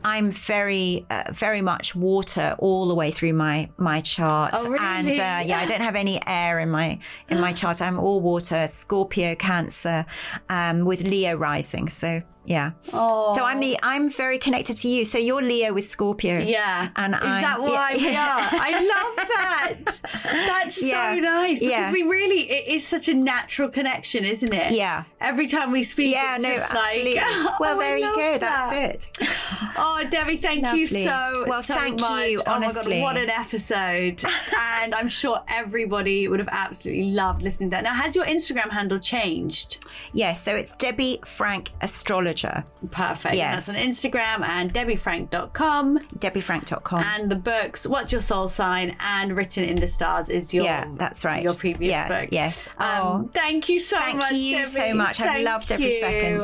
I'm 0.04 0.32
very, 0.32 1.06
uh, 1.10 1.24
very 1.32 1.60
much 1.62 1.94
water 1.94 2.56
all 2.58 2.88
the 2.88 2.94
way 2.94 3.10
through 3.10 3.34
my 3.34 3.68
my 3.76 4.00
chart, 4.00 4.52
Oh, 4.56 4.68
really? 4.68 4.84
and 4.84 5.19
uh, 5.20 5.40
yeah, 5.46 5.58
I 5.58 5.66
don't 5.66 5.80
have 5.80 5.96
any 5.96 6.20
air 6.26 6.60
in 6.60 6.70
my 6.70 6.98
in 7.28 7.40
my 7.40 7.52
chart. 7.52 7.80
I'm 7.82 7.98
all 7.98 8.20
water, 8.20 8.66
Scorpio, 8.66 9.34
Cancer, 9.34 10.06
um, 10.48 10.84
with 10.84 11.04
Leo 11.04 11.34
rising. 11.36 11.88
So 11.88 12.22
yeah. 12.44 12.72
Oh. 12.92 13.34
So 13.36 13.44
I'm 13.44 13.60
the 13.60 13.78
I'm 13.82 14.10
very 14.10 14.38
connected 14.38 14.76
to 14.78 14.88
you. 14.88 15.04
So 15.04 15.18
you're 15.18 15.42
Leo 15.42 15.72
with 15.72 15.86
Scorpio. 15.86 16.38
Yeah. 16.40 16.88
And 16.96 17.14
Is 17.14 17.20
I'm, 17.22 17.42
that 17.42 17.60
why 17.60 17.92
yeah, 17.92 18.02
we 18.02 18.16
are? 18.16 18.48
I 18.52 18.70
love 18.94 19.16
that. 19.28 20.00
that's 20.22 20.82
Yeah. 20.82 21.14
so 21.14 21.20
nice 21.20 21.60
because 21.60 21.70
Yeah. 21.72 21.92
we 21.92 22.02
really 22.02 22.50
it 22.50 22.68
is 22.68 22.86
such 22.86 23.08
a 23.08 23.14
natural 23.14 23.68
connection, 23.68 24.24
isn't 24.24 24.52
it? 24.52 24.72
Yeah. 24.72 25.04
Every 25.20 25.46
time 25.46 25.70
we 25.70 25.82
speak, 25.82 26.12
Yeah, 26.14 26.34
it's 26.36 26.44
no, 26.44 26.50
just 26.54 26.70
absolutely. 26.74 27.14
like, 27.16 27.24
well, 27.60 27.76
oh, 27.76 27.80
I 27.80 27.84
there 27.84 27.98
you 27.98 28.16
go. 28.16 28.38
that. 28.38 28.70
That's 28.72 29.10
it. 29.20 29.28
Oh, 29.76 30.04
Debbie, 30.10 30.36
thank 30.38 30.72
you 30.74 30.86
so 30.86 31.44
Well, 31.46 31.62
so 31.62 31.74
thank 31.74 32.00
much. 32.00 32.28
you, 32.30 32.40
Oh 32.46 32.50
my 32.50 32.56
honestly. 32.56 32.96
god, 32.98 33.02
what 33.02 33.16
an 33.16 33.30
episode! 33.30 34.24
and 34.58 34.94
I'm 34.94 35.08
sure 35.08 35.40
everybody 35.48 36.26
would 36.28 36.38
have 36.40 36.48
absolutely 36.50 37.12
loved 37.12 37.42
listening 37.42 37.70
to 37.70 37.76
that. 37.76 37.84
Now, 37.84 37.94
has 37.94 38.16
your 38.16 38.24
Instagram 38.24 38.70
handle 38.70 38.98
changed? 38.98 39.86
Yes, 40.12 40.42
so 40.42 40.56
it's 40.56 40.72
Debbie 40.76 41.20
Frank 41.24 41.70
Astrologer. 42.30 42.64
Perfect. 42.90 43.34
Yes. 43.34 43.66
That's 43.66 43.78
on 43.78 43.84
Instagram 43.84 44.44
and 44.46 44.72
debbiefrank.com. 44.72 45.98
DebbieFrank.com. 45.98 47.02
And 47.02 47.30
the 47.30 47.36
books, 47.36 47.86
What's 47.86 48.12
Your 48.12 48.20
Soul 48.20 48.48
Sign 48.48 48.96
and 49.00 49.36
Written 49.36 49.64
in 49.64 49.76
the 49.76 49.88
Stars 49.88 50.28
is 50.28 50.52
your 50.54 50.64
Yeah, 50.64 50.86
that's 50.96 51.24
right. 51.24 51.42
Your 51.42 51.54
previous 51.54 51.90
Yeah, 51.90 52.08
book. 52.08 52.28
yes. 52.32 52.68
Um, 52.78 52.86
Oh. 52.90 53.30
thank 53.34 53.68
you 53.68 53.78
so 53.78 53.98
Thank 53.98 54.18
much. 54.18 54.30
Thank 54.30 54.42
you 54.42 54.66
so 54.66 54.94
much. 54.94 55.20
I've 55.20 55.26
Thank 55.26 55.44
loved 55.46 55.72
every 55.72 55.86
you. 55.86 56.00
second. 56.00 56.42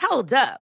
Hold 0.00 0.32
up. 0.32 0.60